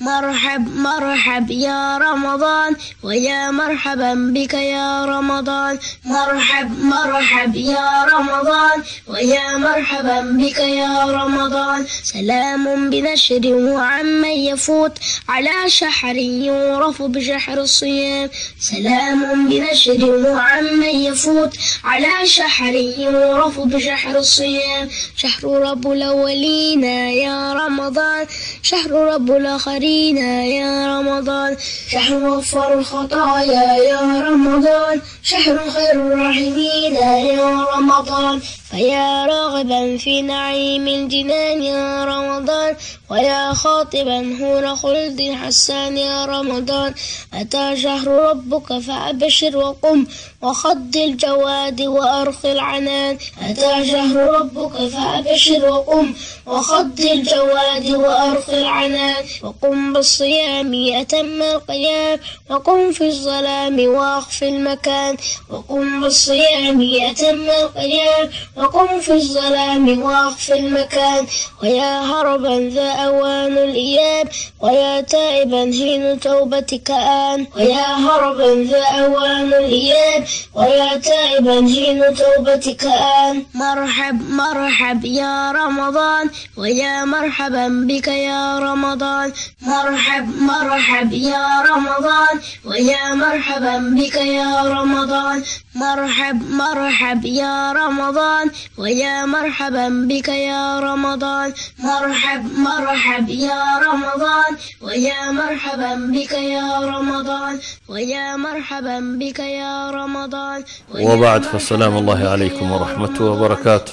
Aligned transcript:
مرحب 0.00 0.76
مرحب 0.76 1.50
يا 1.50 1.98
رمضان 1.98 2.76
ويا 3.02 3.50
مرحبا 3.50 4.14
بك 4.14 4.54
يا 4.54 5.04
رمضان 5.04 5.78
مرحب 6.04 6.84
مرحب 6.84 7.56
يا 7.56 8.04
رمضان 8.04 8.82
ويا 9.08 9.56
مرحبا 9.56 10.20
بك 10.20 10.58
يا 10.58 11.04
رمضان 11.04 11.86
سلام 12.02 12.90
بنشر 12.90 13.46
وعمن 13.46 14.24
يفوت 14.24 14.98
على 15.28 15.56
شحر 15.66 16.16
يعرف 16.16 17.02
بشحر 17.02 17.58
الصيام 17.60 18.30
سلام 18.60 19.48
بنشر 19.48 20.04
وعمن 20.04 20.82
يفوت 20.82 21.56
على 21.84 22.26
شحر 22.26 22.74
يعرف 22.74 23.60
بشحر 23.60 24.18
الصيام 24.18 24.88
شحر 25.16 25.44
رب 25.48 25.92
الأولين 25.92 26.84
يا 27.24 27.52
رمضان 27.52 28.26
شهر 28.62 28.90
رب 28.90 29.30
الآخرين 29.30 30.16
يا 30.16 30.98
رمضان 31.00 31.56
شهر 31.88 32.28
غفر 32.28 32.74
الخطايا 32.78 33.76
يا 33.76 34.00
رمضان 34.20 35.00
شهر 35.22 35.58
خير 35.70 35.92
الراحمين 35.92 36.94
يا 36.94 37.64
رمضان 37.76 38.40
فيا 38.70 39.26
راغبا 39.26 39.96
في 39.96 40.22
نعيم 40.22 40.88
الجنان 40.88 41.62
يا 41.62 42.04
رمضان 42.04 42.76
ويا 43.10 43.52
خاطبا 43.54 44.38
هور 44.40 44.76
خلد 44.76 45.34
حسان 45.42 45.98
يا 45.98 46.24
رمضان 46.24 46.94
أتى 47.34 47.76
شهر 47.76 48.08
ربك 48.08 48.78
فأبشر 48.78 49.56
وقم 49.56 50.06
وخض 50.42 50.96
الجواد 50.96 51.82
وأرخ 51.82 52.44
العنان 52.44 53.18
أتى 53.42 53.86
شهر 53.90 54.16
ربك 54.16 54.72
فأبشر 54.88 55.68
وقم 55.68 56.14
وخض 56.46 57.00
الجواد 57.00 57.90
وأرخ 57.90 58.48
العنان 58.50 59.24
وقم 59.42 59.92
بالصيام 59.92 60.74
أتم 61.00 61.42
القيام 61.42 62.18
وقم 62.50 62.92
في 62.92 63.06
الظلام 63.06 63.80
وأخف 63.80 64.42
المكان 64.42 65.16
وقم 65.50 66.00
بالصيام 66.00 66.90
أتم 67.02 67.50
القيام 67.50 68.30
وقم 68.60 69.00
في 69.00 69.12
الظلام 69.12 70.02
واخف 70.02 70.52
المكان 70.52 71.26
ويا 71.62 72.00
هربا 72.00 72.70
ذا 72.74 72.90
أوان 72.90 73.58
الإياب 73.58 74.28
ويا 74.60 75.00
تائبا 75.00 75.62
حين 75.78 76.20
توبتك 76.20 76.90
آن 76.90 77.46
ويا 77.56 77.86
هربا 77.86 78.64
ذا 78.70 78.84
أوان 78.84 79.54
الإياب 79.54 80.24
ويا 80.54 80.96
تائبا 80.96 81.54
حين 81.74 82.02
توبتك 82.14 82.84
آن 82.84 83.44
مرحب 83.54 84.30
مرحب 84.30 85.04
يا 85.04 85.52
رمضان 85.52 86.30
ويا 86.56 87.04
مرحبا 87.04 87.68
بك 87.88 88.08
يا 88.08 88.58
رمضان 88.58 89.32
مرحب 89.62 90.42
مرحب 90.42 91.12
يا 91.12 91.62
رمضان 91.70 92.40
ويا 92.64 93.14
مرحبا 93.14 93.76
بك 93.78 94.16
يا 94.16 94.62
رمضان 94.62 95.42
مرحب 95.74 96.50
مرحب 96.50 97.24
يا 97.24 97.72
رمضان 97.72 98.49
رمضان 98.50 98.78
ويا 98.78 99.26
مرحبا 99.26 99.88
بك 100.08 100.28
يا 100.28 100.80
رمضان 100.80 101.52
مرحب 101.78 102.42
مرحب 102.58 103.28
يا 103.28 103.78
رمضان 103.78 104.52
ويا 104.82 105.30
مرحبا 105.30 105.94
بك 105.94 106.32
يا 106.32 106.80
رمضان 106.80 107.58
ويا 107.88 108.36
مرحبا 108.36 108.98
بك 109.20 109.38
يا 109.38 109.90
رمضان 109.90 110.64
وبعد 110.94 111.42
فالسلام 111.42 111.96
الله 111.96 112.28
عليكم 112.28 112.72
ورحمته 112.72 113.24
وبركاته 113.24 113.92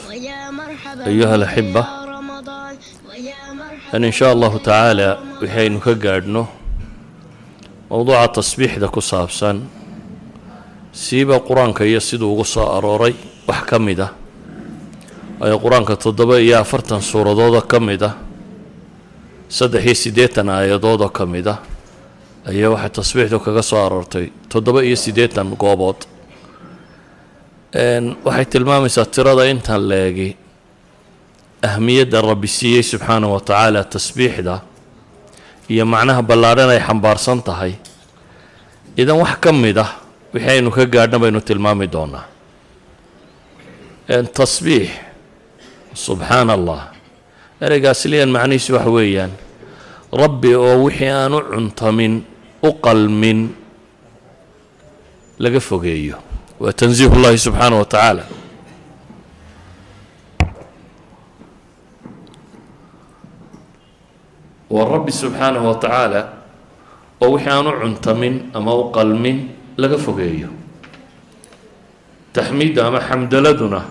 أيها 1.08 1.36
الأحبة 1.36 1.86
أن 3.94 4.04
إن 4.04 4.12
شاء 4.12 4.34
الله 4.34 4.58
تعالى 4.58 5.18
وحين 5.44 5.80
كقعدنا 5.80 6.46
موضوع 7.92 8.24
التصبيح 8.24 8.78
ذا 8.78 8.88
كصابسان 8.88 9.58
siiba 10.98 11.38
qur'aanka 11.46 11.86
iyo 11.86 12.02
siduu 12.02 12.34
ugu 12.34 12.46
soo 12.46 12.66
arooray 12.78 13.14
wax 13.48 13.62
ka 13.70 13.78
mid 13.80 14.00
ah 14.02 14.12
waayo 15.40 15.58
qur'aanka 15.64 15.96
toddoba 16.04 16.40
iyo 16.40 16.58
afartan 16.60 17.02
suuradoodoo 17.02 17.62
ka 17.72 17.80
mid 17.80 18.02
ah 18.04 18.16
saddex 19.50 19.84
iyo 19.86 19.96
siddeetan 19.96 20.50
aayadoodoo 20.50 21.10
ka 21.18 21.26
mid 21.26 21.48
ah 21.48 21.60
ayaa 22.50 22.70
waxay 22.74 22.90
tasbiixdu 22.98 23.40
kaga 23.46 23.62
soo 23.70 23.80
aroortay 23.86 24.26
toddoba 24.52 24.80
iyo 24.84 24.96
siddeetan 24.96 25.48
goobood. 25.62 26.00
Waxay 28.26 28.46
tilmaamaysaa 28.52 29.06
tirada 29.06 29.44
intan 29.54 29.82
leegi 29.90 30.30
ahmiyadda 31.70 32.22
rabbi 32.22 32.48
siiyey 32.48 32.84
subxaanahu 32.84 33.34
wa 33.38 33.42
tacaala 33.42 33.84
tasbiixda 33.84 34.62
iyo 35.70 35.86
macnaha 35.86 36.22
ballaadhan 36.30 36.70
ay 36.70 36.80
xambaarsan 36.88 37.40
tahay. 37.44 37.74
Idan 38.98 39.18
wax 39.22 39.38
ka 39.44 39.52
mid 39.54 39.78
ah 39.78 39.92
wixii 40.34 40.50
aynu 40.50 40.72
ka 40.72 40.86
gaadhna 40.86 41.20
baynu 41.22 41.42
tilmaami 41.48 41.88
doonaa. 41.94 42.26
Tasbiix 44.34 44.90
subxaana 46.06 46.54
allah 46.58 46.82
ereygaas 47.66 48.02
liyan 48.12 48.30
macnihiisu 48.36 48.72
wax 48.78 48.86
weeyaan. 48.98 49.32
Rabbi 50.22 50.52
oo 50.56 50.76
wixii 50.86 51.12
aan 51.20 51.34
u 51.34 51.42
cuntamin 51.52 52.14
u 52.64 52.70
qalmin 52.86 53.40
laga 55.44 55.60
fogeeyo. 55.70 56.18
Waa 56.62 56.74
tansiih 56.80 57.10
ullahi 57.16 57.38
subxaanaه 57.46 57.80
wa 57.84 57.90
tacaala. 57.94 58.24
Waa 64.70 64.86
rabbi 64.86 65.12
subxaanaه 65.12 65.64
wa 65.64 65.76
tacaala 65.80 66.22
oo 67.24 67.32
wixii 67.36 67.50
aan 67.52 67.68
u 67.68 67.74
cuntamin 67.82 68.36
ama 68.54 68.72
u 68.76 68.92
qalmin 68.92 69.38
laga 69.80 69.98
fogeeyo. 69.98 70.50
Taxmiidda 72.36 72.88
ama 72.88 73.00
xamdaladuna 73.00 73.82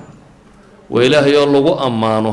waa 0.90 1.02
ilaahay 1.04 1.34
oo 1.36 1.46
lagu 1.46 1.72
ammaano 1.86 2.32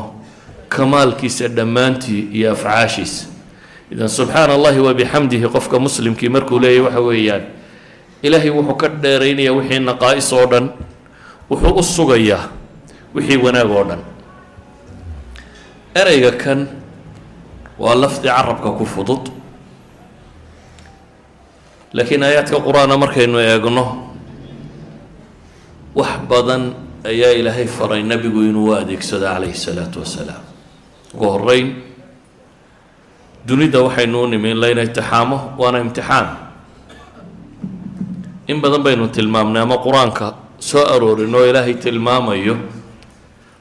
kamaalkiisa 0.70 1.48
dhammaantii 1.48 2.22
iyo 2.34 2.52
afcaashiisa 2.54 3.26
idan 3.92 4.10
subxaana 4.10 4.54
allahi 4.58 4.80
wa 4.80 4.94
bixamdihi 4.94 5.48
qofka 5.50 5.80
muslimkii 5.80 6.30
markuu 6.30 6.60
leeyahy 6.60 6.82
waxa 6.86 7.00
weeyaan 7.02 7.44
ilaahay 8.22 8.50
wuxuu 8.50 8.76
ka 8.82 8.88
dheeraynayaa 8.90 9.54
wixii 9.58 9.80
naqaa'is 9.90 10.30
oo 10.34 10.46
dhan 10.52 10.66
wuxuu 11.50 11.74
u 11.80 11.84
sugayaa 11.84 12.50
wixii 13.16 13.38
wanaag 13.38 13.70
oo 13.72 13.84
dhan. 13.90 14.02
Ereyga 15.96 16.32
kan 16.42 16.60
waa 17.80 17.94
lafdi 17.96 18.28
carabka 18.28 18.70
ku 18.78 18.86
fudud. 18.86 19.30
Laakiin 21.94 22.24
aayaadka 22.26 22.58
qur'aana 22.66 22.98
markaynu 22.98 23.38
eegno 23.40 23.84
wax 25.96 26.14
badan 26.30 26.74
ayaa 27.04 27.32
ilaahay 27.40 27.68
faray 27.68 28.04
nebigu 28.04 28.42
inuu 28.44 28.70
u 28.72 28.76
adeegsado 28.76 29.26
calayhi 29.26 29.56
salaatu 29.58 30.00
wasalaam. 30.00 30.42
Ugu 31.14 31.26
horeyn 31.30 31.76
dunida 33.46 33.82
waxaynu 33.84 34.24
u 34.24 34.28
nimi 34.28 34.52
in 34.52 34.58
layna 34.58 34.82
imtixaamo 34.84 35.56
waana 35.58 35.80
imtixaan. 35.80 36.28
In 38.48 38.62
badan 38.62 38.84
baynu 38.84 39.08
tilmaamnay 39.08 39.62
ama 39.62 39.78
qur'aanka 39.78 40.34
soo 40.60 40.84
aroorin 40.86 41.36
oo 41.36 41.46
ilaahay 41.46 41.74
tilmaamayo 41.76 42.58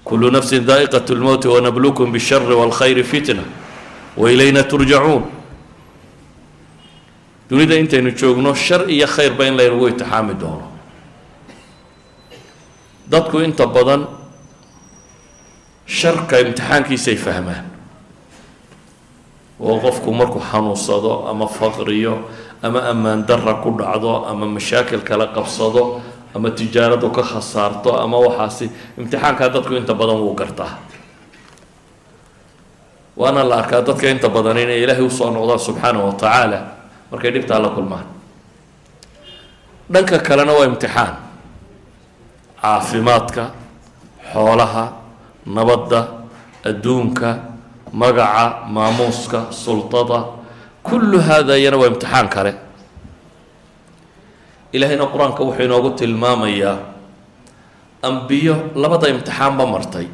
kulu 0.04 0.30
nafsin 0.30 0.64
daa'iqat 0.66 1.10
lmowti 1.10 1.48
wanablukum 1.48 2.12
bishari 2.12 2.54
wاlkhayri 2.54 3.04
fitna 3.04 3.42
wailayna 4.16 4.62
turjacuun 4.64 5.22
dunida 7.50 7.74
intaynu 7.78 8.10
joogno 8.10 8.54
shar 8.54 8.90
iyo 8.90 9.06
khayrba 9.06 9.46
in 9.46 9.54
laynagu 9.56 9.88
imtixaami 9.88 10.34
doono 10.34 10.66
dadku 13.10 13.40
inta 13.40 13.66
badan 13.66 14.06
sharka 15.86 16.40
imtixaankiisay 16.40 17.16
fahmaan. 17.16 17.64
Oo 19.60 19.78
qofku 19.80 20.10
markuu 20.12 20.40
xanuunsado 20.40 21.26
ama 21.30 21.46
faqriyo 21.46 22.18
ama 22.62 22.80
ammaan 22.90 23.26
darra 23.26 23.54
ku 23.62 23.70
dhacdo 23.78 24.26
ama 24.26 24.46
mashaakil 24.46 25.02
kala 25.06 25.26
qabsado 25.30 26.00
ama 26.34 26.50
tijaaradu 26.50 27.10
ka 27.10 27.22
khasaarto 27.22 27.94
ama 27.98 28.18
waxaasi 28.18 28.70
imtixaankaa 28.98 29.48
dadku 29.54 29.74
inta 29.74 29.94
badan 29.94 30.18
wuu 30.18 30.34
gartaa. 30.34 30.78
Waana 33.16 33.44
la 33.44 33.56
arkaa 33.62 33.82
dadka 33.84 34.08
inta 34.10 34.28
badan 34.28 34.56
inay 34.58 34.82
ilaahay 34.82 35.04
u 35.04 35.10
soo 35.10 35.30
noqdaan 35.30 35.58
subxaanahu 35.60 36.06
wa 36.10 36.14
tacaala 36.16 36.58
markay 37.12 37.30
dhibtaa 37.30 37.58
la 37.62 37.68
kulmaan. 37.68 38.06
Dhanka 39.92 40.18
kalena 40.18 40.52
waa 40.56 40.64
imtixaan 40.66 41.12
caafimaadka 42.62 43.50
xoolaha 44.32 44.84
nabadda 45.46 46.00
adduunka 46.64 47.28
magaca 47.92 48.70
maamuuska 48.70 49.50
sultada. 49.50 50.38
Kullu 50.82 51.18
haada 51.20 51.58
iyana 51.58 51.76
waa 51.76 51.90
imtixaan 51.90 52.28
kale. 52.34 52.52
Ilaahayna 54.72 55.06
qur'aanka 55.12 55.42
wuxuu 55.46 55.64
inoogu 55.66 55.90
tilmaamayaa 55.98 56.78
ambiyo 58.02 58.54
labada 58.74 59.06
imtixaanba 59.14 59.66
martay. 59.66 60.06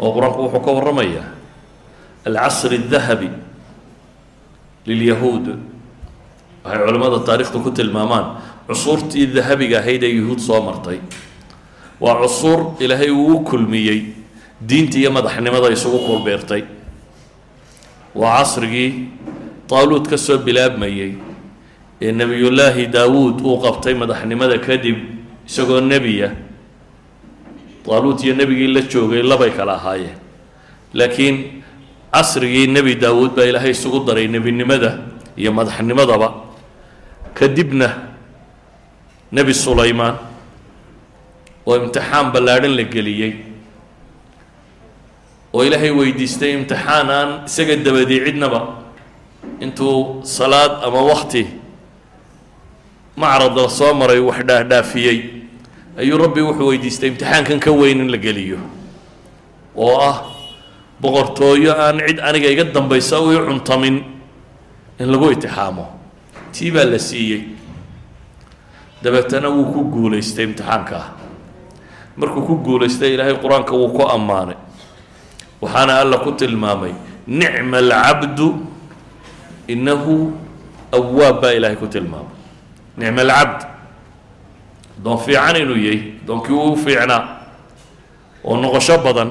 Oo 0.00 0.10
qur'aanku 0.16 0.40
wuxuu 0.48 0.60
ka 0.66 0.70
warramayaa 0.76 1.26
alcasri 2.26 2.76
الdahabi 2.82 3.30
lilyahuud. 4.88 5.46
Waxay 6.64 6.80
culimmada 6.86 7.18
taarikhda 7.28 7.58
ku 7.64 7.70
tilmaamaan 7.70 8.26
cusuurtii 8.68 9.26
dahabiga 9.34 9.78
ahayd 9.78 10.02
ee 10.02 10.12
yuhuud 10.18 10.38
soo 10.38 10.60
martay. 10.62 10.98
Waa 12.00 12.16
cusuur 12.22 12.74
ilaahay 12.80 13.10
uu 13.10 13.36
u 13.36 13.40
kulmiyey 13.44 14.00
diinta 14.68 14.98
iyo 14.98 15.10
madaxnimada 15.10 15.70
isugu 15.70 15.98
kulbeertay. 16.06 16.62
Waa 18.14 18.38
casrigii 18.38 19.08
taaluud 19.68 20.08
ka 20.10 20.16
soo 20.18 20.38
bilaabmayey 20.38 21.12
ee 22.02 22.12
nebiyullaahi 22.12 22.86
daawuud 22.86 23.40
uu 23.40 23.58
qabtay 23.64 23.94
madaxnimada 23.94 24.58
kadib 24.58 24.98
isagoo 25.48 25.80
nebiya. 25.80 26.30
Taaluud 27.86 28.18
iyo 28.24 28.34
nebigii 28.34 28.66
la 28.74 28.80
joogay 28.82 29.22
labay 29.22 29.50
kala 29.50 29.74
ahaayeen 29.78 30.18
laakiin 30.94 31.36
casrigii 32.12 32.66
nebi 32.66 32.94
daawuud 32.94 33.32
baa 33.36 33.44
ilaahay 33.50 33.70
isugu 33.70 34.04
daray 34.06 34.28
nebinimada 34.28 34.98
iyo 35.36 35.52
madaxnimadaba. 35.52 36.28
Kadibna 37.34 37.88
nebi 39.32 39.54
sulaymaan 39.54 40.16
oo 41.66 41.74
imtixaan 41.80 42.26
ballaadhan 42.34 42.74
la 42.78 42.84
geliyey 42.94 43.32
oo 45.54 45.62
ilaahay 45.66 45.90
weydiistay 46.00 46.52
imtixaan 46.58 47.08
aan 47.18 47.30
isaga 47.48 47.76
dabadii 47.86 48.20
cidnaba 48.26 48.60
intuu 49.64 50.20
salaad 50.36 50.72
ama 50.86 51.00
wakti 51.10 51.42
macrad 53.16 53.54
la 53.56 53.68
soo 53.78 53.92
maray 54.00 54.20
wax 54.28 54.40
dhaafdhaafiyey 54.48 55.18
ayuu 56.00 56.18
rabbi 56.24 56.40
wuxuu 56.48 56.68
weydiistay 56.72 57.08
imtixaankan 57.12 57.58
ka 57.64 57.70
weyn 57.80 58.00
in 58.04 58.08
la 58.14 58.18
geliyo 58.26 58.58
oo 59.76 59.96
ah 60.10 60.16
boqortooyo 61.02 61.72
aan 61.84 61.96
cid 62.08 62.18
aniga 62.28 62.48
iga 62.54 62.64
dambaysa 62.64 63.20
u 63.20 63.32
i 63.32 63.38
cuntamin 63.48 63.96
in 65.00 65.08
lagu 65.12 65.30
itixaamo. 65.34 65.84
Tii 66.54 66.70
baa 66.70 66.84
la 66.86 66.98
siiyey 66.98 67.40
dabeetana 69.02 69.48
wuu 69.54 69.64
ku 69.72 69.80
guulaystay 69.94 70.44
imtixaankaa 70.48 71.06
markuu 72.16 72.42
ku 72.48 72.54
guulaystay 72.66 73.14
ilaahay 73.14 73.34
qur'aanka 73.42 73.72
wuu 73.80 73.88
ku 73.96 74.02
ammaanay. 74.14 74.56
Waxaana 75.62 75.92
alla 76.02 76.18
ku 76.24 76.30
tilmaamay 76.32 76.92
nicma 77.26 77.78
alcabdu 77.78 78.46
innahu 79.72 80.14
awaab 80.92 81.40
baa 81.42 81.52
ilaahay 81.58 81.76
ku 81.82 81.86
tilmaamay. 81.86 82.34
Nicma 82.98 83.20
alcabd 83.22 83.60
doon 85.04 85.18
fiican 85.24 85.56
inuu 85.56 85.76
yahay 85.86 86.00
doonkii 86.26 86.54
uu 86.54 86.76
fiicnaa 86.76 87.22
oo 88.44 88.56
noqosho 88.62 88.98
badan. 89.04 89.30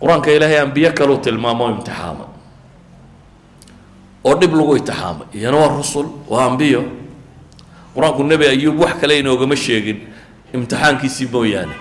Qur'aanka 0.00 0.30
ilaahay 0.36 0.58
ambiye 0.64 0.90
kaleu 0.98 1.18
tilmaamo 1.24 1.64
imtixaama 1.74 2.24
oo 4.24 4.34
dhib 4.40 4.52
lagu 4.58 4.76
itixaamay 4.80 5.26
iyana 5.36 5.56
waa 5.60 5.72
rusul 5.76 6.06
waa 6.28 6.44
ambiyo 6.50 6.80
qur'aanku 7.94 8.22
nebi 8.24 8.46
ayuub 8.46 8.78
wax 8.80 8.94
kale 9.00 9.18
inoogama 9.18 9.56
sheegin. 9.56 9.98
Imtixaankiisii 10.54 11.28
mooyaane 11.32 11.74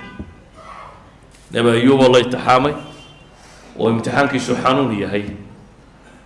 nebi 1.54 1.70
ayuuboo 1.70 2.10
la 2.14 2.20
itixaamay 2.20 2.74
oo 3.80 3.90
imtixaankiisu 3.90 4.56
xanuun 4.64 5.00
yahay. 5.02 5.26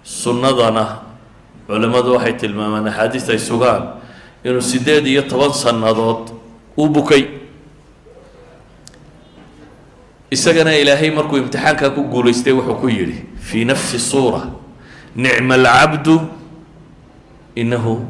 Sunnadana 0.04 0.84
culimmadu 1.68 2.14
waxay 2.16 2.34
tilmaamaan 2.34 2.88
axaadiis 2.88 3.30
ay 3.30 3.40
sugaan 3.40 3.84
inuu 4.44 4.62
siddeed 4.62 5.08
iyo 5.08 5.22
toban 5.28 5.52
sannadood 5.54 6.32
u 6.78 6.88
bukay. 6.88 7.24
Isagana 10.32 10.76
ilaahay 10.76 11.12
markuu 11.12 11.38
imtixaankaa 11.44 11.90
ku 11.96 12.04
guulaystay 12.04 12.54
wuxuu 12.54 12.76
ku 12.80 12.88
yidhi 12.90 13.24
fii 13.40 13.66
nafsi 13.66 14.00
suura 14.00 14.42
nicma 15.16 15.56
alcabdu 15.56 16.22
innahu 17.56 18.04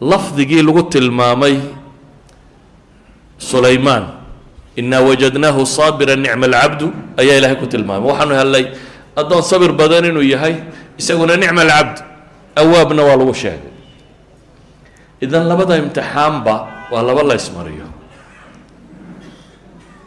lafdigii 0.00 0.62
lagu 0.62 0.82
tilmaamay 0.92 1.56
sulaymaan 3.38 4.04
inaa 4.76 5.00
wajadnaahu 5.02 5.66
saabira 5.66 6.14
nicma 6.16 6.46
alcabdu 6.46 6.86
ayaa 7.20 7.36
ilaahay 7.38 7.58
ku 7.58 7.66
tilmaamay. 7.66 8.06
Waxaanu 8.10 8.34
hellay 8.40 8.64
addoon 9.18 9.42
sabir 9.42 9.72
badan 9.74 10.04
inuu 10.10 10.22
yahay 10.22 10.54
isaguna 10.98 11.34
nicma 11.36 11.62
alcabd. 11.66 11.96
Awaabna 12.58 13.02
waa 13.06 13.16
lagu 13.18 13.34
sheegay. 13.34 13.72
Idan 15.22 15.46
labada 15.50 15.74
imtixaanba 15.82 16.54
waa 16.92 17.02
laba 17.08 17.22
la 17.22 17.34
ysmariyo 17.34 17.86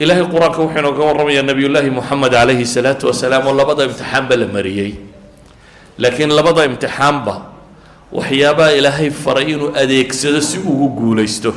ilaahay 0.02 0.26
qur'aanka 0.34 0.60
wuxuu 0.64 0.80
inooga 0.82 1.04
warramayaa 1.08 1.46
nebiyullaahi 1.50 1.90
moxamed 1.98 2.32
calayhi 2.34 2.66
salaatu 2.76 3.04
wasalaam 3.12 3.44
oo 3.48 3.54
labada 3.60 3.84
imtixaanba 3.88 4.34
la 4.42 4.48
mariyey. 4.56 4.92
Laakiin 6.02 6.32
labada 6.38 6.62
imtixaanba 6.70 7.36
waxyaabaha 8.12 8.72
ilaahay 8.80 9.10
faray 9.12 9.52
inuu 9.56 9.72
adeegsado 9.76 10.42
si 10.42 10.58
ugu 10.60 10.88
guulaysto. 10.90 11.54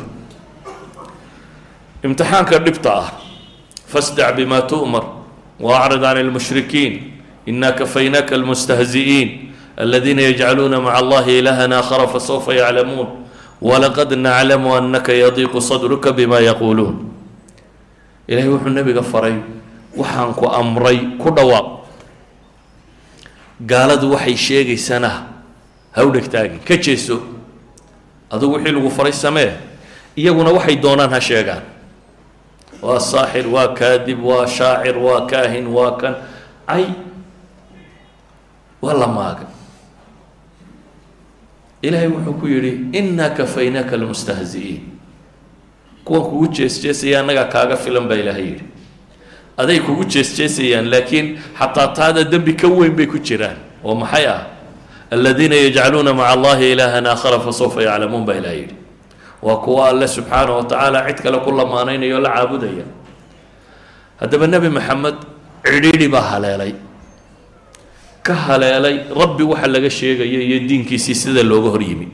Imtixaanka 2.04 2.58
dhibta 2.58 2.90
ah 2.94 3.08
fasdac 3.88 4.36
bima 4.36 4.62
tu'mar 4.62 5.04
waacrid 5.60 6.00
can 6.02 6.16
اlmushrikiin 6.18 6.92
ina 7.46 7.72
kafaynaaka 7.72 8.34
almustahzi'iin 8.34 9.28
aladiina 9.76 10.22
yajcaluuna 10.28 10.80
maca 10.80 10.98
allahi 11.00 11.38
ilahan 11.38 11.72
aakhara 11.72 12.06
fasawfa 12.08 12.54
yaclamuun 12.54 13.08
walaqad 13.62 14.12
naclamu 14.14 14.74
anaka 14.76 15.12
yadiiqu 15.12 15.60
sadruka 15.60 16.12
bima 16.12 16.40
yaquuluun 16.40 17.08
ilaahay 18.28 18.50
wuxuu 18.52 18.68
nebiga 18.70 19.02
faray 19.02 19.36
waxaan 19.96 20.34
ku 20.34 20.46
amray 20.46 20.98
ku 21.18 21.30
dhawaaq. 21.30 21.66
Gaaladu 23.64 24.12
waxay 24.12 24.36
sheegaysana 24.36 25.33
hawdhegtaagi 25.96 26.58
ka 26.68 26.76
jeeso. 26.76 27.22
Adugu 28.30 28.54
wixii 28.56 28.72
lagu 28.72 28.90
faray 28.90 29.12
samee. 29.12 29.52
Iyaguna 30.16 30.50
waxay 30.50 30.76
doonaan 30.76 31.10
ha 31.10 31.20
sheegaan. 31.20 31.62
Waa 32.82 33.00
saaxir 33.00 33.46
waa 33.48 33.68
kaadib 33.74 34.18
waa 34.24 34.46
shaacir 34.46 34.98
waa 34.98 35.26
kaahin 35.26 35.66
waa 35.66 35.96
kan. 36.00 36.14
Ay 36.66 36.86
waa 38.82 38.94
la 38.94 39.06
maaga 39.06 39.46
ilaahay 41.82 42.08
wuxuu 42.08 42.34
ku 42.40 42.46
yidhi 42.48 42.88
inaa 42.98 43.28
kafaynaaka 43.36 43.92
almustahzi'iin 43.96 44.82
kuwan 46.04 46.22
kugu 46.22 46.46
jees-jeesaya 46.48 47.20
annagaa 47.20 47.44
kaaga 47.52 47.76
filan 47.76 48.08
baa 48.08 48.16
ilaahay 48.16 48.44
yidhi. 48.56 48.64
Aday 49.56 49.80
kugu 49.80 50.04
jees-jeesayaan 50.04 50.88
laakiin 50.90 51.38
xataa 51.58 51.88
taada 51.96 52.24
dembi 52.24 52.52
ka 52.56 52.68
weyn 52.68 52.96
bay 52.96 53.06
ku 53.06 53.18
jiraan. 53.18 53.56
Oo 53.84 53.94
maxay 53.94 54.26
ah 54.26 54.46
aladiina 55.14 55.56
yajcaluuna 55.64 56.12
maca 56.18 56.30
allahi 56.34 56.72
ilaahan 56.74 57.06
aakhara 57.06 57.38
fasawfa 57.46 57.80
yaclamuun 57.86 58.24
baa 58.26 58.36
ilahay 58.40 58.58
yidhi. 58.66 58.76
Waa 59.42 59.56
kuwa 59.64 59.88
alle 59.92 60.08
subxaanahu 60.08 60.56
wa 60.60 60.64
tacaala 60.64 61.04
cid 61.08 61.18
kale 61.22 61.38
ku 61.44 61.50
lamaanaynaya 61.52 62.18
la 62.20 62.30
caabudaya. 62.34 62.86
Haddaba 64.20 64.46
nebi 64.46 64.68
maxamed 64.72 65.16
cidhiidhi 65.64 66.08
baa 66.08 66.24
haleelay. 66.32 66.72
Ka 68.24 68.34
haleelay 68.34 68.96
rabbi 69.12 69.44
waxa 69.44 69.68
laga 69.68 69.90
sheegaya 69.90 70.40
iyo 70.48 70.58
diinkiisii 70.68 71.14
sida 71.14 71.42
looga 71.44 71.70
hor 71.76 71.82
yimi. 71.82 72.08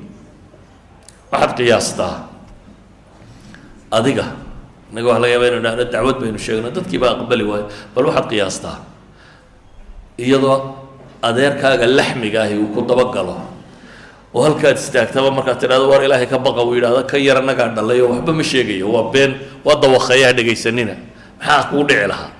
Waxaad 1.30 1.50
qiyaastaa 1.56 2.14
adiga 3.94 4.26
innaga 4.90 5.06
waxa 5.08 5.20
laga 5.22 5.32
yaaba 5.34 5.46
inu 5.54 5.60
dhahno 5.62 5.84
dacwad 5.94 6.16
baynu 6.22 6.38
sheegno 6.38 6.70
dadkii 6.74 6.98
baa 6.98 7.12
aqbali 7.14 7.44
waayo 7.46 7.66
bal 7.94 8.04
waxaad 8.10 8.26
qiyaastaa. 8.32 8.76
Iyadoo 10.18 10.56
adeerkaaga 11.22 11.86
laxmiga 11.86 12.42
ahi 12.42 12.56
uu 12.58 12.72
ku 12.74 12.80
dabagalo. 12.82 13.36
Oo 14.34 14.42
halkaad 14.46 14.78
istaagtaba 14.78 15.30
markaad 15.30 15.58
tidhahdo 15.60 15.90
war 15.90 16.02
ilaahay 16.06 16.26
ka 16.26 16.38
baqa 16.38 16.62
uu 16.62 16.74
yidhahdo 16.78 17.02
ka 17.04 17.18
yar 17.18 17.38
annagaa 17.42 17.74
dhalay 17.74 18.00
oo 18.00 18.10
waxba 18.14 18.32
ma 18.32 18.42
sheegayo 18.42 18.86
waa 18.94 19.10
been 19.10 19.34
waa 19.66 19.74
dawaqeeyaa 19.82 20.32
dhegaysanina 20.38 20.94
maxaa 21.38 21.64
kuu 21.70 21.82
dhici 21.88 22.06
lahaa? 22.06 22.30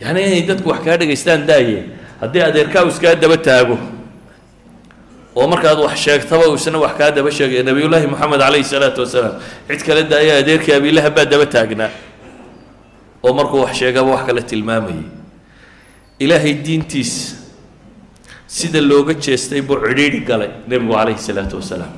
Yacni 0.00 0.20
inay 0.22 0.42
dadku 0.46 0.68
wax 0.70 0.80
kaa 0.86 0.96
dhegaystaan 0.96 1.42
daaye 1.46 1.84
haddii 2.22 2.42
adeerkaa 2.46 2.84
uu 2.86 2.92
iskaa 2.94 3.14
daba 3.18 3.36
taago 3.36 3.78
oo 5.34 5.46
markaad 5.50 5.78
wax 5.82 5.98
sheegtaba 6.06 6.46
uu 6.46 6.54
wax 6.84 6.94
kaa 6.98 7.10
daba 7.10 7.30
sheegaya 7.34 7.62
nabiyullaahi 7.66 8.06
moxamed 8.06 8.38
calayhi 8.40 8.64
salaatu 8.64 9.00
wasalaam 9.02 9.34
cid 9.68 9.82
kale 9.82 10.02
daaya 10.06 10.38
adeerkii 10.38 10.72
abiilahab 10.78 11.14
baa 11.18 11.24
daba 11.26 11.46
taagnaa 11.50 11.90
oo 13.26 13.32
markuu 13.34 13.66
wax 13.66 13.74
sheegaba 13.74 14.10
wax 14.14 14.22
kale 14.30 14.42
tilmaamayay. 14.46 15.02
Ilaahay 16.20 16.54
diintiisa 16.54 17.39
sida 18.50 18.80
looga 18.90 19.14
jeestay 19.14 19.62
buu 19.62 19.78
cidhiidhi 19.86 20.20
galay 20.26 20.50
nebigu 20.68 20.92
calayhi 20.98 21.22
salaatu 21.28 21.56
wasalaam. 21.62 21.92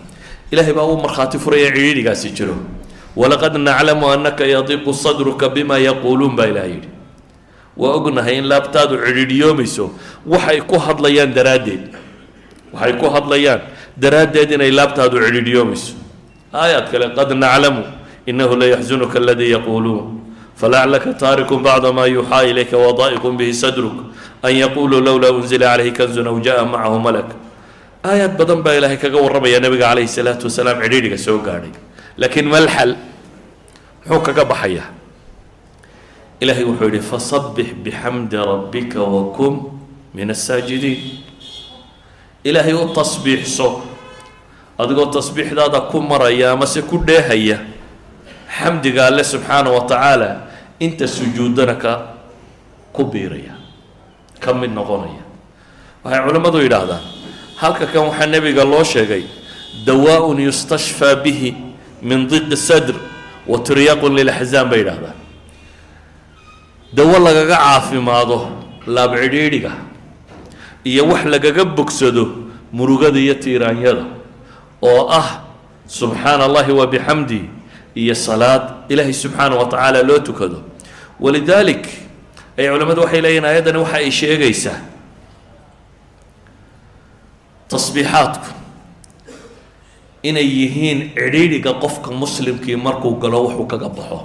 Ilaahay 0.52 0.74
baa 0.76 0.84
uu 0.84 1.00
markhaati 1.00 1.38
furaya 1.40 1.70
cidhiidhigaasi 1.72 2.28
jiro. 2.36 2.56
Walaqad 3.16 3.56
naclamu 3.56 4.06
annaka 4.14 4.44
yadiiqu 4.44 4.92
sadruka 5.04 5.48
bima 5.48 5.78
yaquuluun 5.80 6.36
baa 6.36 6.48
ilaah 6.52 6.68
yidhi. 6.68 6.88
Waa 7.76 7.96
ognahay 7.96 8.36
in 8.40 8.46
laabtaadu 8.52 8.94
cidhiidhiyoomayso 9.04 9.84
waxay 10.28 10.60
ku 10.70 10.76
hadlayaan 10.86 11.32
daraaddeed. 11.32 11.82
Waxay 12.72 12.92
ku 13.00 13.06
hadlayaan 13.14 13.60
daraaddeed 13.96 14.50
inay 14.56 14.70
laabtaadu 14.70 15.16
cidhiidhiyoomayso. 15.24 15.94
Aayaad 16.52 16.86
kale 16.92 17.06
qad 17.16 17.32
naclamu 17.32 17.82
inahu 18.28 18.56
la 18.60 18.66
yaxzunuka 18.76 19.16
aladii 19.18 19.50
yaquuluun 19.56 20.20
falaclaka 20.62 21.10
taarikun 21.18 21.58
bacda 21.66 21.90
maa 21.92 22.06
yuuxaa 22.06 22.46
ilayka 22.46 22.76
wadaa'iqun 22.78 23.34
bihi 23.40 23.50
sadruk 23.62 23.96
an 24.46 24.52
yaquuluu 24.62 25.00
lowlaa 25.02 25.34
unzila 25.38 25.66
calayhi 25.74 25.90
kanzun 25.98 26.26
aw 26.30 26.36
jaa 26.46 26.62
macahu 26.72 26.98
malak 27.06 27.28
aayaad 28.10 28.38
badan 28.38 28.62
baa 28.62 28.74
ilaahay 28.78 28.98
kaga 29.04 29.18
warramaya 29.24 29.58
nabiga 29.64 29.90
calayhi 29.90 30.06
salaatu 30.18 30.46
wasalaam 30.46 30.78
cidhiidhiga 30.84 31.18
soo 31.26 31.38
gaadhay 31.46 31.72
laakiin 32.22 32.46
malxal 32.54 32.94
muxuu 34.06 34.22
kaga 34.28 34.44
baxayaa 34.52 34.88
ilaahay 36.42 36.64
wuxuu 36.70 36.86
yidhi 36.90 37.02
fasabbix 37.10 37.68
bixamdi 37.84 38.36
rabbika 38.52 39.00
wakun 39.16 39.54
min 40.14 40.30
asaajidiin 40.36 41.02
ilaahay 42.48 42.74
u 42.78 42.86
tasbiixso 43.00 43.68
adigoo 44.78 45.10
tasbiixdaada 45.18 45.80
ku 45.90 45.98
maraya 46.12 46.54
amase 46.54 46.82
ku 46.86 46.96
dheehaya 47.10 47.58
xamdiga 48.58 49.06
alle 49.10 49.24
subxaana 49.24 49.70
wa 49.76 49.82
tacaala 49.90 50.30
inta 50.82 51.06
sujuudana 51.06 51.74
ka 51.78 51.92
ku 52.92 53.04
biiraya 53.06 53.54
ka 54.42 54.50
mid 54.52 54.70
noqonaya. 54.74 55.22
Waxay 56.04 56.20
culimmadu 56.26 56.58
yidhaahdaan 56.66 57.02
halka 57.62 57.86
kan 57.86 58.02
waxaa 58.10 58.26
nebiga 58.26 58.64
loo 58.66 58.82
sheegay 58.84 59.22
dawaa-un 59.86 60.38
yustashfaa 60.42 61.22
bihi 61.22 61.54
min 62.02 62.26
diqi 62.26 62.56
sadr 62.58 62.98
wa 63.46 63.58
tiryaqun 63.62 64.12
lilaxzaan 64.18 64.66
bay 64.70 64.82
yidhahdaan 64.82 65.16
dawo 66.92 67.16
lagaga 67.22 67.56
caafimaado 67.56 68.38
laab 68.86 69.14
cidhiidhiga 69.22 69.72
iyo 70.84 71.06
wax 71.06 71.22
lagaga 71.24 71.64
bogsado 71.64 72.24
murugada 72.74 73.18
iyo 73.22 73.34
tiiraanyada 73.38 74.04
oo 74.82 75.06
ah 75.10 75.46
subxaana 75.86 76.44
allahi 76.50 76.72
wa 76.74 76.86
bixamdi 76.86 77.40
iyo 77.94 78.14
salaad 78.14 78.90
ilaahay 78.90 79.14
subxaana 79.14 79.54
wa 79.56 79.64
tacaala 79.70 80.02
loo 80.02 80.18
tukado 80.18 80.58
walidaalik 81.24 81.84
ay 82.58 82.66
culimmadu 82.72 83.00
waxay 83.04 83.20
leeyihiin 83.24 83.44
aayaddani 83.48 83.78
waxa 83.84 83.96
ay 84.02 84.10
sheegaysaa. 84.20 84.78
Tasbiixaadku 87.72 88.48
inay 90.22 90.44
yihiin 90.58 90.98
cidhiidhiga 91.16 91.72
qofka 91.82 92.10
muslimkii 92.22 92.76
markuu 92.76 93.14
galo 93.22 93.38
wuxuu 93.48 93.66
kaga 93.72 93.88
baxo. 93.88 94.18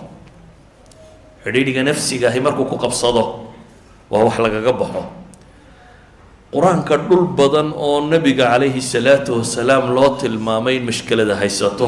Cidhiidhiga 1.43 1.83
nafsiga 1.83 2.27
ahi 2.29 2.39
markuu 2.39 2.65
ku 2.65 2.77
qabsado 2.77 3.23
waa 4.11 4.23
wax 4.27 4.37
lagaga 4.45 4.73
baxo. 4.81 5.03
Qur'aanka 6.53 6.97
dhul 7.07 7.25
badan 7.39 7.73
oo 7.75 8.01
nebiga 8.07 8.45
calayhi 8.51 8.81
salaatu 8.81 9.39
wasalaam 9.39 9.91
loo 9.95 10.15
tilmaamay 10.19 10.75
in 10.79 10.85
mashkelada 10.89 11.35
haysato 11.35 11.87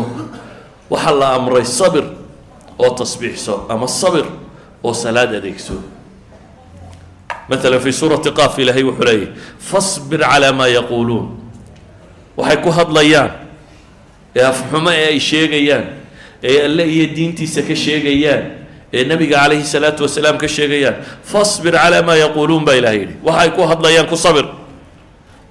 waxaa 0.90 1.16
la 1.22 1.28
amray 1.36 1.66
sabir 1.66 2.04
oo 2.80 2.90
tasbiixso 2.96 3.66
ama 3.70 3.88
sabir 3.88 4.26
oo 4.85 4.93
salaad 4.95 5.35
adeegso 5.35 5.75
مثلا 7.51 7.79
في 7.79 7.93
سورة 7.93 8.17
قاف 8.17 8.61
إلهي 8.61 8.85
وحليه 8.85 9.35
فاصبر 9.61 10.25
على 10.25 10.53
ما 10.53 10.67
يقولون 10.67 11.41
waxay 12.41 12.59
ku 12.65 12.71
hadlayaan 12.73 13.31
ee 14.35 14.43
afxumo 14.43 14.91
ee 14.91 15.07
ay 15.15 15.19
sheegayaan 15.21 15.85
ee 16.43 16.65
alle 16.67 16.83
iyo 16.95 17.07
diintiisa 17.15 17.63
ka 17.63 17.75
sheegayaan 17.77 18.43
ee 18.91 19.05
nabiga 19.07 19.37
calayhi 19.45 19.63
salaatu 19.63 20.03
wasalaam 20.03 20.35
ka 20.41 20.49
sheegayaan 20.51 20.97
fasbir 21.23 21.75
calaa 21.79 22.03
maa 22.03 22.17
yaquuluun 22.19 22.65
baa 22.67 22.75
ilahay 22.81 22.99
yidhi 23.07 23.15
waxay 23.23 23.51
ku 23.55 23.63
hadlayaan 23.71 24.07
ku 24.11 24.17
sabir 24.19 24.47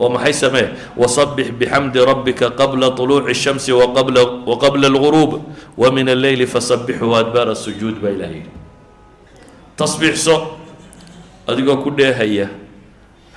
oo 0.01 0.09
maxay 0.11 0.33
samee 0.43 0.67
wasabbix 0.99 1.47
bixamdi 1.59 1.99
rabbika 2.11 2.49
qabla 2.59 2.91
طuluuci 2.99 3.31
الshamsi 3.31 3.71
waqabla 3.71 4.21
waqabla 4.49 4.85
اlguruub 4.91 5.31
wamin 5.79 6.09
alleyli 6.09 6.43
fasabbixuu 6.49 7.15
adbaara 7.21 7.55
sujuud 7.55 7.95
baa 8.03 8.11
ilahay 8.17 8.43
yidhi 8.43 8.51
tasbiixso 9.78 10.34
adigoo 11.46 11.78
ku 11.82 11.90
dheehaya 11.94 12.48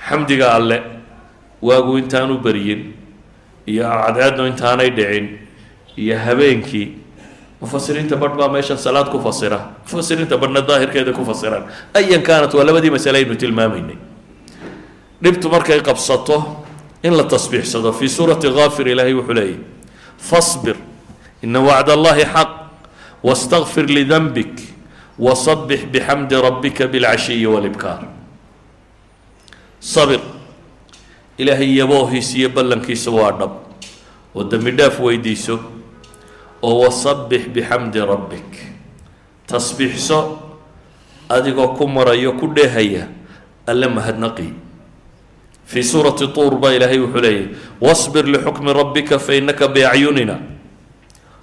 xamdiga 0.08 0.52
alle 0.58 0.78
waagu 1.62 1.98
intaanu 2.02 2.38
beryin 2.42 2.92
iyo 3.66 3.84
cadceednu 3.86 4.46
intaanay 4.50 4.90
dhicin 4.90 5.26
iyo 5.96 6.18
habeenkii 6.18 6.88
mufasiriinta 7.62 8.16
badh 8.18 8.34
baa 8.36 8.48
meeshan 8.50 8.76
salaad 8.78 9.06
ku 9.14 9.18
fasira 9.22 9.58
mufasiriinta 9.86 10.36
badhna 10.36 10.60
daahirkeeda 10.66 11.12
ku 11.14 11.22
fasiraan 11.24 11.64
ayan 11.94 12.22
kaanat 12.26 12.50
waa 12.54 12.64
labadii 12.66 12.90
masale 12.90 13.18
aynu 13.22 13.36
tilmaamaynay. 13.38 13.96
Dhibtu 15.22 15.46
markay 15.48 15.78
qabsato 15.80 16.66
in 17.06 17.14
la 17.16 17.22
tasbiixsado 17.24 17.92
fii 17.94 18.08
suurati 18.10 18.50
kaafir 18.50 18.88
ilaahay 18.90 19.14
wuxuu 19.14 19.34
leeyahy 19.38 19.58
fasbir 20.18 20.74
ina 21.42 21.60
wacd 21.62 21.88
allahi 21.94 22.24
xaq 22.26 22.50
wastakfir 23.22 23.86
lidanbik 23.86 24.71
wasabbix 25.18 25.84
bixamdi 25.92 26.34
rabbika 26.34 26.86
bilcashiyi 26.88 27.46
walibkaar 27.46 28.08
sabir 29.80 30.20
ilaahay 31.38 31.76
yaboohiis 31.78 32.34
iyo 32.38 32.48
ballankiisa 32.48 33.10
waa 33.10 33.32
dhab 33.32 33.52
oo 34.34 34.44
dembi 34.44 34.70
dhaaf 34.72 35.00
weydiiso 35.00 35.58
oo 36.62 36.74
wasabbix 36.84 37.48
bixamdi 37.52 38.00
rabbik 38.00 38.50
tasbiixso 39.46 40.18
adigoo 41.28 41.74
ku 41.76 41.84
marayo 41.88 42.32
ku 42.40 42.46
dheehaya 42.48 43.08
alle 43.66 43.88
mahadnaqi 43.88 44.48
fii 45.66 45.82
suurati 45.84 46.26
tuur 46.32 46.56
baa 46.62 46.72
ilaahay 46.76 46.98
wuxuu 47.04 47.20
leeyahy 47.20 47.46
wasbir 47.80 48.24
lixukmi 48.26 48.72
rabbika 48.72 49.18
fainaka 49.18 49.68
biacyunina 49.68 50.36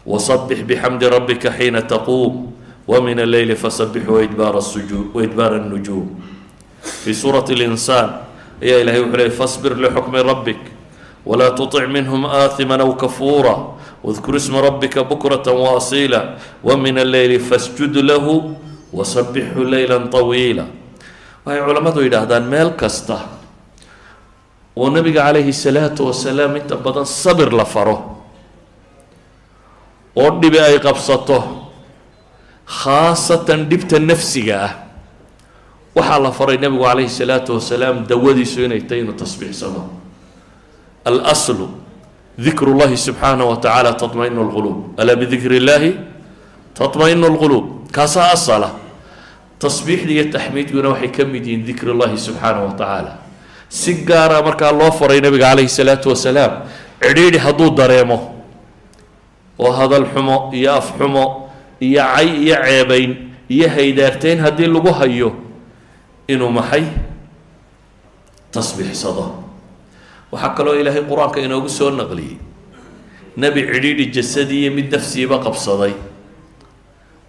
wasabbix 0.06 0.64
bixamdi 0.66 1.06
rabbika 1.10 1.52
xiina 1.58 1.82
taquum 1.82 2.54
ومن 2.89 3.21
الليل 3.21 3.57
فسبح 3.57 4.09
وإدبار 4.09 4.59
السجود 4.59 5.11
وإدبار 5.15 5.57
النجوم 5.57 6.21
في 6.83 7.13
سورة 7.13 7.45
الإنسان 7.51 8.21
يا 8.63 8.83
إلهي 8.83 9.01
وحلي 9.01 9.31
فاصبر 9.31 9.77
لحكم 9.81 10.17
ربك 10.17 10.61
ولا 11.27 11.49
تطع 11.49 11.87
منهم 11.87 12.27
آثما 12.27 12.81
أو 12.81 12.97
كفورا 12.97 13.77
واذكر 14.05 14.37
اسم 14.37 14.57
ربك 14.57 14.99
بكرة 14.99 15.53
وأصيلا 15.53 16.37
ومن 16.65 16.99
الليل 16.99 17.41
فاسجد 17.41 17.97
له 17.97 18.55
وسبحه 18.93 19.57
ليلا 19.65 20.07
طويلا 20.07 20.67
وهي 21.47 21.61
علماء 21.61 22.03
يدهدان 22.03 22.51
ميل 22.51 22.69
كسته 22.69 23.19
ونبي 24.77 25.21
عليه 25.21 25.49
الصلاة 25.49 25.95
والسلام 26.01 26.57
انت 26.57 26.73
بدن 26.73 27.05
صبر 27.05 27.57
لفره 27.63 28.17
ودي 30.17 30.51
بأي 30.51 30.77
قبصته 30.77 31.58
khaasatan 32.70 33.66
dhibta 33.70 34.00
nafsiga 34.00 34.56
ah. 34.62 34.74
Waxaa 35.98 36.20
la 36.22 36.32
faray 36.32 36.58
nebigu 36.62 36.84
calayhi 36.86 37.10
salaatu 37.10 37.58
wasalaam 37.58 38.06
dawadiisu 38.06 38.66
inay 38.70 38.82
tahay 38.86 39.02
inuu 39.02 39.18
tasbiixsado. 39.18 39.90
Alslu 41.06 41.68
dikru 42.38 42.78
llahi 42.78 42.94
subxaana 42.98 43.42
wa 43.46 43.58
tacaala 43.58 43.94
taطmainu 43.98 44.44
lquluub 44.48 45.00
alaa 45.02 45.16
bidikri 45.18 45.58
illaahi 45.58 45.98
taطmainu 46.78 47.26
lquluub 47.36 47.90
kaasaa 47.92 48.32
asala. 48.38 48.70
Tasbiixda 49.60 50.12
iyo 50.14 50.26
taxmiidkuna 50.32 50.90
waxay 50.94 51.12
ka 51.12 51.26
mid 51.26 51.44
yihiin 51.46 51.66
dikr 51.66 51.92
llahi 51.92 52.16
subxaana 52.18 52.64
wa 52.64 52.74
tacaala 52.80 53.14
si 53.68 53.94
gaara 54.08 54.42
markaa 54.42 54.72
loo 54.72 54.92
faray 54.92 55.20
nebiga 55.22 55.50
calayhi 55.52 55.68
salaatu 55.70 56.10
wasalaam 56.16 56.64
cidhiidhi 57.02 57.38
hadduu 57.38 57.70
dareemo 57.76 58.18
oo 59.60 59.72
hadal 59.72 60.06
xumo 60.14 60.50
iyo 60.54 60.74
af 60.80 60.94
xumo 60.98 61.49
iyo 61.88 62.04
cay 62.16 62.30
iyo 62.46 62.56
ceebayn 62.66 63.12
iyo 63.50 63.68
haydaarteyn 63.76 64.40
haddii 64.46 64.68
lagu 64.76 64.92
hayo 65.00 65.30
inuu 66.28 66.52
maxay 66.58 66.86
tasbiixsado 68.52 69.26
waxaa 70.32 70.54
kaloo 70.58 70.76
ilaahay 70.82 71.04
qur'aanka 71.10 71.40
inoogu 71.46 71.70
soo 71.70 71.90
naqliyey 71.92 72.38
nebi 73.38 73.62
cidhiidhi 73.72 74.06
jasadiiyo 74.16 74.70
mid 74.78 74.88
nafsiiba 74.96 75.38
qabsaday 75.46 75.94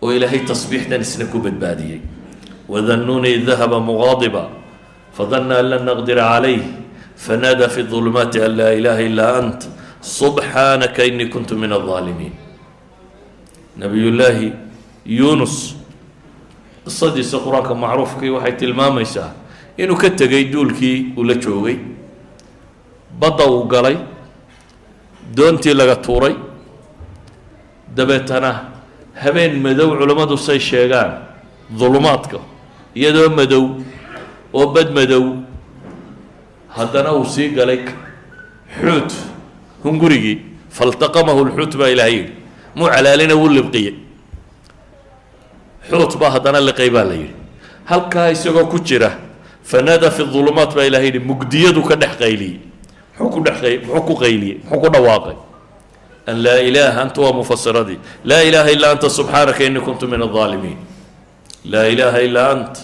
oo 0.03 0.11
ilaahay 0.17 0.41
tasbiixdan 0.51 1.01
isna 1.01 1.25
ku 1.33 1.39
badbaadiyey. 1.45 2.01
Wadannuunii 2.71 3.43
dahaba 3.49 3.81
muqaadiba 3.83 4.43
fadanna 5.17 5.59
an 5.61 5.67
lan 5.73 5.83
naqdira 5.89 6.23
calayh 6.33 6.63
fanaada 7.17 7.67
fi 7.69 7.83
dulumaati 7.83 8.39
an 8.47 8.53
laa 8.57 8.73
ilaha 8.79 9.03
ila 9.09 9.25
ant 9.41 9.61
subxaanaka 10.01 11.03
inii 11.11 11.29
kuntu 11.35 11.59
min 11.59 11.73
aldaalimiin 11.79 12.33
nabiyullaahi 13.77 14.53
yuunus. 15.07 15.77
Qisadiisa 16.85 17.39
qur'aanka 17.45 17.75
macruufkii 17.75 18.31
waxay 18.37 18.53
tilmaamaysaa 18.57 19.31
inuu 19.79 19.97
ka 19.97 20.11
tegay 20.11 20.45
duulkii 20.53 21.13
uu 21.17 21.25
la 21.25 21.35
joogay. 21.35 21.77
Badda 23.21 23.47
uu 23.47 23.65
galay 23.65 23.97
doontii 25.37 25.75
laga 25.75 25.97
tuuray. 25.97 26.35
Dabeetana 27.97 28.51
habeen 29.15 29.61
madow 29.63 29.97
culammadu 29.99 30.37
say 30.39 30.59
sheegaan 30.59 31.13
dulumaadka 31.79 32.39
iyadoo 32.95 33.29
madow 33.31 33.65
oo 34.53 34.67
bad 34.75 34.91
madow. 34.95 35.37
Haddana 36.69 37.13
uu 37.15 37.25
sii 37.25 37.49
galay 37.51 37.81
xuut 38.81 39.13
hungurigii 39.85 40.39
faltaqamahu 40.71 41.45
lxuut 41.49 41.77
baa 41.77 41.89
ilahay 41.95 42.15
yidhi 42.17 42.33
muu 42.77 42.89
calaalina 42.89 43.35
wuu 43.35 43.49
libqiyey 43.49 43.95
xuut 45.91 46.17
baa 46.21 46.31
haddana 46.35 46.61
liqay 46.61 46.91
baa 46.91 47.05
la 47.05 47.15
yidhi. 47.15 47.35
Halkaa 47.91 48.31
isagoo 48.31 48.67
ku 48.71 48.79
jira 48.79 49.11
fanaada 49.65 50.11
fi 50.11 50.23
ulumaat 50.23 50.75
baa 50.75 50.85
ilahay 50.89 51.07
yidhi 51.11 51.19
mugdiyadu 51.19 51.83
ka 51.89 51.95
dhex 51.97 52.15
qayliyey. 52.23 52.61
Muxuu 53.19 53.31
ku 53.35 53.41
dhex 53.47 53.59
muxuu 53.87 54.03
ku 54.07 54.15
qayliyey 54.23 54.57
muxuu 54.65 54.81
ku 54.81 54.89
dhawaaqay. 54.95 55.37
An 56.31 56.37
laa 56.45 56.61
ilaaha 56.69 57.01
anta 57.03 57.21
waa 57.21 57.33
mufasiradii 57.33 57.99
laa 58.25 58.43
ilaaha 58.49 58.71
illaa 58.71 58.91
anta 58.95 59.09
subxaanaka 59.11 59.65
inii 59.65 59.81
kuntu 59.83 60.07
min 60.09 60.23
aldaalimiin 60.23 60.79
laa 61.65 61.87
ilaaha 61.91 62.19
illaa 62.23 62.49
ant. 62.55 62.75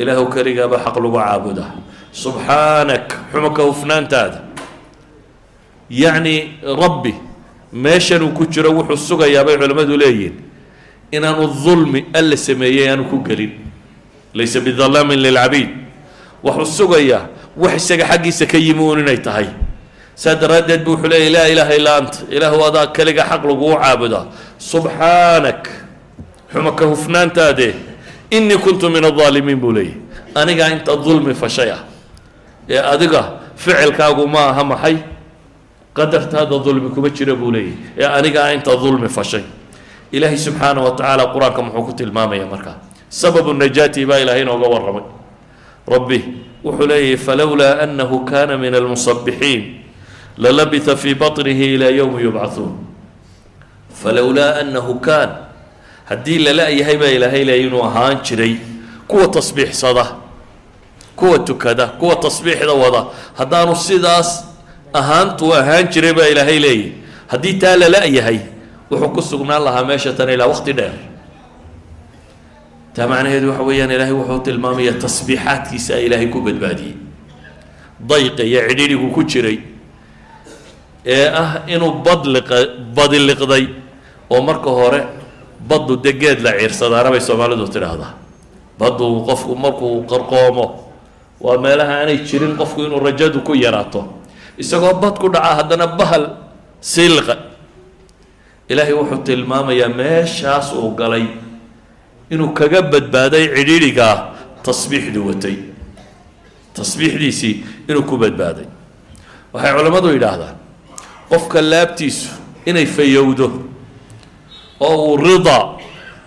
Ilaahu 0.00 0.26
keligaaba 0.32 0.76
xaq 0.84 0.96
lagu 0.96 1.16
caabuda 1.20 1.66
subxaanak 2.12 3.06
xumaka 3.32 3.62
hufnaantaada. 3.62 4.40
Yacni 5.90 6.34
rabbi 6.64 7.12
meeshan 7.72 8.22
uu 8.22 8.32
ku 8.36 8.46
jiro 8.46 8.70
wuxuu 8.72 8.96
sugayaa 8.96 9.44
bay 9.44 9.56
culimmadu 9.56 9.96
leeyihiin 9.96 10.34
inaanu 11.12 11.46
dulmi 11.64 12.04
alla 12.14 12.36
sameeyey 12.36 12.88
aanu 12.90 13.04
ku 13.04 13.18
gelin. 13.24 13.52
Laysa 14.34 14.60
bidalaamin 14.60 15.18
lilcabiid 15.20 15.68
wuxuu 16.44 16.66
sugayaa 16.66 17.28
wax 17.56 17.76
isaga 17.76 18.04
xaggiisa 18.10 18.46
ka 18.46 18.58
yimi 18.58 18.80
uun 18.80 19.00
inay 19.00 19.18
tahay. 19.18 19.46
Saa 20.14 20.34
daraaddeed 20.34 20.84
bu 20.84 20.90
wuxuu 20.96 21.08
leeyay 21.08 21.30
laa 21.32 21.46
ilaaha 21.48 21.74
illaa 21.76 21.96
anta 22.00 22.18
ilaahu 22.30 22.64
adaa 22.64 22.86
keliga 22.96 23.24
xaq 23.30 23.42
lagugu 23.44 23.76
caabudaa 23.76 24.24
subxaanak 24.58 25.68
xumaka 26.52 26.84
hufnaantaade. 26.86 27.74
Inii 28.32 28.56
kuntu 28.64 28.88
min 28.90 29.04
aldaalimiin 29.04 29.60
buu 29.60 29.72
leeyahy 29.72 29.96
anigaa 30.34 30.68
inta 30.72 30.96
dulmi 30.96 31.34
fashay 31.34 31.70
ah 31.70 31.82
ee 32.68 32.80
adiga 32.80 33.22
ficilkaagu 33.56 34.24
ma 34.28 34.48
aha 34.50 34.64
maxay 34.64 34.96
qadartaada 35.94 36.58
dulmi 36.64 36.90
kuma 36.90 37.08
jira 37.10 37.34
buu 37.34 37.50
leeyahy 37.50 37.74
ee 37.98 38.06
anigaa 38.06 38.52
inta 38.52 38.76
dulmi 38.76 39.08
fashay. 39.08 39.42
Ilaahay 40.12 40.38
subxaanah 40.38 40.84
wa 40.84 40.90
tacaala 40.96 41.26
qur'aanka 41.34 41.62
muxuu 41.62 41.84
ku 41.88 41.92
tilmaamaya 41.92 42.46
markaa 42.46 42.76
sababu 43.08 43.52
najaati 43.54 44.06
baa 44.06 44.18
ilaahay 44.24 44.42
inooga 44.42 44.68
warramay. 44.68 45.04
Rabbi 45.88 46.18
wuxuu 46.64 46.86
leeyahy 46.86 47.16
falowlaa 47.16 47.78
anahu 47.84 48.24
kana 48.24 48.58
min 48.58 48.74
almusabixiin 48.74 49.62
lalabita 50.38 50.96
fii 50.96 51.14
baطnihi 51.14 51.74
ilaa 51.74 51.88
yowmi 51.92 52.22
yubcahuun 52.22 52.72
falowlaa 54.02 54.54
anahu 54.64 54.94
kaan 55.00 55.30
haddii 56.08 56.38
lala-yahay 56.38 56.96
baa 56.96 57.12
ilaahay 57.16 57.44
leeyay 57.44 57.66
inuu 57.66 57.84
ahaan 57.84 58.20
jiray. 58.24 58.56
Kuwa 59.08 59.28
tasbiixsada 59.28 60.06
kuwa 61.16 61.38
tukada 61.38 61.86
kuwa 61.86 62.16
tasbiixda 62.16 62.72
wada 62.72 63.04
haddaanu 63.38 63.76
sidaas 63.76 64.44
ahaantuu 65.00 65.52
ahaan 65.60 65.88
jiray 65.92 66.12
baa 66.18 66.28
ilaahay 66.32 66.58
leeyahy 66.58 66.92
haddii 67.32 67.54
taa 67.62 67.76
lala-yahay 67.82 68.38
wuxuu 68.90 69.08
ku 69.16 69.20
sugnaan 69.22 69.62
lahaa 69.64 69.84
meesha 69.88 70.12
tan 70.12 70.28
ilaa 70.28 70.48
waqti 70.52 70.72
dheer. 70.78 70.94
Taa 72.94 73.06
macnaheedu 73.08 73.48
waxa 73.50 73.64
weeyaan 73.68 73.90
ilaahay 73.96 74.14
wuxuu 74.20 74.38
tilmaamaya 74.46 74.92
tasbiixaadkiisa 75.04 75.94
ilaahay 76.06 76.28
ku 76.28 76.40
badbaadiyey 76.46 76.94
dayqa 78.10 78.42
iyo 78.44 78.60
cidhidhigu 78.68 79.08
ku 79.16 79.22
jiray 79.24 79.58
ee 81.06 81.26
ah 81.42 81.50
inuu 81.74 81.92
badliqa 82.06 82.56
badiliqday 82.96 83.64
oo 84.30 84.40
marka 84.48 84.70
hore 84.70 85.00
baddu 85.68 85.96
de 86.04 86.12
geed 86.20 86.38
la 86.44 86.52
ciirsadaana 86.58 87.10
bay 87.14 87.20
soomaalidu 87.28 87.66
tidhaahdaa 87.74 88.12
baddu 88.80 89.06
qofku 89.28 89.52
markuu 89.64 90.02
qarqoomo 90.12 90.66
waa 91.44 91.58
meelaha 91.64 91.92
aanay 92.02 92.18
jirin 92.28 92.54
qofku 92.60 92.80
inuu 92.86 93.00
rajadu 93.06 93.40
ku 93.46 93.52
yaraato 93.64 94.00
isagoo 94.58 94.94
bad 95.02 95.18
ku 95.18 95.28
dhaca 95.28 95.54
haddana 95.62 95.86
bahal 95.86 96.24
sii 96.80 97.08
liqa 97.08 97.36
ilaahay 98.68 98.94
wuxuu 99.00 99.22
tilmaamayaa 99.26 99.88
meeshaas 99.88 100.72
uu 100.72 100.90
galay 101.00 101.26
inuu 102.30 102.50
kaga 102.58 102.82
badbaaday 102.82 103.44
cidhiidhigaa 103.56 104.16
tasbiixdu 104.64 105.20
watay. 105.28 105.56
Tasbiixdiisii 106.74 107.54
inuu 107.88 108.02
ku 108.08 108.16
badbaaday. 108.16 108.64
Waxay 109.52 109.72
culammadu 109.76 110.08
yidhaahdaan 110.16 110.56
qofka 111.28 111.60
laabtiisu 111.62 112.28
inay 112.66 112.86
fayowdo 112.86 113.46
oo 114.80 114.96
uu 115.08 115.16
ridaa 115.20 115.76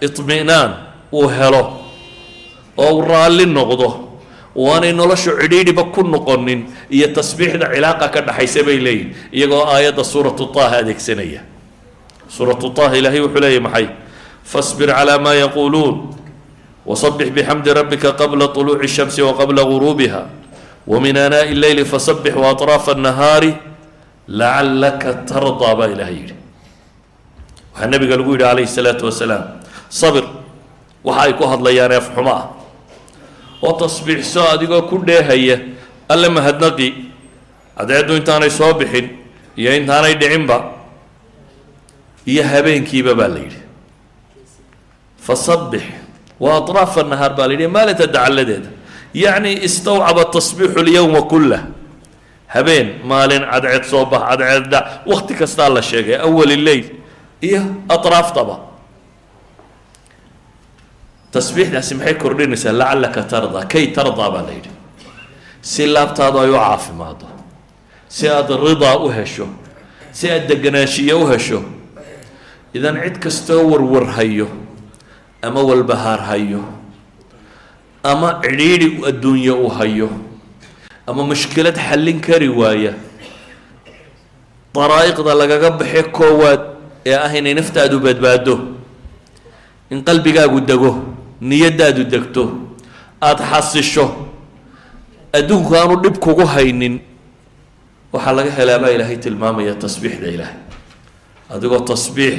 iطminaan 0.01 0.71
uu 1.11 1.27
helo 1.37 1.63
oo 2.77 2.89
uu 2.95 3.01
raalli 3.01 3.45
noqdo 3.45 4.04
waanay 4.54 4.92
noloshu 4.92 5.30
cidhiidhiba 5.40 5.84
ku 5.94 6.02
noqonin 6.02 6.60
iyo 6.90 7.06
tasbiixda 7.14 7.66
cilaaqa 7.74 8.06
ka 8.14 8.20
dhaxaysa 8.28 8.60
bay 8.66 8.78
leeyihin 8.86 9.08
iyagoo 9.32 9.62
aayadda 9.74 10.02
suuratu 10.12 10.44
taha 10.54 10.82
adeegsanaya 10.82 11.40
suuratu 12.36 12.70
taha 12.74 12.94
ilaahay 13.00 13.20
wuxuu 13.24 13.40
leeyahy 13.44 13.62
maxay 13.66 13.86
fasbir 14.52 14.88
calaa 14.98 15.18
maa 15.22 15.36
yaquuluun 15.44 15.96
wasabix 16.86 17.28
bixamdi 17.36 17.70
rabbika 17.78 18.12
qabla 18.20 18.46
طuluuci 18.56 18.84
الshamsi 18.90 19.20
waqabla 19.28 19.62
guruubiha 19.70 20.22
wamin 20.92 21.16
aanaaءi 21.16 21.52
اleyli 21.56 21.84
fasabix 21.92 22.34
waaطraafa 22.34 22.92
الnahaari 22.98 23.52
lacalaka 24.40 25.10
tardaa 25.30 25.74
baa 25.78 25.88
ilahay 25.94 26.16
yidhi 26.20 26.34
waxaa 27.74 27.90
nabiga 27.92 28.16
lagu 28.18 28.30
yidhi 28.34 28.44
calayhi 28.44 28.66
الsalaatu 28.70 29.04
wasalaam 29.10 29.44
sabir 30.00 30.24
waxa 31.06 31.22
ay 31.26 31.32
ku 31.38 31.44
hadlayaan 31.52 31.92
eefxumo 31.98 32.32
ah 32.38 32.44
oo 33.61 33.73
tasbiixso 33.79 34.41
adigoo 34.53 34.81
ku 34.89 34.97
dheehaya 35.07 35.59
alle 36.09 36.29
mahadnaqi 36.29 36.87
cadceeddu 37.77 38.13
intaanay 38.19 38.49
soo 38.49 38.73
bixin 38.73 39.09
iyo 39.57 39.71
intaanay 39.75 40.15
dhicinba. 40.15 40.57
Iyo 42.25 42.43
habeenkiiba 42.43 43.13
baa 43.13 43.27
la 43.29 43.39
yidhi. 43.39 43.61
Fasabbix 45.21 45.83
wa 46.39 46.57
aطraafa 46.57 47.03
nahaar 47.03 47.35
baa 47.37 47.47
la 47.47 47.53
yidhi 47.53 47.67
maalinta 47.67 48.07
dacalladeeda. 48.07 48.69
Yacni 49.13 49.51
istawcaba 49.67 50.25
tasbiixu 50.33 50.81
lyowma 50.83 51.21
kullah. 51.31 51.61
Habeen 52.47 52.87
maalin 53.03 53.43
cadceed 53.51 53.83
soo 53.91 54.05
bax 54.05 54.21
cadceed 54.29 54.65
dhac 54.71 54.85
wakti 55.05 55.33
kastaa 55.33 55.69
la 55.69 55.81
sheegay 55.81 56.15
awali 56.27 56.55
leyl 56.65 56.85
iyo 57.41 57.61
atraaftaba 57.89 58.55
tasbiixdaasi 61.35 61.93
maxay 61.99 62.15
kordhinaysaa 62.23 62.73
lacallaka 62.81 63.21
tardaa 63.31 63.65
kay 63.73 63.85
tardaa 63.97 64.29
baa 64.33 64.43
la 64.47 64.53
yidhi. 64.57 64.71
Si 65.71 65.83
laabtaadu 65.95 66.37
ay 66.43 66.49
u 66.49 66.57
caafimaado 66.61 67.27
si 68.15 68.25
aada 68.29 68.55
ridaa 68.65 68.97
u 69.05 69.09
hesho 69.17 69.47
si 70.17 70.29
aada 70.31 70.45
deganaanshiye 70.51 71.13
u 71.13 71.25
hesho 71.31 71.59
idan 72.77 72.95
cid 73.03 73.17
kastoo 73.23 73.61
warwarhayo 73.71 74.47
ama 75.41 75.61
walbahaar 75.69 76.21
hayo 76.29 76.61
ama 78.11 78.29
cidhiidhi 78.43 78.87
adduunye 79.09 79.51
u 79.51 79.67
hayo 79.77 80.09
ama 81.07 81.21
mushkilad 81.31 81.77
xallin 81.87 82.19
kari 82.27 82.49
waaya 82.59 82.93
daraa'iqda 84.75 85.33
lagaga 85.41 85.69
baxe 85.79 86.03
koowaad 86.17 86.61
ee 87.09 87.15
ah 87.25 87.31
inay 87.39 87.53
naftaadu 87.59 87.99
badbaado 88.05 88.55
in 89.89 90.03
qalbigaagu 90.07 90.59
dego 90.69 90.91
niyaddaadu 91.41 92.03
degto 92.13 92.43
aada 93.21 93.43
xasisho 93.51 94.05
adduunku 95.33 95.71
aanu 95.75 95.95
dhib 96.03 96.15
kugu 96.23 96.45
haynin 96.53 96.99
waxaa 98.13 98.33
laga 98.37 98.51
helaa 98.57 98.79
baa 98.79 98.91
ilaahay 98.95 99.17
tilmaamaya 99.19 99.75
tasbiixda 99.75 100.27
ilaahay. 100.35 100.59
Adigoo 101.53 101.79
tasbiix 101.83 102.35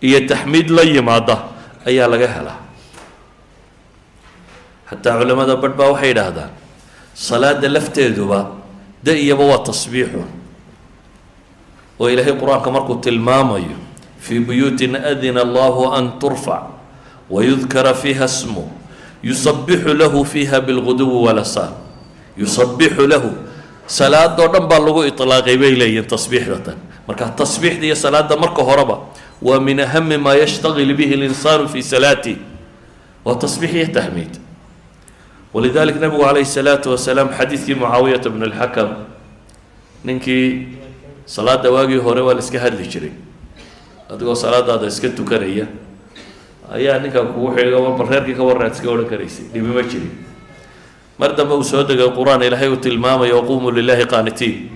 iyo 0.00 0.18
taxmiid 0.30 0.68
la 0.72 0.82
yimaada 0.82 1.36
ayaa 1.86 2.08
laga 2.08 2.28
helaa. 2.36 2.58
Xataa 4.88 5.18
culamada 5.20 5.56
badh 5.62 5.76
baa 5.78 5.90
waxay 5.92 6.08
yidhaahdaan 6.12 6.50
salaada 7.14 7.68
lafteeduba 7.68 8.40
da 9.04 9.12
iyaba 9.12 9.44
waa 9.52 9.60
tasbiixu. 9.68 10.22
Oo 12.00 12.08
ilaahay 12.10 12.34
qur'aanka 12.40 12.68
markuu 12.72 12.96
tilmaamayo 13.04 13.76
fii 14.24 14.40
buyuutin 14.40 14.96
adina 14.96 15.40
allahu 15.46 15.92
an 15.92 16.16
turfac 16.20 16.64
wayudkara 17.32 17.94
fiiha 18.02 18.28
smu 18.28 18.64
yusabixu 19.24 19.94
lahu 19.94 20.24
fiiha 20.32 20.60
bilguduwi 20.60 21.18
walasaal 21.26 21.72
yusabixu 22.36 23.06
lahu 23.12 23.30
salaadoo 23.86 24.48
dhan 24.52 24.66
baa 24.70 24.78
lagu 24.86 25.00
ilaaqay 25.08 25.56
bay 25.62 25.72
leeyihiin 25.80 26.06
tasbiixdatan 26.12 26.76
marka 27.08 27.24
tasbiixda 27.40 27.84
iyo 27.88 27.96
salaada 27.96 28.36
marka 28.36 28.62
horeba 28.62 28.96
waa 29.42 29.60
min 29.60 29.80
ahami 29.80 30.16
maa 30.18 30.34
yashtagil 30.42 30.92
bihi 30.94 31.16
linsaanu 31.22 31.68
fi 31.72 31.80
salaatih 31.82 32.36
waa 33.24 33.34
tasbiix 33.44 33.72
iyo 33.74 33.86
taxmiid 33.96 34.32
walidalik 35.54 35.96
nabigu 36.00 36.22
calayhi 36.24 36.46
salaatu 36.46 36.90
wasalaam 36.94 37.28
xadiidkii 37.38 37.74
mucaawiyata 37.80 38.28
bn 38.30 38.42
alxakam 38.48 38.88
ninkii 40.04 40.68
salaada 41.26 41.70
waagii 41.70 42.00
hore 42.06 42.20
waa 42.20 42.34
la 42.34 42.40
iska 42.40 42.58
hadli 42.60 42.86
jiray 42.92 43.12
adigoo 44.12 44.34
salaadaada 44.34 44.86
iska 44.86 45.08
tukanaya 45.08 45.66
ayaa 46.76 46.98
ninkan 47.02 47.26
kugu 47.32 47.48
xiga 47.56 47.78
bal 47.98 48.06
reerkii 48.10 48.34
ka 48.38 48.42
warraad 48.48 48.72
iska 48.76 48.88
odhan 48.90 49.08
karaysay 49.12 49.44
dhibi 49.52 49.70
ma 49.76 49.82
jirin 49.82 50.12
mar 51.18 51.30
dambe 51.36 51.54
uu 51.54 51.64
soo 51.64 51.82
degay 51.84 52.08
qur'aan 52.18 52.42
ilaahay 52.42 52.68
uu 52.72 52.76
tilmaamayo 52.80 53.36
waquumuu 53.40 53.70
lilahi 53.70 54.06
qaanitiin. 54.06 54.70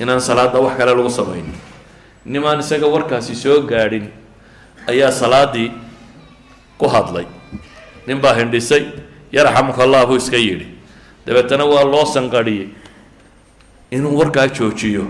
Inaan 0.00 0.20
salaada 0.20 0.58
wax 0.60 0.76
kale 0.78 0.92
lagu 0.98 1.10
samaynin 1.10 1.54
nimaan 2.24 2.60
isaga 2.60 2.86
warkaasi 2.86 3.34
soo 3.34 3.60
gaadhin 3.70 4.06
ayaa 4.88 5.10
salaadii 5.10 5.70
ku 6.78 6.86
hadlay. 6.88 7.26
Nin 8.06 8.20
baa 8.20 8.34
hindhisay 8.34 8.84
yarxamuka 9.32 9.82
allah 9.82 10.06
buu 10.06 10.16
iska 10.16 10.36
yidhi. 10.36 10.66
Dabeetana 11.26 11.64
waa 11.64 11.84
loo 11.84 12.04
sanqadhiyey 12.04 12.68
inuu 13.90 14.16
warkaa 14.18 14.48
joojiyo 14.48 15.06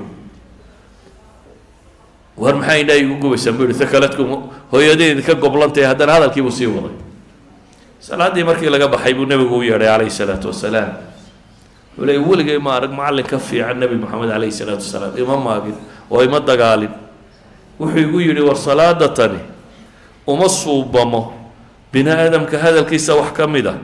war 2.36 2.54
maxaa 2.56 2.76
indhaa 2.82 2.96
igu 3.02 3.14
gubaysaan 3.22 3.56
buu 3.56 3.64
yihi 3.68 3.78
sakaladku 3.78 4.22
hooyadeedi 4.72 5.22
ka 5.22 5.34
goblantay 5.34 5.84
haddana 5.84 6.12
hadalkiibuu 6.16 6.50
sii 6.50 6.66
waday. 6.66 6.96
Salaaddii 8.00 8.44
markii 8.44 8.70
laga 8.70 8.88
baxay 8.88 9.14
buu 9.14 9.26
nebigu 9.26 9.56
u 9.58 9.62
yeedhay 9.62 9.88
calayhi 9.88 10.10
salaatu 10.10 10.48
wasalaam. 10.48 10.90
Wuxuu 11.96 12.06
leey 12.06 12.18
weligay 12.18 12.58
ma 12.58 12.76
arag 12.76 12.90
macallin 12.92 13.26
ka 13.26 13.38
fiican 13.38 13.78
nebi 13.78 13.94
moxamed 14.00 14.30
calayhi 14.32 14.52
salaatu 14.52 14.82
wasalaam. 14.82 15.12
Ima 15.18 15.36
maagin 15.36 15.76
oo 16.10 16.22
ima 16.24 16.40
dagaalin. 16.40 16.90
Wuxuu 17.78 17.98
igu 18.00 18.20
yidhi 18.20 18.40
war 18.42 18.56
salaada 18.56 19.08
tani 19.08 19.38
uma 20.26 20.48
suubamo 20.48 21.32
bini 21.92 22.10
aadamka 22.10 22.58
hadalkiisa 22.58 23.14
wax 23.14 23.32
ka 23.36 23.46
mid 23.46 23.66
a 23.66 23.74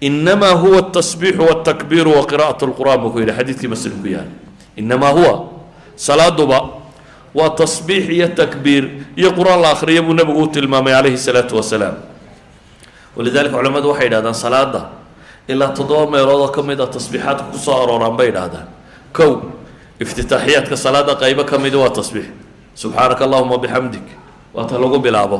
inamaa 0.00 0.52
huwa 0.54 0.78
atasbiixu 0.78 1.40
waltakbiiru 1.42 2.12
wa 2.12 2.26
qira'at 2.26 2.60
lqur'an 2.62 3.00
buu 3.00 3.10
ku 3.10 3.18
yidhi 3.24 3.32
xadiidkii 3.32 3.68
muslim 3.72 3.96
ku 4.02 4.08
yahay 4.08 4.28
inamaa 4.76 5.12
huwa 5.16 5.34
salaaduba 5.96 6.58
waa 7.36 7.50
tasbiix 7.60 8.04
iyo 8.16 8.28
takbiir 8.40 8.84
iyo 9.20 9.30
qur'aan 9.38 9.60
la 9.64 9.70
akhriya 9.76 10.02
buu 10.02 10.14
nebigu 10.16 10.40
u 10.42 10.46
tilmaamay 10.48 10.92
calayhi 10.96 11.18
salaatu 11.18 11.56
wasalaam 11.60 11.96
walidalika 13.16 13.56
culamadu 13.56 13.88
waxay 13.92 14.06
yidhahdaan 14.08 14.34
salaada 14.34 14.80
ilaa 15.48 15.70
toddoba 15.76 16.10
meelood 16.10 16.40
oo 16.40 16.48
ka 16.56 16.62
mid 16.62 16.80
a 16.80 16.86
tasbiixaadka 16.86 17.44
ku 17.52 17.58
soo 17.58 17.76
arooraan 17.82 18.16
bay 18.18 18.26
yidhahdaan 18.32 18.66
kow 19.12 19.32
iftitaaxiyaadka 20.00 20.76
salaada 20.76 21.12
qaybo 21.22 21.44
ka 21.44 21.56
midi 21.58 21.76
waa 21.76 21.88
tasbiix. 21.92 22.26
Subxaanaka 22.76 23.24
allahuma 23.24 23.56
bixamdik 23.58 24.04
waata 24.54 24.76
lagu 24.78 24.98
bilaabo. 25.00 25.38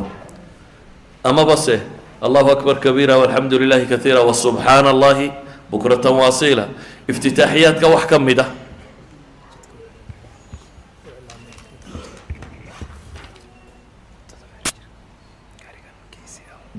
Amaba 1.25 1.57
se 1.57 1.81
allahu 2.23 2.51
akbar 2.57 2.81
kabiira 2.81 3.19
walxamdu 3.21 3.59
lilahi 3.61 3.85
kaiira 3.87 4.21
wasubxaana 4.25 4.89
allahi 4.95 5.29
bukratan 5.71 6.15
waasiila 6.17 6.65
iftitaaxiyaadka 7.09 7.85
wax 7.95 8.05
ka 8.09 8.19
mid 8.19 8.39
a 8.41 8.47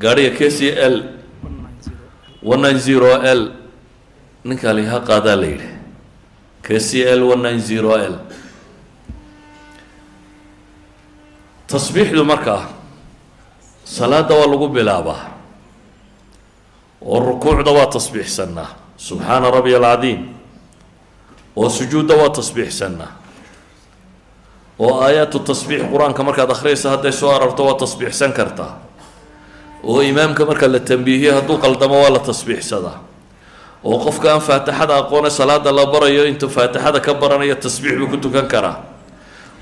gaadhiga 0.02 0.32
k 0.38 0.50
c 0.58 0.60
l 0.72 0.96
one 2.52 2.62
nine 2.68 2.80
zero 2.88 3.10
l 3.22 3.42
ninkaa 4.48 4.74
laha 4.78 5.00
qaadaa 5.10 5.36
la 5.42 5.48
yidhi. 5.54 5.70
K 6.66 6.80
c 6.80 7.04
l 7.04 7.22
one 7.32 7.42
nine 7.48 7.60
zero 7.70 7.92
l. 7.98 8.14
Tasbiixdu 11.68 12.24
markaa 12.24 12.70
salaada 13.84 14.36
waa 14.36 14.48
lagu 14.48 14.68
bilaabaa 14.72 15.22
oo 17.02 17.20
rukuucda 17.20 17.72
waa 17.72 17.88
tasbiixsanaa 17.96 18.70
subxaana 18.98 19.52
rabbi 19.52 19.76
alcadiim 19.76 20.22
oo 21.56 21.70
sujuudda 21.70 22.16
waa 22.16 22.30
tasbiixsanaa 22.38 23.12
oo 24.80 24.94
aayaatu 25.04 25.40
tasbiix 25.50 25.82
qur'aanka 25.92 26.24
markaad 26.28 26.52
akhriyaysa 26.56 26.90
hadday 26.96 27.12
soo 27.12 27.32
ararto 27.36 27.66
waa 27.68 27.76
tasbiixsan 27.84 28.32
kartaa 28.34 28.72
oo 29.84 30.02
imaamka 30.02 30.46
marka 30.46 30.68
la 30.68 30.80
tambiihiyo 30.80 31.34
hadduu 31.42 31.58
qaldamo 31.58 31.96
waa 32.02 32.10
la 32.10 32.20
tasbiixsadaa. 32.20 32.98
Oo 33.84 33.98
qofka 34.06 34.34
aan 34.34 34.42
faatixada 34.42 34.98
aqoone 34.98 35.30
salaada 35.30 35.72
la 35.72 35.86
barayo 35.86 36.26
intuu 36.26 36.50
faatixada 36.50 37.00
ka 37.00 37.14
baranayo 37.14 37.56
tasbiix 37.56 37.98
buu 38.00 38.08
ku 38.10 38.18
tukan 38.18 38.48
karaa. 38.48 38.84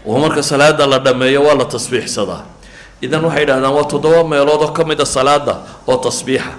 Oo 0.06 0.18
marka 0.20 0.42
salaada 0.44 0.88
la 0.88 0.98
dhammeeyo 1.00 1.44
waa 1.44 1.56
la 1.56 1.66
tasbiixsadaa. 1.66 2.44
Idan 3.02 3.26
waxay 3.28 3.44
idhahdaan 3.44 3.74
waa 3.76 3.84
toddoba 3.86 4.24
meelood 4.24 4.62
oo 4.64 4.72
ka 4.72 4.84
mid 4.88 5.00
a 5.02 5.06
salaada 5.06 5.60
oo 5.88 5.98
tasbiixa. 6.00 6.54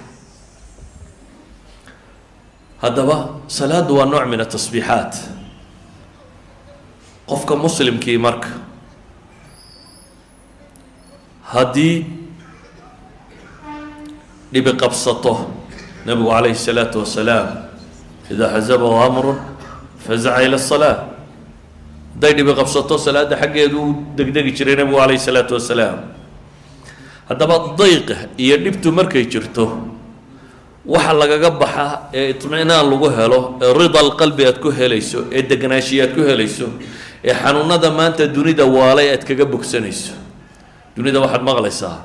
Haddaba 2.81 3.29
salaadu 3.49 3.97
waa 3.97 4.05
nooc 4.05 4.25
min 4.29 4.41
atasbiixaat 4.41 5.13
qofka 7.27 7.55
muslimkii 7.57 8.17
marka 8.21 8.49
haddii 11.51 12.05
dhibi 14.52 14.72
qabsato 14.82 15.32
nabigu 16.06 16.28
calayhi 16.30 16.56
الsalaatu 16.58 16.96
wasalaam 17.04 17.46
idaa 18.32 18.48
xazabahu 18.56 18.96
amrun 19.06 19.38
fazaca 20.06 20.42
ila 20.46 20.56
الsalaa 20.62 20.96
hadday 22.14 22.32
dhibi 22.38 22.52
qabsato 22.60 22.94
salaada 23.06 23.34
xaggeedu 23.42 23.78
u 23.80 23.88
degdegi 24.18 24.50
jiray 24.58 24.76
nabigu 24.80 24.98
calayhi 25.00 25.18
الsalaatu 25.22 25.52
wasalaam 25.58 25.98
haddaba 27.28 27.54
dayqa 27.80 28.16
iyo 28.44 28.56
dhibtu 28.64 28.88
markay 28.92 29.24
jirto 29.32 29.64
waxa 30.86 31.12
lagaga 31.14 31.50
baxa 31.62 31.86
ee 32.12 32.30
itminaan 32.34 32.84
lagu 32.90 33.08
helo 33.18 33.40
ee 33.62 33.70
rida 33.80 33.98
alqalbi 34.04 34.42
aad 34.50 34.58
ku 34.64 34.70
helayso 34.78 35.20
ee 35.36 35.42
degnaanshiya 35.50 36.04
aad 36.10 36.12
ku 36.18 36.22
helayso 36.30 36.66
ee 37.24 37.34
xanuunada 37.42 37.88
maanta 37.98 38.26
dunida 38.26 38.64
waalay 38.76 39.08
aad 39.14 39.22
kaga 39.28 39.44
bogsanayso 39.46 40.12
dunida 40.96 41.18
waxaad 41.24 41.42
maqlaysaa 41.50 41.96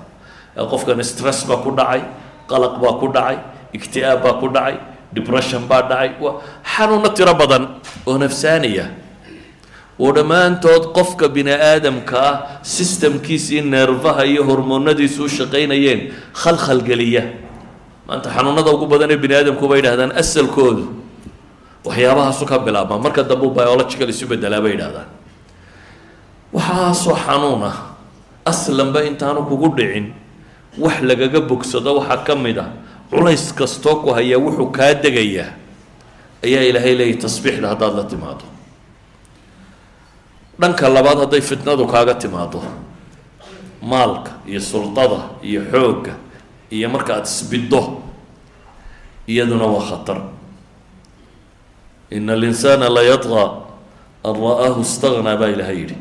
qofkan 0.72 1.02
stress 1.12 1.40
baa 1.50 1.58
ku 1.66 1.72
dhacay 1.80 2.02
qalaq 2.51 2.75
baa 2.83 2.95
ku 3.01 3.07
dhacay 3.17 3.37
igti'aab 3.77 4.19
baa 4.25 4.35
ku 4.41 4.49
dhacay 4.49 4.77
depression 5.17 5.63
baa 5.71 5.83
dhacay. 5.91 6.11
Waa 6.23 6.35
xanuuno 6.73 7.09
tiro 7.17 7.35
badan 7.35 7.65
oo 8.07 8.17
nafsaaniya. 8.19 8.87
Oo 10.01 10.11
dhammaantood 10.17 10.85
qofka 10.97 11.29
bini 11.29 11.53
aadamka 11.53 12.17
ah 12.31 12.35
systemkiisii 12.63 13.61
neerfaha 13.73 14.25
iyo 14.25 14.43
hormoonadiisu 14.49 15.21
u 15.25 15.29
shaqaynayeen 15.39 16.01
khalkhalgeliya 16.41 17.23
maanta 18.09 18.29
xanuunada 18.35 18.71
ugu 18.75 18.87
badan 18.93 19.11
ee 19.15 19.21
bini 19.25 19.35
aadamku 19.41 19.65
bay 19.71 19.79
yidhahdaan 19.85 20.13
asalkoodu. 20.23 20.85
Waxyaabahaasu 21.87 22.45
ka 22.51 22.57
bilaabma 22.67 22.97
marka 23.05 23.23
dambe 23.31 23.47
u 23.47 23.51
biological 23.59 24.09
isu 24.15 24.25
bedelaa 24.33 24.61
bay 24.65 24.73
yidhahdaan 24.75 25.09
waxaasoo 26.57 27.17
xanuun 27.27 27.63
ah 27.71 27.77
aslanba 28.51 29.01
intaanu 29.11 29.41
kugu 29.51 29.69
dhicin 29.79 30.07
wax 30.79 31.01
lagaga 31.03 31.41
bogsado 31.41 31.95
waxaa 32.01 32.25
ka 32.25 32.35
mid 32.37 32.59
a 32.59 32.67
culays 33.11 33.53
kastoo 33.55 33.97
ku 34.03 34.11
hayaa 34.17 34.39
wuxuu 34.41 34.71
kaa 34.73 34.95
degayaa 34.95 35.53
ayaa 36.45 36.63
ilaahay 36.71 36.95
leeyahy 36.99 37.19
tasbiixda 37.21 37.69
haddaad 37.69 37.95
la 37.97 38.05
timaado. 38.05 38.45
Dhanka 40.61 40.89
labaad 40.89 41.19
hadday 41.29 41.41
fitnadu 41.41 41.87
kaaga 41.87 42.15
timaado 42.15 42.63
maalka 43.83 44.31
iyo 44.47 44.61
sultada 44.61 45.21
iyo 45.43 45.61
xoogga 45.73 46.15
iyo 46.71 46.89
marka 46.89 47.15
aada 47.15 47.27
isbiddo 47.29 48.03
iyaduna 49.27 49.67
waa 49.67 49.85
khatar. 49.91 50.19
Ina 52.11 52.33
alinsaana 52.33 52.89
la 52.89 53.03
yadqa 53.03 53.43
an 54.25 54.35
ra'aahu 54.37 54.81
istaghnaa 54.81 55.37
baa 55.37 55.49
ilahay 55.51 55.79
yidhi. 55.79 55.97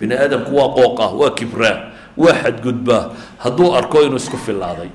Bini 0.00 0.14
aadamku 0.14 0.52
waa 0.56 0.68
qooq 0.76 0.98
ah 1.00 1.10
waa 1.20 1.30
kibraa 1.30 1.76
waa 2.16 2.34
xadgudbaa 2.42 3.02
hadduu 3.38 3.74
arko 3.78 4.02
inuu 4.02 4.16
isku 4.22 4.36
filaaday 4.46 4.88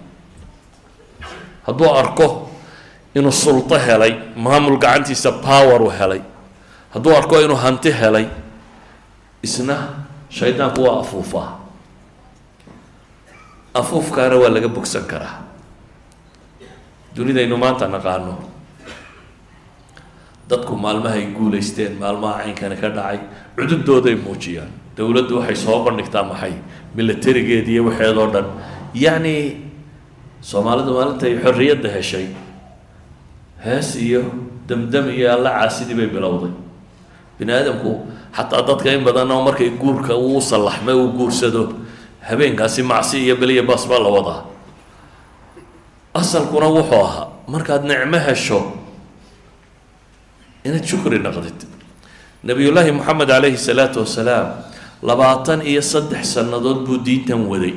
hadduu 1.67 1.89
arko 2.01 2.27
inuu 3.15 3.31
sulto 3.31 3.75
helay 3.88 4.13
maamul 4.36 4.77
gacantiisa 4.77 5.31
power 5.31 5.81
u 5.81 5.89
helay. 5.89 6.21
Hadduu 6.93 7.15
arko 7.17 7.36
inuu 7.41 7.55
hanti 7.55 7.91
helay 7.91 8.25
isna 9.43 9.75
shaydaanku 10.29 10.84
waa 10.84 10.99
afuufaa. 11.03 11.60
Afuufkaana 13.73 14.36
waa 14.36 14.49
laga 14.49 14.67
bogsan 14.67 15.03
karaa. 15.07 15.41
Dunidaynu 17.15 17.57
maanta 17.57 17.88
naqaano. 17.88 18.36
Dadku 20.49 20.75
maalmahay 20.75 21.25
guulaysteen 21.31 21.95
maalmaha 21.99 22.43
caynkani 22.43 22.75
ka 22.81 22.89
dhacay 22.89 23.19
cududooday 23.55 24.15
muujiyaan 24.15 24.71
dowladdu 24.97 25.34
waxay 25.39 25.56
soo 25.56 25.84
bandhigtaa 25.86 26.23
maxay? 26.32 26.54
Milatarigeed 26.95 27.67
iyo 27.67 27.82
waxeedoo 27.89 28.27
dhan. 28.34 28.45
Yacni 29.04 29.36
soomaalidu 30.49 30.91
maalintay 30.97 31.34
xorriyadda 31.43 31.89
heshay 31.95 32.27
hees 33.65 33.95
iyo 33.95 34.21
damdam 34.67 35.06
iyo 35.10 35.27
alla 35.34 35.49
caasidii 35.60 35.95
bay 35.99 36.08
bilowday. 36.15 36.51
Bini 37.39 37.51
aadamku 37.54 37.91
xataa 38.36 38.62
dadka 38.67 38.89
in 38.93 39.04
badan 39.08 39.32
oo 39.32 39.41
markay 39.47 39.69
guurka 39.82 40.13
uu 40.17 40.41
sallaxmay 40.41 40.93
uu 40.95 41.12
guursado 41.17 41.62
habeenkaasi 42.27 42.84
macsi 42.84 43.17
iyo 43.25 43.36
beliya 43.41 43.63
baas 43.63 43.88
baa 43.89 43.99
la 43.99 44.10
wadaa. 44.17 44.41
Asalkuna 46.13 46.67
wuxuu 46.75 46.99
ahaa 47.06 47.27
markaad 47.47 47.84
nicmo 47.88 48.17
hesho 48.27 48.60
inaad 50.65 50.84
shukri 50.86 51.19
naqdid. 51.19 51.60
Nabiyullaahi 52.43 52.91
moxamed 52.91 53.27
calayhi 53.30 53.58
salaatu 53.58 53.99
wasalaam 54.04 54.47
labaatan 55.01 55.61
iyo 55.65 55.81
saddex 55.81 56.33
sannadood 56.37 56.85
buu 56.85 56.97
diintan 57.01 57.45
waday. 57.51 57.73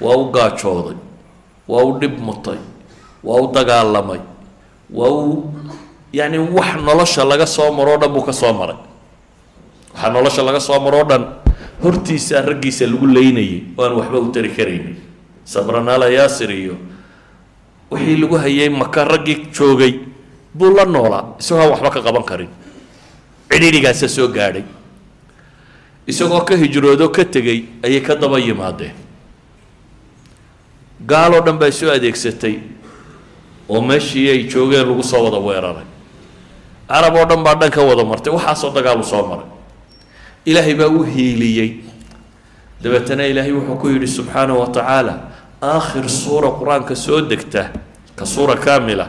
Waa 0.00 0.16
u 0.16 0.30
gaajooday 0.34 0.96
waa 1.68 1.84
u 1.84 1.98
dhib 2.00 2.18
mutay 2.20 2.58
waa 3.24 3.40
u 3.40 3.46
dagaalamay 3.52 4.20
waa 4.90 5.08
u 5.10 5.50
yacni 6.12 6.38
wax 6.38 6.76
nolosha 6.86 7.24
laga 7.24 7.46
soo 7.46 7.70
maroo 7.72 7.96
dhan 7.98 8.12
buu 8.12 8.22
ka 8.28 8.32
soo 8.32 8.52
maray. 8.52 8.76
Waxaa 9.94 10.10
nolosha 10.12 10.42
laga 10.44 10.60
soo 10.60 10.80
maroo 10.80 11.04
dhan 11.08 11.24
hortiisa 11.82 12.42
raggiisa 12.44 12.84
lagu 12.86 13.06
leynayay 13.06 13.62
oo 13.78 13.84
aan 13.84 13.94
waxba 13.98 14.18
u 14.20 14.28
tari 14.34 14.50
karaynin. 14.52 14.96
Sabranala 15.44 16.08
yaasir 16.12 16.50
iyo 16.50 16.76
wixii 17.90 18.16
lagu 18.20 18.36
hayay 18.36 18.68
maka 18.68 19.04
raggii 19.04 19.48
joogay 19.56 19.94
buu 20.54 20.70
la 20.76 20.84
noolaa 20.84 21.24
isagoo 21.40 21.62
aan 21.64 21.70
waxba 21.72 21.90
ka 21.90 22.00
qaban 22.04 22.24
karin. 22.28 22.50
Cidhiidhigaasa 23.50 24.08
soo 24.10 24.28
gaadhay 24.28 24.64
isagoo 26.06 26.40
ka 26.44 26.56
hijroodo 26.56 27.08
ka 27.08 27.24
tegey 27.24 27.64
ayay 27.82 28.00
ka 28.00 28.14
daba 28.14 28.38
yimaadeen. 28.38 28.92
Gaaloo 31.06 31.40
dhan 31.44 31.58
baa 31.58 31.68
isu 31.68 31.90
adeegsatay 31.90 32.58
oo 33.68 33.80
meeshii 33.80 34.28
ay 34.30 34.42
joogeen 34.48 34.86
lagu 34.88 35.02
soo 35.02 35.24
wada 35.24 35.38
weeraray. 35.38 35.84
Carab 36.88 37.14
oo 37.16 37.24
dhan 37.24 37.42
baa 37.44 37.54
dhan 37.54 37.70
ka 37.70 37.82
wada 37.82 38.04
martay 38.04 38.32
waxaasoo 38.32 38.70
dagaalu 38.74 39.04
soo 39.04 39.26
maray. 39.26 39.46
Ilaahay 40.44 40.74
baa 40.74 40.88
u 40.88 41.02
hiiliyey. 41.02 41.70
Dabeetana 42.82 43.26
ilaahay 43.26 43.52
wuxuu 43.52 43.76
ku 43.76 43.88
yidhi 43.88 44.06
subxaanahu 44.06 44.60
wa 44.60 44.66
tacaala 44.68 45.14
aakhir 45.62 46.08
suura 46.08 46.50
qur'aanka 46.52 46.94
soo 46.96 47.20
degta 47.20 47.70
ka 48.16 48.26
suura 48.26 48.56
kaamila. 48.56 49.08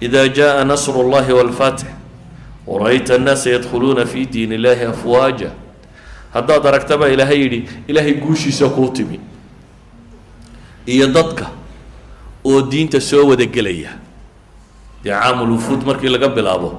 Idaa 0.00 0.28
jaa 0.28 0.64
nasru 0.64 1.02
llahi 1.10 1.32
waalfatix 1.32 1.88
warayta 2.66 3.14
annaasa 3.14 3.50
yadkhuluuna 3.50 4.06
fi 4.06 4.26
diin 4.26 4.52
illahi 4.52 4.84
afwaaja 4.84 5.50
haddaad 6.36 6.66
aragta 6.70 6.94
baa 7.00 7.08
ilaahay 7.14 7.38
yidhi 7.42 7.60
ilaahay 7.88 8.14
guushiisa 8.22 8.68
kuu 8.68 8.88
timi. 8.96 9.20
Iyo 10.86 11.06
dadka 11.10 11.46
oo 12.44 12.62
diinta 12.62 13.00
soo 13.00 13.26
wada 13.28 13.44
gelaya. 13.46 13.90
Dee 15.04 15.10
caamul 15.12 15.50
wufuud 15.56 15.82
markii 15.86 16.08
laga 16.08 16.28
bilaabo 16.28 16.70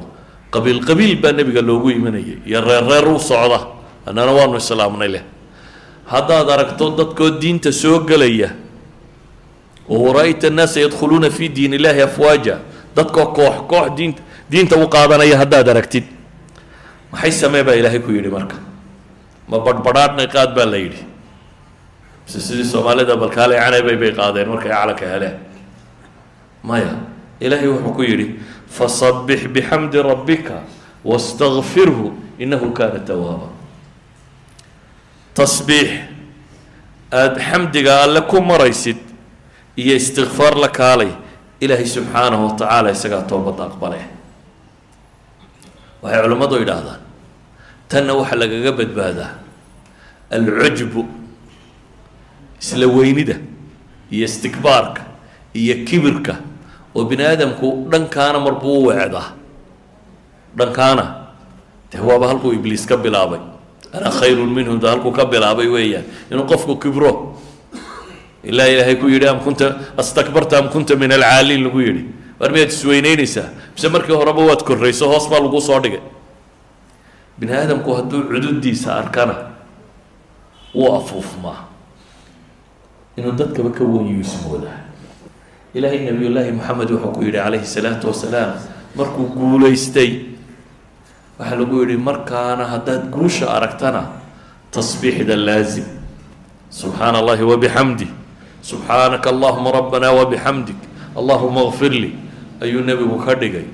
qabiil 0.52 0.80
qabiil 0.86 1.16
baa 1.22 1.32
nebiga 1.32 1.62
loogu 1.62 1.90
imanayay 1.92 2.38
iyo 2.46 2.62
reer 2.62 2.84
reer 2.88 3.08
u 3.08 3.20
socda. 3.20 3.60
Annana 4.08 4.32
waanu 4.32 4.58
islaamnay 4.58 5.08
leh. 5.16 5.24
Haddaad 6.08 6.50
aragto 6.50 6.90
dadkoo 6.98 7.30
diinta 7.42 7.72
soo 7.72 8.00
gelaya 8.08 8.50
oo 9.90 10.00
wara-yta 10.08 10.48
annaasa 10.48 10.80
yadkhuluuna 10.80 11.30
fi 11.30 11.50
diin 11.50 11.74
illahi 11.74 12.02
afwaaja. 12.02 12.58
Dadkoo 12.96 13.26
koox 13.36 13.56
koox 13.68 13.88
diinta 13.98 14.22
diinta 14.52 14.76
u 14.80 14.88
qaadanaya 14.88 15.38
haddaad 15.38 15.68
aragtid. 15.70 16.04
Maxay 17.12 17.32
samee 17.32 17.64
baa 17.64 17.76
ilaahay 17.76 18.00
ku 18.00 18.12
yidhi 18.12 18.30
marka 18.32 18.56
ma 19.50 19.58
badhbadhaadhnay 19.66 20.28
qaad 20.36 20.52
baa 20.58 20.66
la 20.72 20.78
yidhi. 20.84 21.04
Mise 22.26 22.40
sidii 22.48 22.66
soomaalida 22.74 23.16
balkaaley 23.22 23.58
canaybay 23.64 23.96
bay 24.02 24.12
qaadeen 24.20 24.48
markay 24.52 24.72
calanka 24.72 25.06
heleen. 25.14 25.36
Maya 26.64 26.92
ilaahay 27.40 27.68
wuxuu 27.74 27.94
ku 27.98 28.02
yidhi 28.04 28.28
fasabbix 28.78 29.40
bixamdi 29.56 30.00
rabbika 30.12 30.58
wastakfirhu 31.06 32.08
innahu 32.44 32.68
kaana 32.78 33.00
tawaaba 33.10 33.48
tasbiix 35.38 35.90
aada 37.20 37.40
xamdiga 37.50 37.94
alle 38.04 38.22
ku 38.32 38.38
maraysid 38.42 38.98
iyo 39.78 39.94
istikfaar 39.96 40.56
la 40.64 40.68
kaalay 40.80 41.12
ilaahay 41.64 41.86
subxaanahu 41.96 42.44
wa 42.48 42.54
tacaala 42.60 42.90
isagaa 42.92 43.22
toobadda 43.30 43.64
aqbale 43.70 44.00
waxay 46.04 46.22
culimmadu 46.26 46.56
yidhaahdaan 46.62 47.00
tanna 47.90 48.14
waxaa 48.20 48.36
lagaga 48.42 48.72
badbaadaa 48.80 49.32
alcujbu 50.38 51.02
isla 52.62 52.86
weynida 52.98 53.36
iyo 54.12 54.26
istikbaarka 54.30 55.02
iyo 55.54 55.76
kibirka 55.88 56.36
oo 56.96 57.04
bini 57.10 57.24
aadamku 57.24 57.68
dhankaana 57.92 58.40
marbuu 58.46 58.76
u 58.82 58.86
weecdaa 58.88 59.28
dhankaana 60.58 61.06
dee 61.92 62.02
waaba 62.10 62.28
halkuu 62.28 62.54
ibliis 62.54 62.86
ka 62.86 62.98
bilaabay? 62.98 63.40
Ana 63.94 64.10
khayrun 64.12 64.50
minhum 64.58 64.80
da 64.80 64.90
halkuu 64.92 65.12
ka 65.12 65.26
bilaabay 65.26 65.68
weeyaan? 65.68 66.04
Inuu 66.32 66.44
qofku 66.52 66.76
kibro 66.76 67.40
ilaa 68.44 68.68
ilaahay 68.68 68.96
ku 69.00 69.08
yidhi 69.08 69.28
am 69.28 69.40
kunta 69.40 69.68
astakbarta 69.98 70.58
am 70.60 70.68
kunta 70.70 70.96
min 71.00 71.12
alcaaliin 71.12 71.64
lagu 71.64 71.80
yidhi. 71.82 72.04
War 72.40 72.52
miyaad 72.52 72.70
isweyneynaysaa 72.76 73.48
mise 73.76 73.88
markii 73.90 74.16
horeba 74.20 74.42
waad 74.50 74.62
korrayso 74.68 75.08
hoos 75.08 75.30
baa 75.32 75.40
lagu 75.40 75.62
soo 75.62 75.80
dhigay 75.80 76.02
bini 77.40 77.52
aadamku 77.54 77.94
hadduu 77.94 78.24
cududiisa 78.32 78.96
arkana 78.96 79.36
wuu 80.76 80.94
afuufmaa. 80.96 81.66
Inuu 83.18 83.32
dadkaba 83.32 83.70
ka 83.74 83.84
wanyuu 83.84 84.22
ismoodaa 84.22 84.80
ilaahay 85.74 86.06
nabiyullaahi 86.12 86.52
moxamed 86.52 86.90
wuxuu 86.92 87.12
ku 87.14 87.22
yidhi 87.24 87.38
calayhi 87.38 87.66
salaatu 87.66 88.08
wasalaam 88.14 88.54
markuu 88.96 89.26
guulaystay 89.38 90.12
waxaa 91.40 91.56
lagu 91.60 91.82
yidhi 91.82 91.98
markaana 91.98 92.66
haddaad 92.66 93.10
guusha 93.14 93.50
aragtana 93.58 94.02
tasbiixda 94.72 95.36
laazim. 95.36 95.86
Subxaana 96.70 97.18
allahi 97.24 97.44
wabixamdi 97.44 98.08
subxaanaka 98.62 99.30
allahuma 99.30 99.72
rabbana 99.72 100.12
wabixamdik 100.12 100.76
allahuma 101.16 101.72
kfir 101.72 101.92
lii 101.92 102.14
ayuu 102.62 102.82
nebigu 102.84 103.18
ka 103.26 103.34
dhigay 103.36 103.66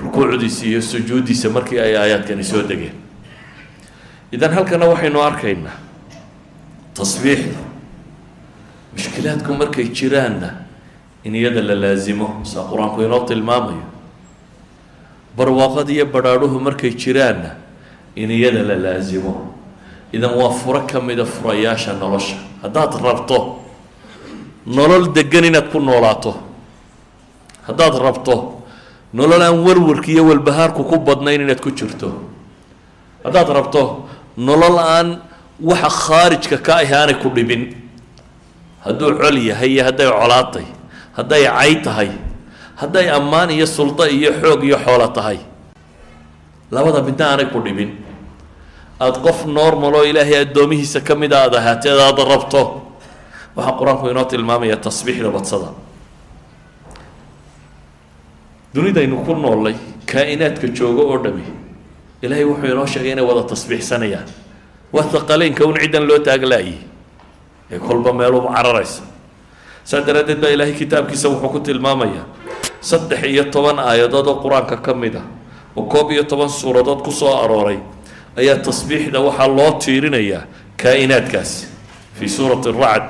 rukuucdiisa 0.00 0.66
iyo 0.66 0.82
sujuuddiisa 0.82 1.50
markii 1.50 1.78
ay 1.78 1.96
aayaadkani 1.96 2.44
soo 2.44 2.62
degeen. 2.62 2.94
Idan 4.32 4.52
halkana 4.52 4.86
waxaynu 4.86 5.22
arkaynaa 5.22 5.76
tasbiixda 6.94 7.58
mushkilaadku 8.92 9.54
markay 9.54 9.88
jiraanna 9.94 10.50
in 11.24 11.34
iyada 11.34 11.62
la 11.62 11.74
laasimo 11.74 12.40
saa 12.44 12.64
qur'aanku 12.70 13.02
inoo 13.02 13.24
tilmaamayo. 13.26 13.86
Barwaaqada 15.36 15.92
iyo 15.92 16.06
badhaadhuhu 16.06 16.60
markay 16.60 16.90
jiraanna 16.94 17.50
in 18.16 18.30
iyada 18.30 18.62
la 18.62 18.74
laasimo. 18.76 19.54
Idan 20.12 20.34
waa 20.34 20.50
furo 20.50 20.80
ka 20.86 21.00
mida 21.00 21.24
furayaasha 21.24 21.92
nolosha. 21.94 22.36
Haddaad 22.62 22.94
rabto 23.02 23.60
nolol 24.66 25.12
degan 25.12 25.44
inaad 25.44 25.70
ku 25.70 25.80
noolaato 25.80 26.34
haddaad 27.66 27.94
rabto 28.00 28.62
nolol 29.14 29.42
aan 29.42 29.56
warwarka 29.66 30.08
iyo 30.10 30.22
walbahaarku 30.30 30.82
ku 30.90 30.96
badnayn 31.06 31.40
inaad 31.46 31.60
ku 31.62 31.70
jirto. 31.70 32.08
Haddaad 33.24 33.48
rabto 33.58 33.82
nolol 34.36 34.78
aan 34.78 35.08
waxa 35.62 35.90
khaarijka 35.90 36.58
ka 36.66 36.72
ahi 36.82 36.92
aanay 36.92 37.16
ku 37.22 37.28
dhibin. 37.30 37.62
Hadduu 38.84 39.14
col 39.22 39.38
yahay 39.38 39.70
iyo 39.78 39.82
hadday 39.88 40.08
colaatay 40.10 40.66
hadday 41.16 41.44
cay 41.46 41.72
tahay 41.86 42.10
hadday 42.80 43.06
ammaan 43.18 43.50
iyo 43.54 43.66
suldo 43.70 44.04
iyo 44.06 44.30
xoog 44.42 44.60
iyo 44.66 44.76
xoolo 44.84 45.06
tahay 45.14 45.38
labada 46.74 47.00
midna 47.06 47.24
aanay 47.32 47.46
ku 47.54 47.60
dhibin. 47.62 47.90
Aada 49.00 49.18
qof 49.22 49.46
normal 49.46 49.94
oo 49.94 50.04
ilaahay 50.10 50.42
addoomihiisa 50.42 51.00
ka 51.06 51.14
mid 51.14 51.32
a 51.32 51.46
aada 51.46 51.58
ahaateed 51.62 51.98
aada 51.98 52.22
rabto. 52.26 52.62
Waxaa 53.56 53.78
qur'aanku 53.78 54.10
inoo 54.10 54.24
tilmaamaya 54.26 54.76
tasbiixda 54.76 55.30
badsada 55.30 55.68
dunidaynu 58.74 59.16
ku 59.26 59.34
noolay 59.34 59.74
kaa-inaadka 60.06 60.66
joogo 60.76 61.02
oo 61.12 61.18
dhami. 61.24 61.42
Ilaahay 62.22 62.44
wuxuu 62.44 62.66
inoo 62.72 62.86
sheegay 62.86 63.12
inay 63.12 63.24
wada 63.24 63.42
tasbiixsanayaan. 63.48 64.26
Waa 64.92 65.02
haqaleynka 65.12 65.64
un 65.66 65.76
ciddan 65.80 66.06
loo 66.08 66.18
taaglaayay 66.18 66.78
ee 67.70 67.78
kolba 67.78 68.12
meeluba 68.12 68.50
cararaysa. 68.54 69.02
Saa 69.84 70.00
daraaddeed 70.06 70.40
baa 70.40 70.50
ilaahay 70.50 70.74
kitaabkiisa 70.74 71.28
wuxuu 71.28 71.48
ku 71.48 71.60
tilmaamayaa 71.60 72.26
saddex 72.80 73.22
iyo 73.24 73.44
toban 73.54 73.78
aayadood 73.78 74.26
oo 74.28 74.36
qur'aanka 74.44 74.76
ka 74.82 74.94
mid 74.94 75.16
ah 75.16 75.26
oo 75.76 75.84
koob 75.88 76.10
iyo 76.12 76.24
toban 76.24 76.48
suuradood 76.48 77.00
ku 77.04 77.10
soo 77.12 77.32
arooray 77.44 77.78
ayaa 78.36 78.56
tasbiixda 78.60 79.20
waxaa 79.20 79.48
loo 79.48 79.70
tiirinayaa 79.80 80.42
kaa-inaadkaasi 80.76 81.66
fii 82.20 82.28
suurati 82.28 82.68
aracd 82.68 83.08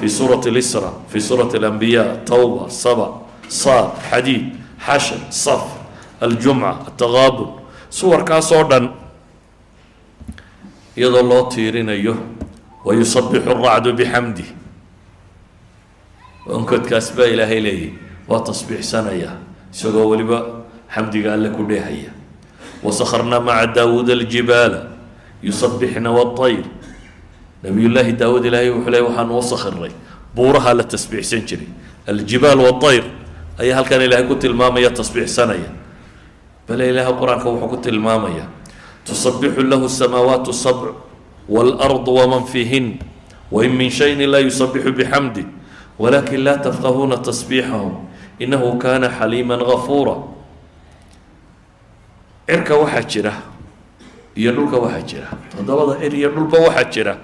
fii 0.00 0.08
suurati 0.08 0.50
lisra 0.50 0.90
fii 1.10 1.20
suurati 1.20 1.56
alambiyaa 1.62 2.16
tawba 2.26 2.70
saba 2.70 3.06
saad 3.48 3.90
xadiid 4.10 4.44
xashar 4.86 5.20
saf 5.30 5.64
aljumca 6.20 6.70
ataqaabun 6.88 7.48
suwarkaasoo 7.90 8.64
dhan 8.70 8.84
iyadoo 10.96 11.22
loo 11.22 11.42
tiirinayo 11.52 12.14
wayusabixu 12.84 13.50
aracdu 13.50 13.92
bixamdi 13.98 14.44
onkodkaas 16.46 17.12
baa 17.16 17.26
ilaahay 17.34 17.60
leeyahy 17.60 17.90
waa 18.28 18.40
tasbiixsanayaa 18.40 19.36
isagoo 19.72 20.08
weliba 20.10 20.38
xamdiga 20.94 21.32
alle 21.34 21.48
ku 21.50 21.62
dheehaya. 21.64 22.12
Wasakarna 22.82 23.40
maca 23.40 23.66
daawuuda 23.66 24.12
aljibaala 24.12 24.90
yusabixna 25.42 26.10
waayr 26.10 26.64
nabiyullaahi 27.62 28.12
daawuud 28.12 28.44
ilaahay 28.44 28.70
wuxuu 28.70 28.90
leey 28.90 29.02
waxaanu 29.06 29.38
u 29.38 29.42
sakhiray 29.42 29.92
buurahaa 30.34 30.74
la 30.74 30.84
tasbiixsan 30.84 31.46
jiray 31.46 31.68
aljibaal 32.06 32.58
waayr 32.58 33.04
ayaa 33.60 33.76
halkan 33.80 34.00
ilahay 34.02 34.24
ku 34.28 34.34
tilmaamaya 34.36 34.90
tasbiixsanaya. 34.90 35.70
Bale 36.68 36.88
ilaahay 36.88 37.14
qur'aanka 37.20 37.46
wuxuu 37.50 37.68
ku 37.68 37.76
tilmaamaya 37.82 38.46
tusabixu 39.04 39.62
lahu 39.66 39.88
samaawaatu 39.90 40.52
sabc 40.54 40.94
waalardu 41.48 42.10
waman 42.14 42.44
fiihin 42.46 42.98
wain 43.50 43.74
min 43.74 43.90
shayin 43.90 44.22
la 44.30 44.38
yusabixu 44.38 44.92
bixamdi 44.94 45.42
walakin 45.98 46.40
laa 46.46 46.58
tafqahuuna 46.62 47.18
tasbiixahum 47.18 48.06
inahu 48.38 48.78
kana 48.78 49.10
xaliima 49.10 49.56
gafuura 49.58 50.16
cirka 52.46 52.74
waxaa 52.78 53.02
jira 53.10 53.32
iyo 54.38 54.52
dhulka 54.52 54.76
waxaa 54.78 55.02
jira. 55.04 55.28
Todobada 55.52 56.00
cir 56.00 56.12
iyo 56.14 56.28
dhulba 56.32 56.58
waxaa 56.68 56.88
jira. 56.92 57.14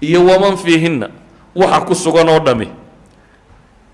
Iyo 0.00 0.24
waman 0.26 0.56
fiihinna 0.56 1.08
waxa 1.54 1.80
ku 1.86 1.94
sugan 1.94 2.28
oo 2.28 2.40
dhami 2.40 2.68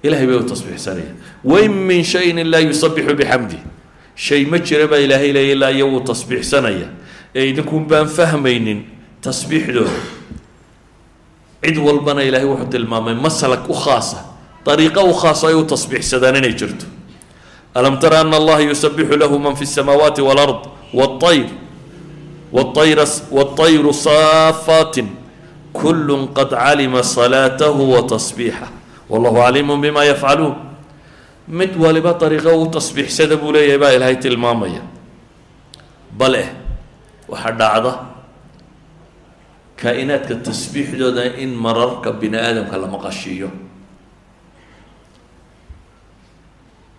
ilahay 0.06 0.26
bay 0.28 0.36
u 0.36 0.44
tasbiixsanaya 0.44 1.14
wain 1.44 1.72
min 1.72 2.04
shayin 2.04 2.42
laa 2.52 2.60
yusabixu 2.66 3.16
bixamdi 3.16 3.58
shay 4.16 4.46
ma 4.46 4.58
jira 4.58 4.88
baa 4.88 4.98
ilaahay 4.98 5.32
leeya 5.34 5.54
ilaa 5.54 5.72
iyo 5.72 5.88
wuu 5.92 6.02
tasbiixsanaya 6.02 6.88
ee 7.36 7.50
idinkun 7.50 7.86
baan 7.86 8.08
fahmaynin 8.08 8.84
tasbiixdooda 9.22 9.94
cid 11.64 11.78
walbana 11.78 12.24
ilaahay 12.24 12.48
wuxuu 12.50 12.70
tilmaamay 12.74 13.16
maslak 13.16 13.70
u 13.70 13.74
khaasa 13.74 14.26
dariiqo 14.66 15.02
u 15.06 15.14
khaasa 15.14 15.48
ay 15.48 15.56
u 15.56 15.64
tasbiixsadaan 15.64 16.36
inay 16.42 16.54
jirto 16.58 16.86
alam 17.74 18.00
tara 18.00 18.20
ana 18.26 18.38
allaha 18.38 18.62
yusabixu 18.66 19.16
lahu 19.18 19.40
man 19.40 19.56
fi 19.56 19.64
الsamaawaati 19.70 20.22
wاlard 20.22 20.68
wاطayr 20.94 21.48
wاطayr 22.52 23.00
wاطayru 23.32 23.94
saafaatin 23.94 25.08
kul 25.74 26.28
qad 26.36 26.50
calima 26.52 27.04
salaatahu 27.04 27.94
watasbiixah 27.96 28.75
wallahu 29.11 29.37
caliimu 29.43 29.77
bima 29.83 30.05
yafcaluun 30.05 30.55
mid 31.49 31.77
waliba 31.77 32.13
dariiqo 32.21 32.51
u 32.63 32.67
tasbiixsada 32.71 33.37
buu 33.37 33.53
leeyahay 33.55 33.79
baa 33.79 33.93
ilaahay 33.97 34.17
tilmaamaya. 34.19 34.83
Bale 36.19 36.43
waxaa 37.29 37.53
dhacda 37.61 37.93
kaa-inaadka 39.81 40.35
tasbiixdooda 40.47 41.37
in 41.39 41.51
mararka 41.55 42.13
bini 42.21 42.37
aadamka 42.37 42.77
la 42.83 42.87
maqashiiyo. 42.87 43.51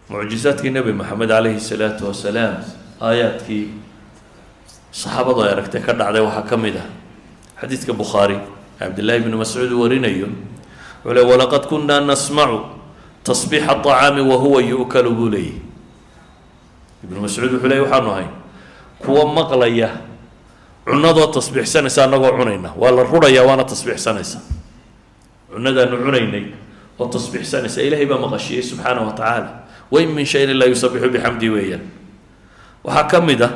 Mucjizaadkii 0.10 0.72
nebi 0.72 0.94
moxamed 0.94 1.28
calayhi 1.30 1.60
salaatu 1.60 2.08
wasalaam 2.08 2.64
aayaadkii 3.02 3.66
saxaabadu 4.92 5.42
ay 5.44 5.52
aragtay 5.52 5.82
ka 5.84 5.92
dhacday 5.94 6.24
waxaa 6.24 6.48
ka 6.50 6.56
mid 6.58 6.76
ah 6.80 6.88
xadiidka 7.60 7.92
bukhaari 7.94 8.38
cabdillahi 8.80 9.20
bni 9.28 9.36
mascuud 9.36 9.72
warinayo 9.82 10.30
wuxuu 11.06 11.14
le 11.14 11.22
walaqad 11.22 11.64
kunaa 11.68 12.02
nasmacu 12.02 12.60
tasbiixa 13.24 13.72
aطacaami 13.78 14.22
wahuwa 14.32 14.62
yu'kalu 14.62 15.12
buu 15.18 15.30
leeyahy 15.30 15.60
ibnu 17.04 17.22
mascuud 17.22 17.52
wuxuu 17.54 17.68
leey 17.72 17.82
waxaanu 17.86 18.10
ahay 18.12 18.28
kuwa 19.04 19.24
maqlaya 19.34 19.90
cunadoo 20.86 21.28
tasbiixsanaysa 21.36 22.04
annagoo 22.08 22.32
cunayna 22.38 22.70
waa 22.78 22.92
la 22.92 23.04
rurayaa 23.04 23.44
waana 23.46 23.64
tasbiixsanaysa. 23.68 24.40
Cunadaanu 25.54 25.98
cunaynay 26.04 26.46
oo 27.00 27.08
tasbiixsanaysa 27.12 27.82
ilaahay 27.84 28.06
baa 28.08 28.18
maqashiyey 28.24 28.64
subxaana 28.64 29.02
wa 29.04 29.12
tacaala 29.14 29.50
wain 29.92 30.10
min 30.16 30.26
shayin 30.26 30.52
laa 30.60 30.68
yusabixu 30.72 31.10
bixamdi 31.12 31.50
weeyaan. 31.50 31.84
Waxaa 32.88 33.04
ka 33.12 33.20
mid 33.22 33.42
ah 33.44 33.52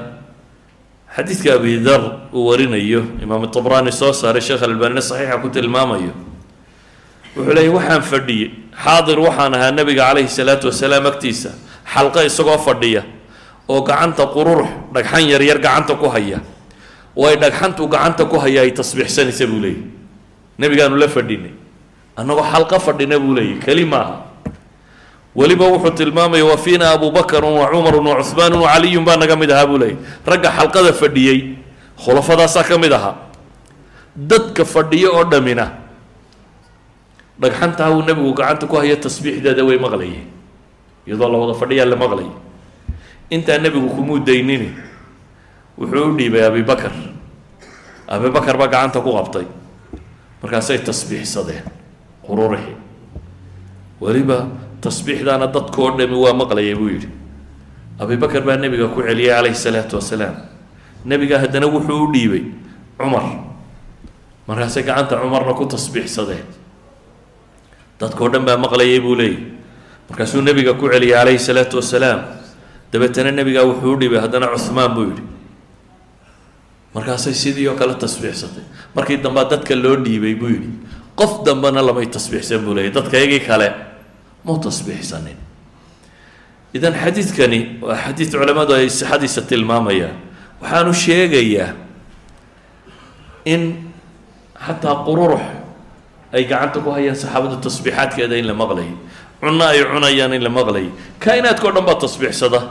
xadiidka 1.15 1.56
abi 1.56 1.80
dar 1.80 2.01
uu 2.36 2.47
warinayo 2.51 3.01
imaam 3.23 3.47
tabraani 3.51 3.91
soo 3.91 4.12
saaray 4.13 4.41
sheekh 4.43 4.63
albaanine 4.63 5.01
saxiixa 5.01 5.39
ku 5.41 5.47
tilmaamayo 5.49 6.12
wuxuu 7.36 7.54
leeyay 7.56 7.72
waxaan 7.78 8.02
fadhiyey 8.12 8.50
xaadir 8.84 9.20
waxaan 9.20 9.54
ahaa 9.56 9.72
nabiga 9.72 10.04
calayhi 10.12 10.30
salaatu 10.30 10.67
wasalaam 10.72 11.06
agtiisa. 11.12 11.52
Xalqo 11.94 12.20
isagoo 12.24 12.58
fadhiya 12.58 13.04
oo 13.70 13.82
gacanta 13.82 14.24
qururux 14.36 14.67
dhagxan 14.94 15.24
yaryar 15.32 15.58
gacanta 15.60 15.96
ku 15.96 16.08
haya. 16.10 16.39
Oo 17.15 17.28
ay 17.28 17.36
dhagxantu 17.36 17.88
gacanta 17.88 18.26
ku 18.26 18.38
haya 18.39 18.62
ay 18.63 18.72
tasbiixsanaysa 18.72 19.48
buu 19.48 19.60
leeyay 19.60 19.84
nebigaanu 20.60 20.96
la 20.96 21.08
fadhinay. 21.08 21.52
Annagoo 22.17 22.44
xalqo 22.52 22.80
fadhina 22.80 23.20
buu 23.20 23.34
leeyay 23.36 23.60
keli 23.60 23.86
maaha 23.86 24.15
weliba 25.36 25.65
wuxuu 25.67 25.96
tilmaamaya 25.96 26.44
wa 26.46 26.58
fiina 26.60 26.91
abu 26.91 27.12
bakrun 27.12 27.56
wa 27.60 27.67
cumarun 27.72 28.04
wa 28.08 28.20
cuhmaanun 28.20 28.60
wa 28.63 28.70
caliyun 28.76 29.04
baa 29.08 29.15
naga 29.15 29.36
mid 29.39 29.52
ahaa 29.52 29.67
buu 29.67 29.78
leeyay 29.80 29.96
ragga 30.28 30.52
xalqada 30.52 30.91
fadhiyey 30.94 31.56
khulafadaasaa 32.04 32.63
ka 32.67 32.76
mid 32.78 32.91
ahaa. 32.91 33.15
Dadka 34.15 34.65
fadhiyo 34.67 35.15
oo 35.15 35.24
dhamina 35.24 35.65
dhagxantaa 37.39 37.89
uu 37.91 38.02
nebigu 38.04 38.34
gacanta 38.34 38.67
ku 38.67 38.76
haya 38.78 38.96
tasbiixdeeda 38.98 39.63
way 39.65 39.78
maqlayeen. 39.80 40.28
Iyadoo 41.08 41.30
la 41.32 41.38
wada 41.38 41.54
fadhiyaa 41.58 41.86
la 41.89 41.96
maqlayay 41.96 42.32
intaa 43.32 43.58
nebigu 43.58 43.89
kumuu 43.96 44.20
daynini 44.20 44.70
wuxuu 45.78 46.12
u 46.12 46.17
dhiibay 46.17 46.44
abibakar 46.46 46.91
abibakar 48.08 48.58
baa 48.58 48.67
gacanta 48.67 49.00
ku 49.02 49.12
qabtay. 49.17 49.46
Markaasay 50.44 50.80
tasbiixsadeen 50.86 51.63
qururixi 52.26 52.74
weliba 54.02 54.48
tasbiixdaana 54.82 55.48
dadkoo 55.48 55.98
dhami 55.98 56.17
waa 56.24 56.34
maqlayay 56.34 56.76
buu 56.76 56.89
yidhi. 56.89 57.10
Abibakar 58.02 58.41
baa 58.46 58.58
nebiga 58.58 58.88
ku 58.89 59.02
celiyay 59.02 59.34
calayhi 59.38 59.56
salaatu 59.58 59.96
wasalaam. 60.02 60.36
Nebiga 61.06 61.39
haddana 61.41 61.67
wuxuu 61.70 62.06
u 62.06 62.12
dhiibay 62.13 62.44
cumar. 62.98 63.26
Markaasay 64.48 64.84
gacanta 64.84 65.17
cumarna 65.22 65.54
ku 65.58 65.65
tasbiixsadeen 65.65 66.46
dadkao 68.02 68.28
dhan 68.34 68.44
baa 68.46 68.58
maqlayay 68.58 69.00
buu 69.00 69.16
leeyahy 69.16 69.44
markaasuu 70.10 70.42
nebiga 70.42 70.74
ku 70.74 70.90
celiyay 70.90 71.14
calayhi 71.22 71.40
salaatu 71.40 71.78
wasalaam 71.80 72.20
dabeetana 72.92 73.32
nebigaa 73.32 73.64
wuxuu 73.70 73.94
u 73.96 74.00
dhibay 74.02 74.20
haddana 74.20 74.48
cuhmaan 74.58 74.92
buu 74.96 75.06
yidhi. 75.14 75.24
Markaasay 76.94 77.34
sidii 77.34 77.68
oo 77.72 77.76
kale 77.80 77.94
tasbiixsatay. 77.96 78.64
Markii 78.96 79.18
dambea 79.24 79.46
dadka 79.48 79.76
loo 79.76 79.96
dhiibay 79.96 80.36
buu 80.36 80.50
yidhi 80.52 80.70
qof 81.16 81.46
dambena 81.48 81.80
lamay 81.82 82.06
tasbiixsan 82.12 82.60
buu 82.66 82.74
leeyahy 82.76 82.92
dadka 82.94 83.16
iyagii 83.18 83.40
kale 83.48 83.68
mau 84.44 84.58
tasbiixsanin. 84.60 85.38
Idan 86.74 86.94
xadiidkani 86.94 87.80
waa 87.82 87.96
xadiid 87.96 88.32
culamadu 88.36 88.74
ay 88.76 88.90
sixadiisa 88.90 89.42
tilmaamayaan. 89.48 90.16
Waxaanu 90.62 90.92
sheegayaa 90.94 91.70
in 93.46 93.62
xataa 94.66 94.96
qururux 95.08 95.42
ay 96.34 96.44
gacanta 96.46 96.80
ku 96.80 96.89
hayaan 96.91 97.15
saxaabadu 97.15 97.58
tasbiixaadkeeda 97.62 98.36
in 98.38 98.48
la 98.48 98.54
maqlayay 98.54 98.94
cunno 99.41 99.63
ay 99.65 99.84
cunayaan 99.84 100.34
in 100.34 100.44
la 100.44 100.50
maqlayay 100.50 100.89
kaa-inaadka 101.20 101.67
o 101.67 101.72
dhan 101.72 101.86
baa 101.86 101.96
tasbiixsada. 102.00 102.62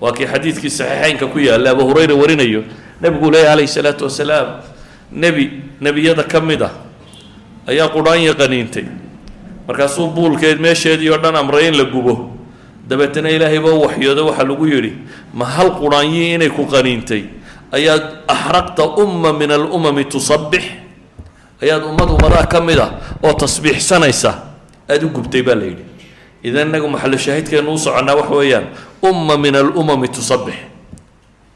Waa 0.00 0.12
kii 0.12 0.26
xadiidkii 0.28 0.70
saxiixeynka 0.70 1.26
ku 1.32 1.38
yaalla 1.40 1.70
abu 1.72 1.84
hurayra 1.88 2.14
warinayo. 2.14 2.62
Nebigu 3.00 3.30
leeya 3.32 3.50
calayhi 3.56 3.68
salaatu 3.68 4.04
wasalaam 4.04 4.60
nebi 5.12 5.62
nebiyada 5.80 6.22
ka 6.28 6.40
mid 6.40 6.60
ah 6.62 6.72
ayaa 7.68 7.88
qudhaanya 7.88 8.34
qaniintay 8.36 8.84
markaasuu 9.68 10.08
buulkeed 10.12 10.60
meesheedii 10.60 11.08
oo 11.10 11.18
dhan 11.18 11.36
amray 11.36 11.68
in 11.68 11.76
la 11.80 11.84
gubo. 11.84 12.30
Dabeetana 12.88 13.30
ilaahay 13.30 13.58
baa 13.58 13.72
u 13.72 13.80
waxyoodo 13.88 14.26
waxaa 14.28 14.44
lagu 14.44 14.66
yidhi 14.68 14.92
ma 15.34 15.44
hal 15.44 15.70
qudhaanyii 15.80 16.34
inay 16.36 16.50
ku 16.52 16.66
qaniintay? 16.68 17.24
Ayaad 17.72 18.04
axraqta 18.28 18.84
umma 19.00 19.32
min 19.32 19.50
alumami 19.50 20.04
tusabbix 20.04 20.62
ayaad 21.62 21.82
ummad 21.84 22.08
ummadaha 22.10 22.46
ka 22.46 22.60
mid 22.60 22.78
ah 22.78 22.90
oo 23.22 23.32
tasbiixsanaysa 23.32 24.30
aada 24.88 25.06
u 25.06 25.10
gubtay 25.10 25.42
baa 25.42 25.54
la 25.54 25.64
yidhi. 25.64 25.84
Idan 26.46 26.68
inagu 26.68 26.88
maxalu 26.88 27.18
shaahidkeenu 27.18 27.72
u 27.72 27.78
soconnaa 27.78 28.14
waxa 28.14 28.34
weeyaan 28.34 28.66
umma 29.02 29.36
min 29.36 29.54
alumami 29.56 30.08
tusabbix 30.08 30.54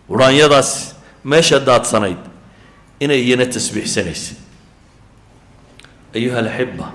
qudhaanyadaas 0.08 0.70
meesha 1.24 1.58
daadsanayd 1.60 2.18
inay 3.00 3.20
iyana 3.22 3.46
tasbiixsanaysa. 3.46 4.34
Ayuha 6.16 6.38
alaxiba 6.42 6.86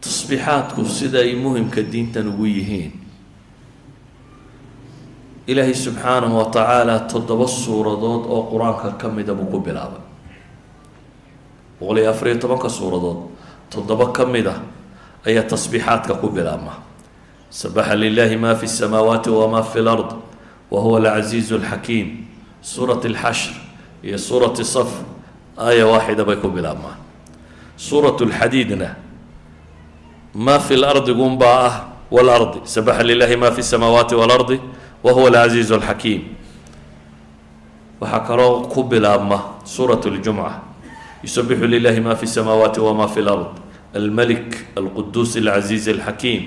tasbiixaadku 0.00 0.80
sida 0.88 1.18
ay 1.20 1.34
muhimka 1.34 1.82
diintan 1.82 2.28
ugu 2.32 2.46
yihiin. 2.46 2.92
Ilaahay 5.46 5.74
subxaanahu 5.74 6.38
wa 6.38 6.46
tacaala 6.54 7.00
toddoba 7.10 7.46
suuradood 7.46 8.24
oo 8.26 8.42
qur'aanka 8.50 8.96
ka 8.98 9.08
mida 9.12 9.34
buu 9.34 9.50
ku 9.52 9.58
bilaabay 9.60 10.00
boqol 11.79 11.97
iyo 11.99 12.09
afar 12.09 12.27
iyo 12.27 12.37
tobanka 12.39 12.69
suuradood 12.69 13.17
toddoba 13.69 14.11
ka 14.13 14.25
mid 14.25 14.47
ah 14.47 14.59
ayaa 15.25 15.43
tasbiixaadka 15.43 16.13
ku 16.21 16.29
bilaabma 16.29 16.73
sabaxa 17.49 17.95
lilahi 17.95 18.35
ma 18.37 18.55
fi 18.55 18.65
الsamaawaati 18.65 19.29
wma 19.29 19.63
fi 19.63 19.79
اlard 19.79 20.09
wa 20.71 20.79
huwa 20.81 20.97
alcaziizu 20.99 21.55
اlxakiim 21.59 22.07
suurat 22.61 23.03
اlxashr 23.05 23.53
iyo 24.03 24.17
suurat 24.17 24.55
saf 24.63 24.89
aaya 25.57 25.85
waaxida 25.87 26.23
bay 26.25 26.35
ku 26.39 26.47
bilaabmaan 26.49 26.97
suurat 27.77 28.15
اlxadiidna 28.21 28.95
ma 30.35 30.59
fi 30.59 30.75
lardi 30.75 31.13
gunbaa 31.13 31.57
ah 31.67 31.75
wاlardi 32.11 32.59
sabaxa 32.63 33.03
lilahi 33.03 33.35
ma 33.35 33.51
fi 33.51 33.59
الsamaawaati 33.61 34.15
wاlardi 34.15 34.57
wa 35.03 35.11
huwa 35.11 35.27
alcaziizu 35.27 35.75
اlxakiim 35.75 36.21
waxaa 38.01 38.19
kaloo 38.27 38.61
ku 38.71 38.83
bilaabma 38.83 39.39
suurat 39.65 40.05
اljumca 40.05 40.51
يسبح 41.24 41.58
لله 41.72 42.00
ما 42.00 42.14
في 42.14 42.22
السماوات 42.28 42.78
وما 42.78 43.06
في 43.06 43.20
الأرض 43.20 43.52
الملك 43.96 44.76
القدوس 44.78 45.36
العزيز 45.40 45.88
الحكيم. 45.88 46.42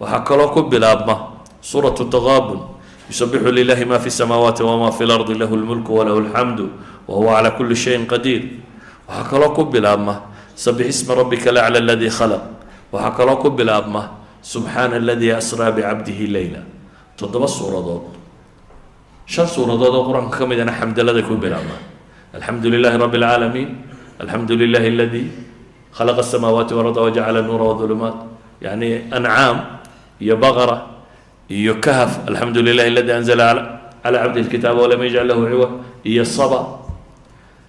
waxaa 0.00 0.26
kaloo 0.26 0.50
ku 0.50 0.60
bilaabma 0.66 1.38
suuraة 1.62 1.94
تغاbn 2.10 2.58
يسبح 3.10 3.40
للahi 3.46 3.84
ma 3.86 3.98
في 4.02 4.06
السmاwaaت 4.10 4.58
وma 4.64 4.90
في 4.90 5.04
الأرض 5.04 5.28
lah 5.38 5.46
الmلk 5.46 5.86
وlah 5.86 6.18
الحمd 6.18 6.58
وهuوa 7.08 7.36
عlى 7.38 7.50
kuli 7.54 7.76
شhayءi 7.78 8.08
qadيr 8.10 8.42
waxaa 9.06 9.28
kaloo 9.30 9.54
ku 9.54 9.64
bilaabma 9.70 10.34
سبح 10.56 10.86
اسم 10.86 11.12
ربka 11.12 11.50
الأعلى 11.50 11.78
الذي 11.78 12.10
khلq 12.10 12.42
waxaa 12.92 13.14
kaloo 13.14 13.38
ku 13.38 13.48
bilaabma 13.54 14.02
سubحaana 14.42 14.96
الذي 14.98 15.30
أsrىa 15.38 15.70
بcabdihi 15.76 16.24
leyla 16.32 16.62
toddoba 17.18 17.46
suuradood 17.46 18.10
شhan 19.30 19.46
suuradood 19.46 19.94
oo 19.94 20.04
qur'aanka 20.10 20.38
ka 20.40 20.44
midana 20.50 20.72
xamdalada 20.74 21.22
ku 21.22 21.38
bilaabma 21.38 21.76
bilaabmaan 22.34 22.40
alxamdu 22.40 22.70
lilahi 22.70 22.98
rabi 22.98 23.18
اlcaalamiin 23.18 23.68
alxamdu 24.20 24.56
lilahi 24.56 24.88
aladii 24.88 25.30
khalaqa 25.96 26.20
asamaawaati 26.20 26.74
warada 26.74 27.00
wajacala 27.00 27.42
nuura 27.42 27.64
wadulumaat 27.64 28.16
yani 28.60 29.06
ancaam 29.10 29.78
iyo 30.20 30.36
baqara 30.36 30.86
iyo 31.50 31.80
kahaf 31.80 32.26
alxamdu 32.28 32.62
lilahi 32.62 32.88
aladi 32.90 33.12
anzala 33.12 33.46
calaa 34.02 34.22
cabdi 34.26 34.40
lkitaaba 34.42 34.80
walam 34.82 35.02
yajcal 35.02 35.26
lahu 35.26 35.46
ciwa 35.48 35.68
iyo 36.04 36.24
saba 36.24 36.60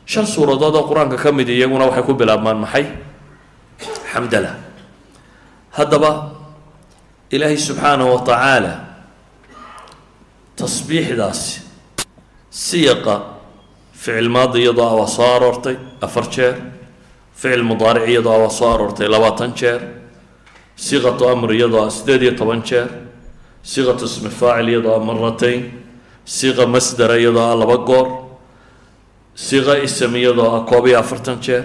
shan 0.06 0.26
suuradood 0.26 0.76
oo 0.76 0.88
qur'aanka 0.90 1.18
ka 1.18 1.32
mid 1.32 1.50
iyaguna 1.50 1.86
waxay 1.90 2.04
ku 2.04 2.14
bilaabmaan 2.14 2.62
maxay? 2.62 2.86
Xamdala 4.12 4.52
haddaba 5.76 6.32
ilaahay 7.30 7.58
subxaanahu 7.58 8.16
wa 8.16 8.22
tacaala 8.24 8.74
tasbiixdaasi 10.56 11.62
siyaqa 12.50 13.35
ficil 14.06 14.30
maadi 14.30 14.60
iyadoo 14.62 14.86
a 14.86 14.96
waa 15.02 15.08
soo 15.08 15.26
aroortay 15.36 15.76
afar 16.02 16.26
jeer. 16.30 16.56
Ficil 17.34 17.64
mudaaric 17.64 18.06
iyadoo 18.08 18.34
a 18.34 18.40
waa 18.46 18.50
soo 18.50 18.70
aroortay 18.74 19.08
labaatan 19.10 19.54
jeer. 19.60 19.82
Siqatu 20.76 21.28
amr 21.30 21.52
iyadoo 21.58 21.82
a 21.88 21.90
siddeed 21.90 22.22
iyo 22.22 22.32
toban 22.38 22.62
jeer. 22.64 22.90
Siqatu 23.64 24.06
ismi 24.06 24.30
iyadoo 24.70 24.94
a 24.96 25.00
maratayn 25.00 25.62
siqa 26.26 26.66
masdara 26.68 27.18
iyadoo 27.18 27.42
a 27.52 27.56
laba 27.56 27.78
goor. 27.78 28.08
Siqa 29.36 29.78
ism 29.84 30.16
iyadoo 30.16 30.66
koob 30.70 30.86
iyo 30.88 31.00
afartan 31.00 31.40
jeer. 31.42 31.64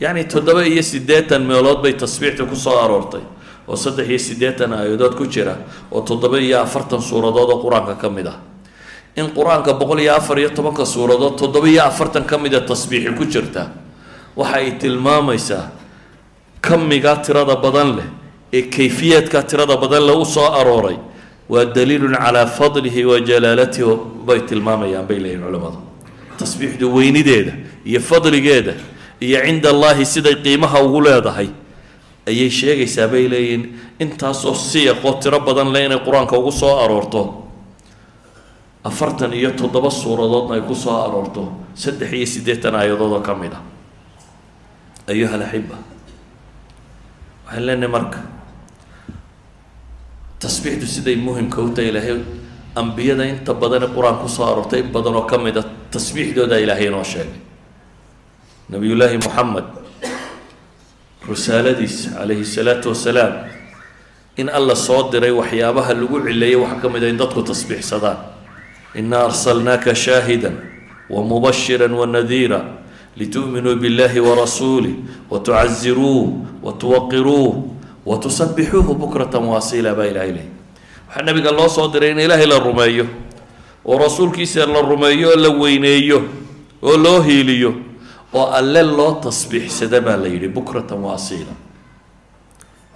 Yacni 0.00 0.24
toddoba 0.24 0.64
iyo 0.64 0.82
siddeetan 0.82 1.42
meelood 1.46 1.82
bay 1.82 1.92
tasbiixda 1.92 2.44
ku 2.48 2.56
soo 2.56 2.78
aroortay 2.84 3.20
oo 3.68 3.76
saddex 3.76 4.08
iyo 4.08 4.18
siddeetan 4.18 4.72
aayadood 4.72 5.14
ku 5.14 5.26
jira 5.30 5.54
oo 5.92 6.00
toddoba 6.02 6.38
iyo 6.40 6.58
afartan 6.60 6.98
suuradood 7.02 7.50
oo 7.54 7.62
qur'aanka 7.62 7.94
ka 8.00 8.08
mid 8.10 8.26
ah 8.26 8.38
in 9.16 9.26
qur'aanka 9.36 9.72
boqol 9.80 10.00
iyo 10.00 10.14
afar 10.16 10.38
iyo 10.38 10.48
tobanka 10.50 10.84
suuradood 10.86 11.36
toddoba 11.38 11.68
iyo 11.68 11.82
afartan 11.84 12.24
ka 12.24 12.38
mida 12.38 12.60
tasbiixi 12.60 13.12
ku 13.18 13.24
jirta 13.24 13.70
waxa 14.36 14.56
ay 14.56 14.72
tilmaamaysaa 14.78 15.70
kamigaa 16.60 17.16
tirada 17.20 17.56
badan 17.56 17.96
leh 17.96 18.08
ee 18.52 18.62
kayfiyaadkaa 18.62 19.42
tirada 19.42 19.76
badan 19.76 20.02
leh 20.06 20.16
u 20.16 20.24
soo 20.24 20.46
arooray. 20.60 20.96
Waa 21.48 21.64
daliilun 21.64 22.14
calaa 22.16 22.46
fadlihi 22.46 23.04
wa 23.04 23.20
jalaalatihi 23.20 23.96
bay 24.26 24.40
tilmaamayaan 24.40 25.04
bay 25.06 25.18
leeyihiin 25.20 25.44
culamadu. 25.44 25.78
Tasbiixdu 26.38 26.88
weynideeda 26.94 27.52
iyo 27.84 28.00
fadligeeda 28.00 28.72
iyo 29.20 29.38
cinda 29.44 29.68
allaahi 29.70 30.04
siday 30.06 30.34
qiimaha 30.44 30.80
ugu 30.82 31.00
leedahay 31.04 31.48
ayay 32.26 32.50
sheegaysaa 32.50 33.08
bay 33.08 33.28
leeyihiin 33.28 33.62
intaasoo 34.00 34.54
siyaqoo 34.54 35.12
tiro 35.20 35.40
badan 35.40 35.72
leh 35.74 35.84
inay 35.84 35.98
qur'aanka 36.06 36.38
ugu 36.38 36.52
soo 36.52 36.78
aroorto 36.84 37.41
afartan 38.84 39.32
iyo 39.32 39.50
toddoba 39.54 39.90
suuradoodna 39.90 40.54
ay 40.58 40.62
ku 40.66 40.74
soo 40.74 40.96
aroorto 41.04 41.42
saddex 41.74 42.10
iyo 42.12 42.26
siddeetan 42.26 42.74
aayadood 42.74 43.12
oo 43.18 43.20
ka 43.22 43.34
mid 43.34 43.52
ah 43.54 43.62
ayuha 45.10 45.34
alaxiba 45.38 45.76
waxaan 47.46 47.62
leenahay 47.66 47.90
marka 47.96 48.18
tasbiixdu 50.42 50.86
siday 50.86 51.16
muhimka 51.16 51.62
u 51.62 51.68
tahay 51.70 51.88
ilaahay 51.94 52.18
ambiyada 52.74 53.24
inta 53.32 53.52
badan 53.54 53.82
ee 53.86 53.90
qur'aan 53.96 54.18
ku 54.22 54.28
soo 54.28 54.44
aroortay 54.50 54.80
in 54.82 54.90
badan 54.96 55.14
oo 55.20 55.24
ka 55.30 55.38
mid 55.38 55.56
a 55.56 55.62
tasbiixdooda 55.94 56.56
ilaahay 56.64 56.86
inoo 56.90 57.04
sheegay. 57.04 57.38
Nabiyullaahi 58.72 59.16
moxamed 59.22 59.66
risaaladiisa 61.28 62.10
calayhi 62.18 62.44
salaatu 62.44 62.88
wasalaam 62.90 63.34
in 64.36 64.48
alla 64.48 64.74
soo 64.74 65.10
diray 65.12 65.30
waxyaabaha 65.30 65.92
lagu 65.94 66.18
cileeyay 66.26 66.56
waxaa 66.62 66.80
ka 66.82 66.88
mid 66.88 67.02
a 67.04 67.08
in 67.12 67.18
dadku 67.20 67.42
tasbiixsadaan 67.50 68.18
inaa 68.94 69.24
arsalnaaka 69.30 69.94
shaahidan 69.94 70.56
wamubashira 71.10 71.86
wanadiira 71.86 72.64
litu'minuu 73.16 73.76
biاllahi 73.76 74.20
warasuulih 74.20 74.94
watucaziruuh 75.30 76.28
watuwaqiruuh 76.62 77.54
watusabixuuhu 78.06 78.94
bukrata 78.94 79.38
waasiila 79.38 79.94
baa 79.94 80.06
ilahay 80.06 80.32
lehy 80.32 80.48
waxaa 81.08 81.22
nabiga 81.22 81.50
loo 81.50 81.68
soo 81.68 81.88
diray 81.88 82.10
in 82.10 82.18
ilaahay 82.18 82.46
la 82.46 82.58
rumeeyo 82.58 83.06
oo 83.84 83.98
rasuulkiisa 83.98 84.66
la 84.66 84.80
rumeeyo 84.80 85.28
oo 85.30 85.36
la 85.36 85.48
weyneeyo 85.48 86.22
oo 86.82 86.96
loo 86.96 87.20
hiiliyo 87.22 87.74
oo 88.34 88.46
alle 88.46 88.82
loo 88.82 89.12
tasbiixsada 89.22 90.00
baa 90.00 90.16
la 90.16 90.28
yidhi 90.28 90.48
bukratan 90.48 90.98
waasiila 91.04 91.52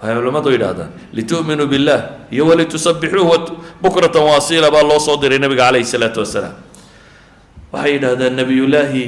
waxay 0.01 0.15
culimmadu 0.17 0.49
yidhahdaan 0.55 0.91
litu'minuu 1.17 1.67
billah. 1.73 1.99
Iyo 2.31 2.43
walitusabixuuhu 2.49 3.35
bukratan 3.81 4.23
waasiila 4.29 4.69
baa 4.71 4.83
loo 4.89 4.99
soo 4.99 5.17
diray 5.21 5.39
nabiga 5.39 5.63
calayhi 5.71 5.85
salaatu 5.93 6.19
wasalaam 6.23 6.55
waxay 7.73 7.93
yidhahdaan 7.97 8.33
nebiyullaahi 8.39 9.03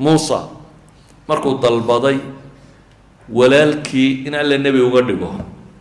muusa 0.00 0.38
markuu 1.28 1.58
dalbaday 1.64 2.16
walaalkii 3.28 4.26
in 4.26 4.34
alle 4.34 4.56
nebi 4.58 4.80
uga 4.88 5.02
dhigo. 5.08 5.30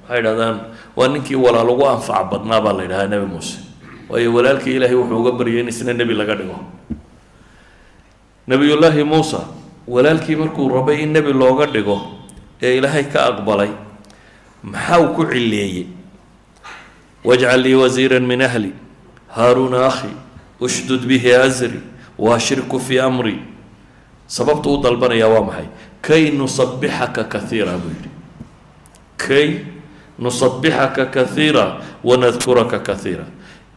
Waxay 0.03 0.17
yidhahdaan 0.19 0.55
waa 0.97 1.07
ninkii 1.13 1.35
walaal 1.45 1.69
ugu 1.73 1.85
anfac 1.87 2.23
badnaa 2.31 2.61
baa 2.65 2.73
la 2.77 2.83
yidhahdaa 2.85 3.11
nebi 3.13 3.25
muuse. 3.33 3.57
Waayo 4.09 4.33
walaalkii 4.35 4.75
ilaahay 4.77 4.95
wuxuu 4.99 5.19
uga 5.21 5.31
baryay 5.39 5.59
in 5.63 5.67
isna 5.71 5.93
nebi 5.93 6.13
laga 6.17 6.35
dhigo. 6.35 6.57
Nebiyullaahi 8.49 9.03
muusa 9.05 9.39
walaalkii 9.87 10.35
markuu 10.35 10.69
rabay 10.69 11.01
in 11.05 11.11
nebi 11.13 11.33
looga 11.33 11.65
dhigo 11.69 11.97
ee 12.61 12.77
ilaahay 12.81 13.03
ka 13.13 13.19
aqbalay 13.29 13.69
maxaa 14.63 14.99
uu 14.99 15.13
ku 15.15 15.23
cileeyey 15.25 15.87
wajcal 17.23 17.61
lii 17.61 17.75
wasiira 17.75 18.19
min 18.19 18.41
ahli. 18.41 18.71
Haaruuna 19.29 19.85
akhi 19.87 20.09
ushdud 20.59 21.05
bihi 21.05 21.33
asri 21.33 21.79
waashirku 22.17 22.79
fii 22.79 22.99
amri. 22.99 23.39
Sababtu 24.27 24.73
u 24.73 24.81
dalbanayaa 24.83 25.27
waa 25.27 25.41
maxay? 25.45 25.67
Kay 26.01 26.31
nusabixaka 26.31 27.23
kaiira 27.23 27.77
buu 27.77 27.89
yidhi. 27.89 28.09
Kay 29.17 29.49
nusabixaka 30.19 31.05
kaiira 31.05 31.81
wanadkuraka 32.03 32.79
kaiira 32.79 33.25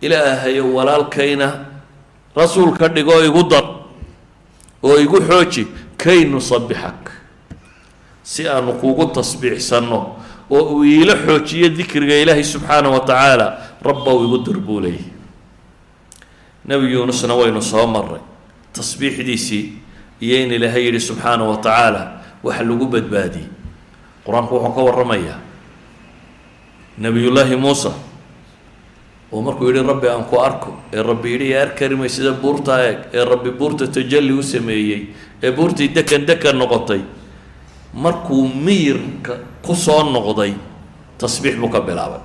ilaahayo 0.00 0.74
walaalkayna 0.74 1.66
rasuul 2.36 2.74
ka 2.78 2.88
dhigo 2.88 3.24
igu 3.24 3.42
dar 3.50 3.64
oo 4.82 4.98
igu 4.98 5.20
xooji 5.22 5.66
kay 5.96 6.24
nusabixak 6.26 7.10
si 8.22 8.48
aanu 8.48 8.72
kugu 8.82 9.06
tasbiixsanno 9.14 10.16
oo 10.56 10.62
uu 10.76 10.84
iila 10.84 11.14
xoojiyo 11.26 11.68
dikriga 11.78 12.14
ilaahay 12.22 12.44
subxaana 12.52 12.88
wa 12.94 13.00
tacaala 13.08 13.46
rabbow 13.88 14.18
igu 14.26 14.38
dir 14.46 14.58
buu 14.66 14.80
leeyahy 14.84 15.08
nebi 16.68 16.92
yuunusna 16.92 17.34
waynu 17.40 17.62
soo 17.72 17.86
maray 17.94 18.20
tasbiixdiisii 18.76 19.64
iyo 20.24 20.36
in 20.44 20.50
ilaahay 20.56 20.84
yidhi 20.86 21.00
subxaana 21.08 21.44
wa 21.50 21.56
tacaala 21.56 22.02
waxa 22.44 22.62
lagu 22.68 22.86
badbaadiyey. 22.94 23.48
Qur'aanku 24.26 24.54
wuxuu 24.54 24.74
ka 24.76 24.82
warramayaa 24.86 25.38
nebiyullaahi 26.98 27.56
muusa 27.56 27.92
oo 29.32 29.40
markuu 29.42 29.68
yidhi 29.70 29.82
rabbi 29.92 30.08
aan 30.08 30.24
ku 30.30 30.36
arko 30.38 30.70
ee 30.92 31.02
rabbi 31.02 31.28
yidhi 31.32 31.50
yaa 31.50 31.62
arkarimay 31.66 32.08
sida 32.08 32.32
buurtaa 32.42 32.80
eeg 32.88 32.98
ee 33.18 33.24
rabbi 33.24 33.50
buurta 33.50 33.86
tajalli 33.86 34.32
u 34.32 34.42
sameeyey 34.42 35.02
ee 35.42 35.50
buurtii 35.56 35.88
dekan 35.96 36.26
dekan 36.28 36.56
noqotay 36.60 37.00
markuu 37.94 38.48
miyirka 38.48 39.38
ku 39.62 39.74
soo 39.76 40.02
noqday 40.08 40.54
tasbiix 41.18 41.56
buu 41.60 41.68
ka 41.68 41.80
bilaabay. 41.80 42.20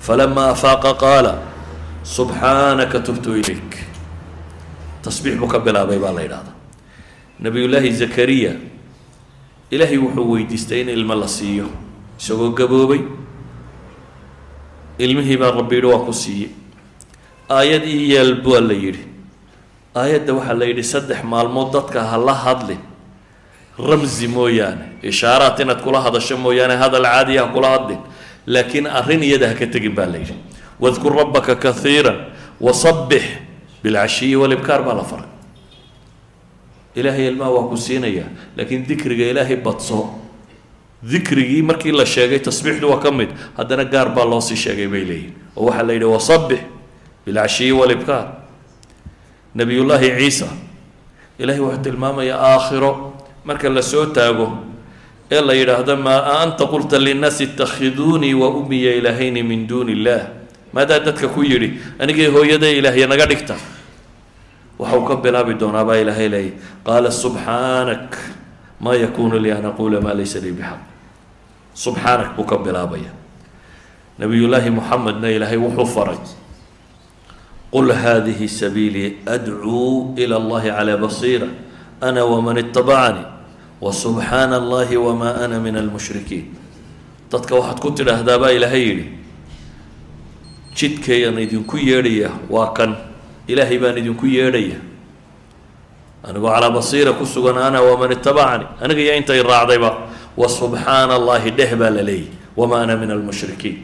Falamaa 0.00 0.52
afaaqa 0.52 0.94
qaala 0.96 1.32
subxaanaka 2.02 3.00
tubtu 3.00 3.36
ilayk. 3.36 3.72
Tasbiix 5.04 5.36
buu 5.36 5.48
ka 5.48 5.58
bilaabay 5.58 5.98
baa 5.98 6.12
la 6.12 6.22
yidhahdaa 6.24 6.56
nebiyullaahi 7.40 7.92
zakariya 7.92 8.56
ilaahay 9.70 9.98
wuxuu 9.98 10.32
weydiistay 10.32 10.80
in 10.80 10.88
ilmo 10.88 11.14
la 11.14 11.28
siiyo 11.28 11.68
isagoo 12.18 12.50
gaboobay. 12.56 13.02
Ilmihii 14.98 15.36
baa 15.36 15.50
rabbi 15.50 15.74
yidhi 15.76 15.88
waa 15.90 16.06
ku 16.06 16.12
siiyey. 16.12 16.50
Aayad 17.50 17.84
ii 17.84 18.40
baa 18.40 18.60
la 18.60 18.72
yidhi. 18.72 19.04
Aayadda 19.94 20.32
waxaa 20.34 20.54
la 20.54 20.64
yidhi 20.64 20.82
saddex 20.82 21.22
maalmood 21.22 21.72
dadka 21.72 22.02
ha 22.02 22.16
la 22.18 22.34
hadlin 22.34 22.93
ramsi 23.78 24.28
mooyaane. 24.28 24.84
Ishaaraat 25.02 25.60
inaad 25.60 25.80
kula 25.82 26.00
hadasho 26.00 26.36
mooyaane 26.36 26.76
hadal 26.76 27.02
caadiya 27.04 27.42
ha 27.46 27.52
kula 27.52 27.68
hadlin. 27.70 27.98
Laakiin 28.46 28.86
arrin 28.86 29.22
iyada 29.22 29.48
ha 29.48 29.54
ka 29.54 29.66
tegin 29.66 29.94
baa 29.94 30.06
la 30.06 30.18
yidhi. 30.18 30.34
Wadkur 30.80 31.12
rabbaka 31.16 31.54
kaiira 31.56 32.14
wasabbix 32.60 33.22
bilcashiyi 33.82 34.36
walibkaar 34.36 34.82
baa 34.82 34.94
la 34.94 35.04
faray. 35.04 35.28
Ilaahay 36.94 37.26
ilmaha 37.28 37.50
waa 37.50 37.68
ku 37.68 37.76
siinayaa 37.76 38.28
laakiin 38.56 38.86
dikriga 38.86 39.24
ilaahay 39.30 39.56
badso. 39.56 40.10
Dikrigii 41.02 41.62
markii 41.62 41.92
la 41.92 42.06
sheegay 42.06 42.38
tasbiixdu 42.38 42.88
waa 42.90 42.98
ka 43.02 43.10
mid 43.10 43.28
haddana 43.56 43.84
gaar 43.84 44.08
baa 44.14 44.24
loo 44.24 44.40
sii 44.40 44.56
sheegay 44.56 44.86
bay 44.88 45.04
leeyihiin 45.04 45.34
oo 45.56 45.66
waxaa 45.66 45.82
la 45.86 45.92
yidhi 45.92 46.04
wasabbix 46.04 46.60
bilcashiyi 47.26 47.72
walibkaar. 47.72 48.26
Nebiyullaahi 49.54 50.10
ciisa 50.18 50.46
ilaahay 51.38 51.60
wuxuu 51.60 51.82
tilmaamayaa 51.82 52.38
aakhiro 52.40 53.13
marka 53.44 53.68
la 53.68 53.82
soo 53.82 54.06
taago 54.06 54.46
ee 55.30 55.40
la 55.40 55.52
yidhaahdo 55.54 55.96
maa 55.96 56.20
anta 56.42 56.64
qulta 56.72 56.98
linnaasi 56.98 57.44
itakhiduunii 57.52 58.34
wa 58.34 58.48
umiya 58.48 58.92
ilaahayni 59.00 59.42
min 59.42 59.66
duuni 59.68 59.92
illaah 59.92 60.22
maadaa 60.74 61.00
dadka 61.06 61.28
ku 61.28 61.40
yidhi 61.42 61.68
anigay 62.02 62.28
hooyaday 62.34 62.78
ilaahya 62.78 63.06
naga 63.06 63.26
dhigta? 63.30 63.56
Waxau 64.78 65.02
ka 65.08 65.14
bilaabi 65.22 65.54
doonaa 65.54 65.84
baa 65.88 65.96
ilaahay 66.02 66.28
leeyay 66.28 66.52
qaala 66.86 67.10
subxaanak 67.22 68.10
maa 68.82 68.96
yakunu 68.98 69.38
lii 69.38 69.52
an 69.54 69.66
aquula 69.70 70.00
maa 70.02 70.14
laysa 70.18 70.38
lii 70.42 70.50
bixaq. 70.58 70.80
Subxaanak 71.74 72.34
buu 72.36 72.42
ka 72.44 72.56
bilaabaya. 72.58 73.12
Nabiyullaahi 74.18 74.70
muxamedna 74.74 75.28
ilaahay 75.30 75.58
wuxuu 75.62 75.86
faray 75.94 76.18
qul 77.74 77.90
hadihi 77.92 78.48
sabiilii 78.48 79.22
adcuu 79.26 80.14
ila 80.18 80.36
allahi 80.42 80.68
calaa 80.70 80.98
basiira 80.98 81.48
ana 82.00 82.22
waman 82.24 82.58
itabacanii 82.62 83.26
wasubxaana 83.84 84.56
allahi 84.62 84.96
wamaa 84.96 85.34
ana 85.44 85.60
min 85.60 85.76
almushrikiin 85.76 86.46
dadka 87.32 87.52
waxaad 87.58 87.78
ku 87.84 87.90
tidhaahdaa 87.98 88.38
baa 88.42 88.52
ilaahay 88.56 88.82
yidhi 88.88 89.06
jidkayaan 90.74 91.38
idinku 91.38 91.76
yeedhaya 91.78 92.30
waa 92.50 92.72
kan. 92.74 92.96
Ilaahay 93.48 93.78
baan 93.78 93.98
idinku 94.00 94.26
yeedhaya. 94.26 94.78
Anigoo 96.24 96.48
calaa 96.50 96.70
basiira 96.72 97.12
ku 97.12 97.26
sugan 97.28 97.58
ana 97.60 97.82
waman 97.84 98.12
itabacanii 98.16 98.66
aniga 98.80 99.00
iyo 99.04 99.14
intay 99.20 99.42
raacdayba 99.42 99.90
wa 100.36 100.48
subxaana 100.48 101.14
allahi 101.20 101.50
dheh 101.52 101.76
baa 101.76 101.90
la 101.92 102.02
leeyahy. 102.02 102.28
Wamaa 102.56 102.82
ana 102.88 102.96
min 102.96 103.10
almushrikiin 103.10 103.76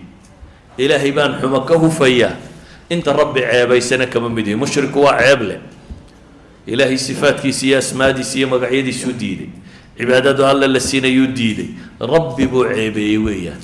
ilaahay 0.78 1.12
baan 1.12 1.36
xumo 1.40 1.60
ka 1.68 1.74
hufayaa. 1.76 2.34
Inta 2.90 3.12
rabbi 3.12 3.40
ceebaysana 3.44 4.06
kama 4.06 4.28
mid 4.32 4.46
yihi 4.48 4.56
mushriku 4.58 5.04
waa 5.04 5.18
ceeb 5.20 5.42
leh. 5.42 5.60
Ilaahay 6.66 6.98
sifaadkiisa 6.98 7.66
iyo 7.66 7.78
asmaadiisa 7.78 8.38
iyo 8.38 8.48
magacyadiisuu 8.48 9.12
diiday 9.12 9.48
cibaadadu 9.98 10.44
alla 10.44 10.66
la 10.68 10.80
siinayuu 10.80 11.26
diiday 11.36 11.70
rabbi 12.00 12.46
buu 12.46 12.64
ceebeeyey 12.68 13.18
weeyaan. 13.18 13.60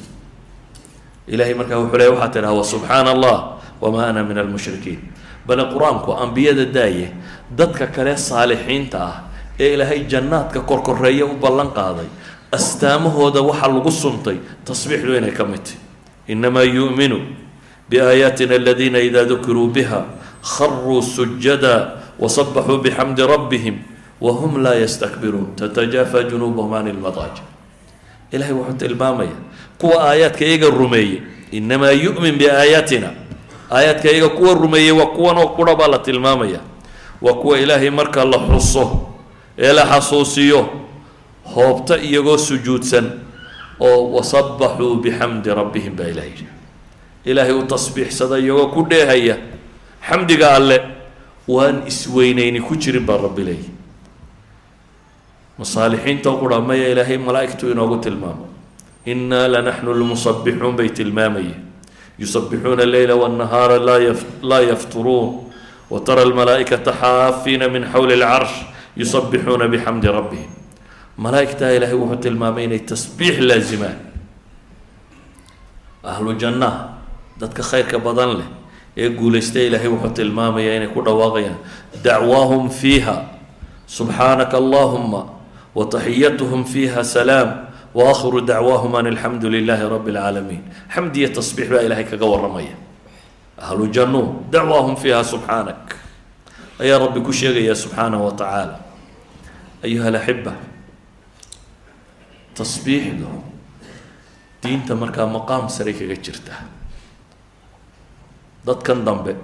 Ilahay 1.28 1.54
markaa 1.54 1.78
wuxuu 1.82 1.98
leey 1.98 2.10
waxaa 2.14 2.28
tidhaha 2.34 2.54
wasubxaana 2.54 3.10
allah 3.14 3.36
wamaa 3.80 4.06
ana 4.14 4.22
min 4.24 4.38
almushrikiin. 4.38 5.00
Bale 5.46 5.64
qur'aanku 5.72 6.12
ambiyada 6.14 6.64
daaye 6.66 7.10
dadka 7.56 7.86
kale 7.86 8.16
saalixiinta 8.18 8.98
ah 8.98 9.14
ee 9.58 9.74
ilaahay 9.74 10.04
jannaadka 10.10 10.60
korkoreeya 10.66 11.24
u 11.26 11.34
ballan 11.38 11.70
qaaday 11.70 12.06
astaamahooda 12.52 13.40
waxaa 13.42 13.70
lagu 13.74 13.90
suntay 13.90 14.38
tasbiixdu 14.66 15.16
inay 15.18 15.30
ka 15.32 15.44
mid 15.46 15.62
tahy 15.62 15.78
inamaa 16.34 16.66
yu'minu 16.66 17.18
biaayaatina 17.90 18.54
aladiina 18.58 18.98
idaa 18.98 19.24
dukiruu 19.24 19.68
biha 19.70 20.00
kharuu 20.42 21.02
sujada 21.02 21.74
wasabaxuu 22.18 22.78
bixamdi 22.82 23.22
rabbihim 23.22 23.76
wahum 24.20 24.62
laa 24.62 24.74
yastakbiruun 24.74 25.46
tatajaafa 25.56 26.22
junuubahum 26.30 26.72
can 26.72 26.86
ilmadaaji 26.88 27.42
ilahay 28.32 28.52
wuxuu 28.54 28.76
tilmaamaya 28.76 29.36
kuwa 29.78 30.08
aayaadka 30.10 30.44
iyaga 30.44 30.68
rumeeyey 30.70 31.20
inamaa 31.50 31.90
yu'min 31.90 32.34
biaayaatina 32.38 33.10
aayaadka 33.72 34.10
iyaga 34.10 34.28
kuwa 34.28 34.54
rumeeyey 34.54 34.92
waa 34.92 35.06
kuwan 35.06 35.38
oo 35.38 35.48
qura 35.58 35.74
baa 35.76 35.86
la 35.88 35.98
tilmaamaya 35.98 36.60
waa 37.22 37.34
kuwa 37.34 37.58
ilaahay 37.58 37.90
marka 37.90 38.24
la 38.24 38.38
xuso 38.38 39.06
ee 39.58 39.72
la 39.72 39.84
xasuusiyo 39.86 40.68
hoobta 41.54 41.98
iyagoo 41.98 42.38
sujuudsan 42.38 43.10
oo 43.80 44.12
wasabaxuu 44.16 44.94
bixamdi 45.04 45.50
rabbihim 45.50 45.96
baa 45.96 46.04
ilaha 46.08 46.26
yidhi 46.26 46.46
ilaahay 47.24 47.52
u 47.52 47.62
tasbiixsada 47.62 48.38
iyagoo 48.38 48.66
ku 48.74 48.82
dheehaya 48.90 49.36
xamdiga 50.08 50.54
alle 50.56 50.80
waan 51.48 51.82
isweyneyni 51.86 52.60
ku 52.60 52.76
jirin 52.76 53.06
baa 53.06 53.16
rabbi 53.16 53.42
leeyahy 53.44 53.70
masaalixiinta 55.58 56.30
qura 56.40 56.60
maya 56.60 56.88
ilaahay 56.92 57.18
malaa'igtu 57.18 57.70
inoogu 57.72 57.96
tilmaamo. 58.04 58.46
Innaa 59.06 59.48
lanaxnu 59.48 59.94
lmusabixuun 59.94 60.76
bay 60.76 60.88
tilmaamayeen 60.88 61.62
yusabixuuna 62.18 62.82
alleyla 62.82 63.14
wاnnahaara 63.16 63.78
laa 63.78 63.98
yaf 63.98 64.24
laa 64.42 64.60
yafturuun. 64.60 65.46
Watara 65.90 66.22
almalaa'ikata 66.22 66.92
xaafiina 66.92 67.68
min 67.68 67.84
xawli 67.92 68.14
اlcarsh 68.18 68.54
yusabixuuna 68.96 69.68
bixamdi 69.68 70.08
rabbihim. 70.08 70.50
Malaa'igtaa 71.16 71.70
ilaahay 71.70 71.96
wuxuu 71.96 72.20
tilmaamay 72.24 72.64
inay 72.64 72.82
tasbiix 72.82 73.38
laazimaan 73.40 73.96
ahlu 76.04 76.34
jannaha 76.34 76.98
dadka 77.40 77.62
khayrka 77.62 77.98
badan 77.98 78.30
leh 78.38 78.48
ee 78.96 79.08
guulaysta 79.08 79.58
ilaahay 79.60 79.88
wuxuu 79.88 80.10
tilmaamayaa 80.18 80.76
inay 80.82 80.90
ku 80.90 81.00
dhawaaqayaan. 81.06 81.58
Dacwaahum 82.04 82.70
fiiha. 82.70 83.16
Subxaanaka 83.86 84.56
allahuma 84.58 85.35
wataxiyatuhum 85.76 86.64
fiiha 86.64 87.04
salaam 87.04 87.68
waakhiru 87.94 88.40
dacwaahum 88.50 88.92
an 88.96 89.06
alxamdu 89.12 89.46
lilaahi 89.52 89.84
rabi 89.94 90.10
اlcaalamiin 90.16 90.62
xamdi 90.94 91.18
iyo 91.20 91.28
tasbiix 91.36 91.68
baa 91.72 91.82
ilaahay 91.86 92.06
kaga 92.08 92.26
waramaya 92.32 92.74
ahlu 93.60 93.84
jannu 93.96 94.22
dacwaahum 94.52 94.96
fiiha 94.96 95.20
subxaanak 95.32 95.82
ayaa 96.80 96.98
rabbi 97.04 97.20
ku 97.20 97.32
sheegaya 97.32 97.74
subxaanahu 97.76 98.24
wa 98.28 98.32
tacaala 98.40 98.76
ayuha 99.84 100.08
alaxiba 100.12 100.52
tasbiixdu 102.56 103.28
diinta 104.64 104.96
markaa 104.96 105.28
maqaam 105.28 105.68
saray 105.68 105.92
kaga 105.94 106.16
jirta. 106.16 106.54
Dadkan 108.66 109.04
dambe 109.06 109.36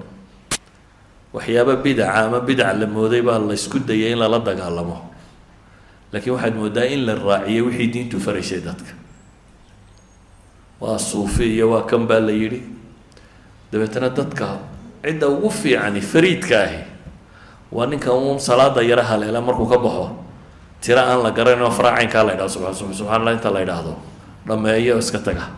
waxyaaba 1.32 1.76
bidaca 1.78 2.26
ama 2.26 2.40
bidac 2.40 2.74
la 2.74 2.86
mooday 2.90 3.22
baa 3.22 3.38
la 3.38 3.54
ysku 3.54 3.78
dayay 3.78 4.12
in 4.12 4.18
lala 4.18 4.40
dagaalamo 4.40 5.11
laakiin 6.12 6.34
waxaad 6.36 6.54
moodaa 6.56 6.84
in 6.94 7.06
la 7.06 7.14
raaciyay 7.14 7.60
wixii 7.62 7.88
diintu 7.92 8.20
faraysay 8.20 8.60
dadka. 8.60 8.92
Waa 10.80 10.98
suufi 10.98 11.54
iyo 11.56 11.70
waa 11.70 11.82
kan 11.86 12.06
baa 12.06 12.20
la 12.20 12.32
yidhi. 12.32 12.62
Dabeetana 13.72 14.08
dadka 14.10 14.58
cidda 15.04 15.28
ugu 15.28 15.50
fiicani 15.50 16.00
fariidka 16.00 16.62
ahi 16.62 16.80
waa 17.72 17.86
ninka 17.86 18.12
uun 18.12 18.38
salaada 18.40 18.82
yaro 18.82 19.02
haleela 19.02 19.40
markuu 19.40 19.66
ka 19.66 19.78
baxo. 19.78 20.10
Tiro 20.80 20.98
aan 21.00 21.22
la 21.22 21.30
garanin 21.30 21.62
oo 21.62 21.70
faraacaynkaa 21.70 22.24
la 22.26 22.32
ydhahdo 22.34 22.48
subaa 22.50 22.74
subxana 22.74 23.14
allah 23.16 23.32
inta 23.32 23.50
la 23.50 23.60
ydhaahdo 23.62 23.94
dhameeyo 24.46 24.98
iska 24.98 25.18
taga. 25.18 25.48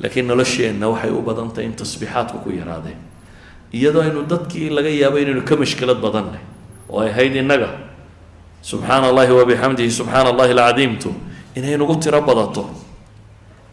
Laakiin 0.00 0.26
nolosheenna 0.26 0.88
waxay 0.88 1.10
u 1.10 1.20
badan 1.22 1.50
tahay 1.52 1.66
in 1.68 1.74
tasbiixaadku 1.76 2.38
ku 2.42 2.50
yaraadeen 2.50 2.96
iyadoo 3.72 4.02
aynu 4.02 4.22
dadkii 4.24 4.70
laga 4.72 4.88
yaabo 4.88 5.18
inaynu 5.20 5.42
ka 5.44 5.56
mashkilad 5.56 6.00
badannay 6.00 6.40
oo 6.88 7.00
ay 7.04 7.10
ahayd 7.10 7.36
innaga 7.36 7.68
subxaana 8.62 9.08
allahi 9.08 9.32
wabixamdihi 9.32 9.90
subxaana 9.90 10.30
allahi 10.32 10.52
alcadiimtu 10.52 11.14
inay 11.56 11.76
nagu 11.76 11.96
tiro 11.96 12.20
badato. 12.22 12.68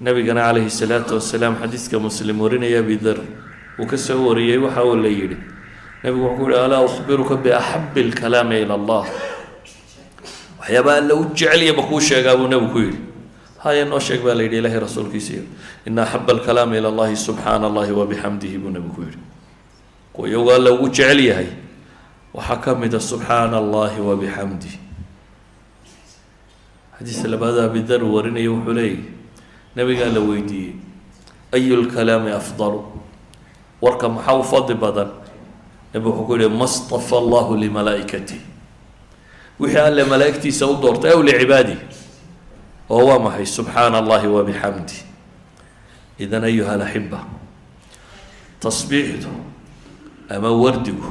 Nabigana 0.01 0.41
calayhi 0.51 0.69
salaatu 0.69 1.15
wasalaam 1.15 1.55
xadiiska 1.61 1.99
muslim 1.99 2.39
warinaya 2.41 2.79
abidar 2.79 3.17
uu 3.79 3.85
ka 3.87 3.97
soo 3.97 4.27
wariyey 4.27 4.57
waxa 4.59 4.83
uu 4.83 4.95
la 4.95 5.09
yidhi. 5.09 5.37
Nabigu 6.03 6.23
wuxuu 6.25 6.37
ku 6.45 6.51
yihi 6.51 6.59
alaa 6.65 6.81
ukhbiruka 6.85 7.35
biaxabi 7.39 8.01
alkalaami 8.11 8.61
ila 8.61 8.73
allah. 8.75 9.05
Waxyaaba 10.59 10.91
alla 11.01 11.15
u 11.15 11.25
jecelya 11.33 11.73
ma 11.73 11.83
kuu 11.83 11.99
sheegaa 11.99 12.35
buu 12.37 12.47
nabigu 12.47 12.71
ku 12.71 12.79
yidhi. 12.79 12.99
Haya 13.63 13.85
noo 13.85 13.99
sheeg 13.99 14.21
baa 14.21 14.33
la 14.35 14.43
yidhi 14.43 14.57
ilahay 14.61 14.79
rasuulkiisiiyo 14.79 15.43
ina 15.87 16.03
axaba 16.03 16.33
alkalaami 16.33 16.77
ila 16.77 16.89
allahi 16.89 17.15
subxaana 17.17 17.65
allahi 17.67 17.91
wabixamdihi 17.91 18.57
buu 18.61 18.69
nabigu 18.69 18.93
ku 18.93 19.01
yidhi. 19.01 19.17
Kuwa 20.13 20.27
iyagu 20.29 20.51
alla 20.51 20.71
ugu 20.71 20.89
jecel 20.89 21.19
yahay 21.25 21.47
waxaa 22.35 22.59
ka 22.63 22.75
mid 22.75 22.93
a 22.93 22.99
subxaana 22.99 23.57
allahi 23.63 23.99
wabixamdih 24.01 24.75
xadiiska 26.99 27.27
labaad 27.33 27.57
abidar 27.67 28.01
warinaya 28.03 28.51
wuxuu 28.51 28.73
leeyahy 28.73 29.03
nabigaa 29.75 30.09
la 30.15 30.19
weydiiyey 30.19 30.73
ayu 31.55 31.75
lkalaami 31.83 32.31
afdalu? 32.31 32.83
Warka 33.81 34.09
maxaa 34.09 34.35
u 34.39 34.43
fadli 34.43 34.75
badan? 34.75 35.09
Nabi 35.93 36.05
wuxuu 36.09 36.25
ku 36.27 36.33
yihi 36.35 36.49
ma 36.51 36.67
stafa 36.67 37.15
allahu 37.17 37.55
limalaa'ikatih 37.55 38.39
wixii 39.59 39.79
alle 39.79 40.03
malaa'igtiisa 40.03 40.67
u 40.67 40.75
doortay 40.81 41.11
aw 41.15 41.21
licibaadih 41.23 41.77
oo 42.89 43.03
waa 43.07 43.19
maxay? 43.19 43.45
Subxaana 43.47 43.97
allahi 44.03 44.27
wabixamdih 44.27 44.99
idan 46.19 46.43
ayuha 46.43 46.73
alaxiba 46.75 47.19
tasbiixdu 48.59 49.29
ama 50.29 50.49
wardigu 50.51 51.07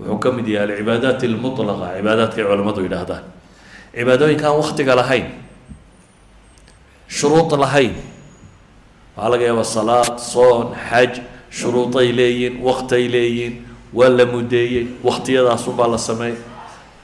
wuxuu 0.00 0.18
ka 0.18 0.28
mid 0.32 0.46
yahay 0.48 0.70
alcibaadaat 0.74 1.22
almutlaqa 1.22 1.86
cibaadaadka 1.96 2.38
ay 2.42 2.46
culamadu 2.48 2.80
yidhaahdaan. 2.86 3.24
Cibaadooyinka 3.94 4.44
aan 4.48 4.58
waktiga 4.62 4.94
lahayn 5.00 5.26
shuruud 7.08 7.52
lahayn. 7.58 7.94
Waxaa 9.16 9.30
laga 9.30 9.44
yaabaa 9.48 9.64
salaad 9.76 10.18
soon 10.18 10.74
xaj 10.90 11.12
shuruuday 11.50 12.10
leeyihiin 12.18 12.58
waktay 12.62 13.04
leeyihiin 13.14 13.54
waa 13.94 14.08
la 14.10 14.24
mudeeyey 14.26 14.86
waktiyadaasunbaa 15.04 15.88
la 15.94 15.98
sameeyey. 15.98 16.36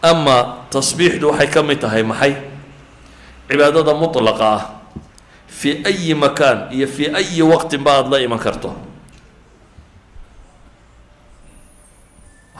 Ama 0.02 0.66
tasbiixdu 0.70 1.30
waxay 1.30 1.46
ka 1.54 1.62
mid 1.62 1.78
tahay 1.80 2.02
maxay? 2.02 2.34
Cibaadada 3.48 3.94
mutlaqa 3.94 4.46
ah 4.56 4.62
fii 5.46 5.82
ayi 5.86 6.14
makaan 6.14 6.72
iyo 6.74 6.86
fii 6.86 7.08
ayi 7.14 7.42
waqtin 7.42 7.82
ba 7.84 7.92
aada 8.02 8.10
la 8.10 8.18
iman 8.26 8.38
karto 8.38 8.70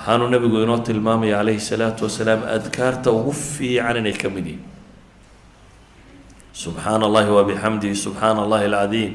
waxaanuu 0.00 0.28
nabigu 0.32 0.62
inoo 0.64 0.78
tilmaamaya 0.78 1.36
calayhi 1.38 1.60
salaatu 1.60 2.04
wasalaam 2.08 2.40
adkaarta 2.56 3.10
ugu 3.12 3.32
fiican 3.32 3.96
inay 4.00 4.12
ka 4.22 4.28
mid 4.32 4.46
yihiin 4.46 4.64
subxaana 6.52 7.04
allahi 7.06 7.30
wabixamdihi 7.30 7.94
subxaana 8.04 8.42
allahi 8.44 8.64
alcadiim. 8.64 9.12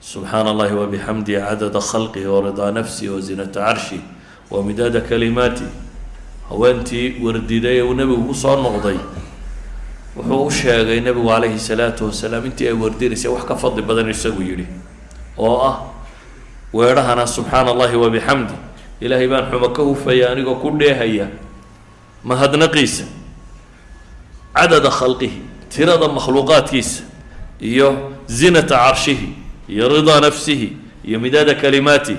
Subxaana 0.00 0.50
allahi 0.52 0.74
wabixamdihi 0.74 1.40
cadada 1.40 1.80
khalqihi 1.80 2.26
waridaa 2.26 2.70
nafsihi 2.72 3.08
wazinata 3.08 3.60
carshi 3.60 4.00
wamidaada 4.50 5.00
kalimaati. 5.00 5.64
Haweentii 6.48 7.20
wardiday 7.24 7.78
ee 7.78 7.82
uu 7.82 7.94
nebigu 7.94 8.24
ku 8.28 8.34
soo 8.34 8.56
noqday 8.56 8.98
wuxuu 10.16 10.44
u 10.46 10.50
sheegay 10.50 11.00
nebigu 11.00 11.28
calayhi 11.28 11.58
salaatu 11.58 12.06
wasalaam 12.12 12.44
intii 12.46 12.68
ay 12.68 12.76
wardinaysay 12.76 13.30
wax 13.32 13.44
ka 13.48 13.56
fadli 13.56 13.82
badan 13.82 14.10
isagu 14.12 14.42
yidhi 14.42 14.66
oo 15.38 15.56
ah 15.70 15.76
weedhahana 16.72 17.24
subxaana 17.26 17.70
allahi 17.72 17.96
wabixamdi 17.96 18.52
ilaahay 19.04 19.28
baan 19.28 19.50
xumo 19.52 19.68
ka 19.76 19.82
hufaya 19.84 20.32
anigoo 20.32 20.56
ku 20.56 20.72
dheehaya. 20.80 21.28
Mahadnaqiisa 22.24 23.04
cadada 24.56 24.88
khalqihi 24.88 25.68
tirada 25.68 26.08
makhluuqaadkiisa 26.08 27.04
iyo 27.60 28.16
zinata 28.24 28.80
carshihi 28.80 29.28
iyo 29.68 29.84
ridaa 29.92 30.20
nafsihi 30.24 30.68
iyo 31.04 31.20
midaada 31.20 31.52
kalimaati. 31.54 32.16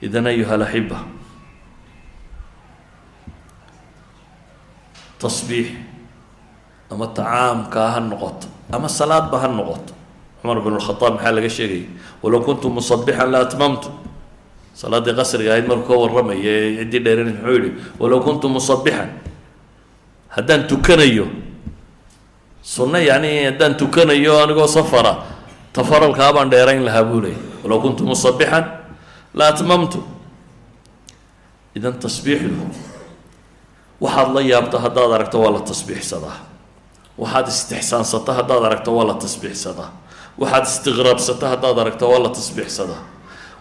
Idan 0.00 0.26
ayuha 0.32 0.54
alaxiba 0.56 1.04
tasbiix 5.20 5.68
ama 6.92 7.06
tacaamkaa 7.12 7.90
ha 7.96 8.00
noqoto 8.00 8.48
ama 8.72 8.88
salaadba 8.88 9.36
ha 9.40 9.48
noqoto. 9.48 9.92
Cumar 10.40 10.60
bn 10.60 10.76
lkhadaab 10.80 11.14
maxaa 11.16 11.32
laga 11.32 11.48
sheegaya 11.48 11.88
walow 12.22 12.40
kuntu 12.44 12.70
musabixan 12.70 13.30
la 13.32 13.40
atmamtu 13.44 13.88
salaaddii 14.80 15.14
qasriga 15.18 15.50
ahayd 15.56 15.66
markuu 15.70 15.88
ka 15.88 15.94
warramaya 16.02 16.54
ciddii 16.84 17.00
dheeran 17.04 17.28
muxuu 17.32 17.56
yihi 17.58 17.70
walow 18.00 18.20
kuntu 18.26 18.46
musabixan 18.56 19.08
haddaan 20.34 20.62
tukanayo 20.70 21.26
sunno 22.72 22.98
yacni 23.08 23.30
haddaan 23.48 23.74
tukanayo 23.80 24.32
anigoo 24.44 24.68
safara 24.76 25.12
tafaralkaa 25.72 26.32
baan 26.36 26.50
dheerayn 26.52 26.82
lahaa 26.88 27.04
buu 27.10 27.20
leeyay 27.24 27.40
walow 27.64 27.80
kuntu 27.84 28.02
musabixan 28.04 28.64
la 29.38 29.48
atmamtu. 29.52 30.00
Idan 31.76 31.94
tasbiixdu 32.00 32.56
waxaad 34.00 34.28
la 34.34 34.40
yaabto 34.40 34.78
haddaad 34.84 35.12
aragto 35.16 35.36
waa 35.44 35.52
la 35.56 35.60
tasbiixsadaa. 35.70 36.36
Waxaad 37.20 37.46
istixsaansato 37.52 38.32
haddaad 38.38 38.64
aragto 38.68 38.90
waa 38.96 39.04
la 39.12 39.14
tasbiixsadaa. 39.24 39.90
Waxaad 40.40 40.64
istiqraabsato 40.72 41.44
haddaad 41.52 41.76
aragto 41.82 42.04
waa 42.12 42.22
la 42.24 42.30
tasbiixsadaa 42.38 43.02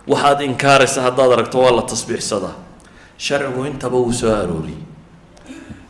waxaad 0.08 0.42
inkaaraysa 0.42 1.02
haddaad 1.02 1.32
aragto 1.36 1.58
waa 1.60 1.72
la 1.78 1.82
tasbiixsadaa 1.82 2.56
sharcigu 3.18 3.66
intaba 3.66 3.98
wuu 3.98 4.14
soo 4.14 4.30
arooriyey. 4.34 4.82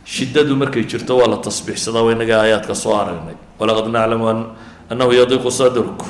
Shiddadu 0.04 0.56
markay 0.56 0.84
jirto 0.90 1.16
waa 1.18 1.28
la 1.28 1.36
tasbiixsadaa 1.36 2.02
waa 2.06 2.12
inaga 2.16 2.40
aayaadka 2.40 2.74
soo 2.74 2.94
aragnay. 2.96 3.34
Walaqad 3.58 3.88
naclamu 3.90 4.26
annahu 4.90 5.12
yadiiqu 5.12 5.50
sadruk 5.50 6.00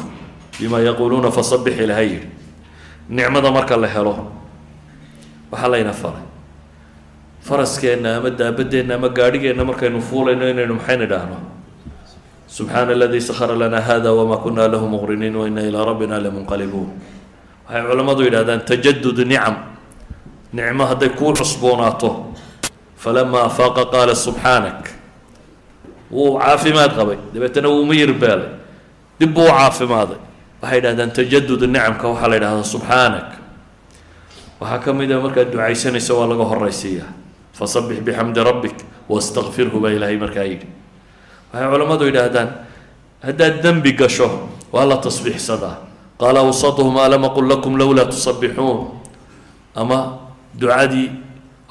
bima 0.61 0.79
yaquuluuna 0.81 1.31
fasabix 1.33 1.75
ilaha 1.85 2.03
yidhi 2.03 2.29
nicmada 3.09 3.51
marka 3.51 3.77
la 3.77 3.89
helo 3.89 4.15
waxaa 5.51 5.69
layna 5.73 5.93
faray. 5.93 6.25
Faraskeenna 7.47 8.17
ama 8.19 8.31
daabadeenna 8.31 8.95
ama 8.95 9.09
gaadhigeenna 9.09 9.65
markaynu 9.65 10.01
fuulayno 10.03 10.45
inaynu 10.51 10.75
maxayn 10.75 11.03
idhaahno? 11.07 11.39
Subxaana 12.47 12.93
aladii 12.93 13.21
sakhara 13.21 13.55
lana 13.55 13.81
hada 13.81 14.13
wama 14.13 14.37
kuna 14.43 14.69
lahu 14.69 14.87
muqriniin 14.89 15.35
waina 15.37 15.61
ilaa 15.63 15.85
rabbina 15.85 16.19
lamunqalibuun 16.21 16.91
waxay 17.69 17.83
culammadu 17.89 18.23
yidhahdaan 18.27 18.61
tajadud 18.69 19.19
nicam 19.27 19.55
nicmo 20.53 20.85
hadday 20.91 21.09
kuu 21.19 21.33
cusboonaato 21.39 22.11
falama 22.97 23.39
afaaqa 23.49 23.85
qaala 23.93 24.15
subxaanak. 24.15 24.81
Wuu 26.11 26.39
caafimaad 26.39 26.93
qabay. 26.99 27.19
Dabeetana 27.35 27.69
wuu 27.69 27.85
miyir 27.85 28.13
beelay 28.15 28.51
dib 29.21 29.35
buu 29.35 29.45
u 29.45 29.51
caafimaaday. 29.51 30.19
Waxay 30.63 30.79
yidhahdaan 30.79 31.11
tajadud 31.17 31.63
nicamka 31.75 32.07
waxaa 32.09 32.29
la 32.31 32.35
yidhahdaa 32.39 32.65
subxaanak. 32.75 33.29
Waxaa 34.61 34.79
ka 34.85 34.93
mid 34.93 35.11
a 35.13 35.19
markaad 35.21 35.51
ducaysanayso 35.53 36.13
waa 36.19 36.27
laga 36.31 36.45
horaysiiyaa 36.51 37.11
fasabix 37.59 37.99
bixamdi 38.07 38.41
rabbik 38.45 38.77
wastakfirhu 39.09 39.81
baa 39.83 39.91
ilaahay 39.97 40.17
markaa 40.17 40.47
yidhi. 40.51 40.67
Waxay 41.53 41.69
culammadu 41.73 42.05
yidhaahdaan 42.09 42.49
haddaad 43.27 43.55
dembi 43.63 43.93
gasho 43.93 44.29
waa 44.73 44.85
la 44.87 44.97
tasbiixsadaa 44.97 45.77
qaala 46.21 46.41
awsatuhum 46.41 46.97
alam 46.99 47.25
aqul 47.25 47.47
lakum 47.49 47.77
lowlaa 47.77 48.07
tusabbixuun 48.09 48.89
ama 49.75 50.19
ducadii 50.55 51.11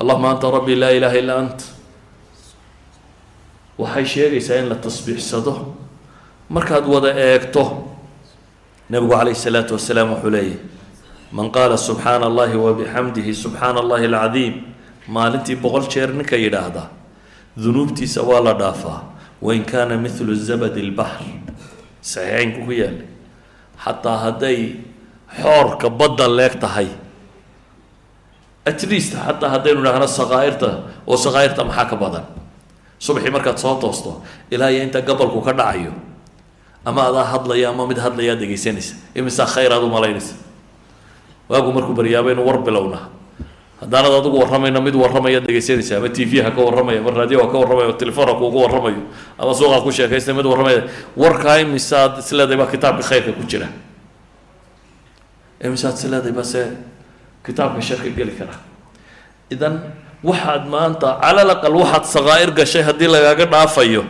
allahuma 0.01 0.31
anta 0.37 0.51
rabbi 0.51 0.75
laa 0.75 0.91
ilaha 0.91 1.17
illaa 1.17 1.39
ant. 1.39 1.59
Waxay 3.77 4.05
sheegaysaa 4.05 4.59
in 4.61 4.69
la 4.69 4.75
tasbiixsado. 4.75 5.53
Markaad 6.49 6.85
wada 6.87 7.09
eegto 7.11 7.63
nabigu 8.89 9.11
calayhi 9.11 9.35
salaatu 9.35 9.73
wasalaam 9.73 10.13
wuxuu 10.13 10.29
leeyahy 10.29 10.57
man 11.31 11.49
qaala 11.51 11.77
subxaana 11.77 12.25
allahi 12.29 12.55
wabixamdihi 12.55 13.33
subxaana 13.33 13.79
allahi 13.81 14.05
alcadiim 14.05 14.53
maalintii 15.09 15.55
boqol 15.57 15.87
jeer 15.89 16.09
ninka 16.13 16.37
yidhaahda 16.37 16.89
dunuubtiisa 17.57 18.21
waa 18.21 18.41
la 18.45 18.53
dhaafaa. 18.53 19.01
Wain 19.41 19.65
kaana 19.65 19.97
mithlu 19.97 20.35
zabadi 20.35 20.81
lbaxr 20.81 21.25
saxiixeynku 22.01 22.65
ku 22.65 22.71
yaalay 22.71 23.05
xataa 23.83 24.17
hadday 24.29 24.59
xoorka 25.41 25.89
badda 25.89 26.27
leeg 26.37 26.53
tahay. 26.63 26.87
At 28.65 28.81
least 28.89 29.13
xataa 29.13 29.49
haddaynu 29.53 29.81
idhaahno 29.83 30.07
sakaa'irta 30.19 30.69
oo 31.07 31.17
sakaa'irta 31.25 31.61
maxaa 31.69 31.85
ka 31.91 31.95
badan? 32.03 32.25
Subaxii 32.99 33.31
markaad 33.35 33.57
soo 33.63 33.75
toosto 33.81 34.21
ilaa 34.51 34.69
iyo 34.73 34.83
inta 34.83 35.01
gabalku 35.01 35.41
ka 35.41 35.53
dhacayo 35.53 35.91
ama 36.85 37.01
adaa 37.09 37.25
hadlaya 37.31 37.69
ama 37.69 37.83
mid 37.89 37.97
hadlayaa 38.05 38.35
dhegaysanaysa 38.41 38.95
imisaa 39.15 39.45
khayr 39.53 39.69
aad 39.73 39.83
malaynaysa. 39.95 40.33
Waagu 41.49 41.69
markuu 41.75 41.93
baryaabaynu 41.93 42.41
war 42.47 42.57
bilownaa 42.65 43.05
haddaanad 43.85 44.13
adigu 44.19 44.37
warramayna 44.41 44.79
mid 44.85 44.95
warramaya 45.03 45.39
dhegaysanaysa 45.45 45.97
ama 46.01 46.09
t 46.09 46.25
v 46.25 46.41
ha 46.43 46.49
ka 46.51 46.61
warramaya 46.67 46.99
ama 47.01 47.11
raadiyo 47.19 47.39
ha 47.45 47.47
ka 47.53 47.57
warramayo 47.61 47.93
telefoon 48.01 48.27
ha 48.29 48.33
kuugu 48.41 48.57
warramayo 48.65 49.01
ama 49.41 49.51
suuqa 49.59 49.77
ku 49.85 49.91
sheekaysta 49.97 50.33
mid 50.33 50.45
warramaya 50.51 50.79
warkaa 51.23 51.57
imisaad 51.65 52.11
isleedahay 52.23 52.57
baa 52.61 52.71
kitaabka 52.73 53.03
khayrka 53.09 53.31
ku 53.37 53.43
jira. 53.51 53.67
Imisaad 55.65 55.93
isleedahay 55.99 56.33
baa 56.37 56.43
se 56.53 56.61
kitaabka 57.45 57.81
sharka 57.87 58.09
geli 58.17 58.33
kara. 58.39 58.55
Idan 59.53 59.75
waxaad 60.25 60.63
maanta 60.73 61.09
calal 61.23 61.49
aqal 61.55 61.75
waxaad 61.81 62.03
sakaa'ir 62.15 62.51
gashay 62.59 62.81
haddii 62.87 63.09
lagaaga 63.15 63.45
dhaafayo. 63.53 64.03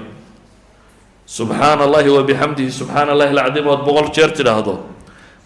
Subxaana 1.36 1.82
allahi 1.88 2.10
wabixamdihi 2.18 2.70
subxaana 2.80 3.12
allahi 3.14 3.32
alcadiim 3.36 3.68
ood 3.74 3.82
boqol 3.88 4.08
jeer 4.16 4.30
tidhaahdo 4.38 4.74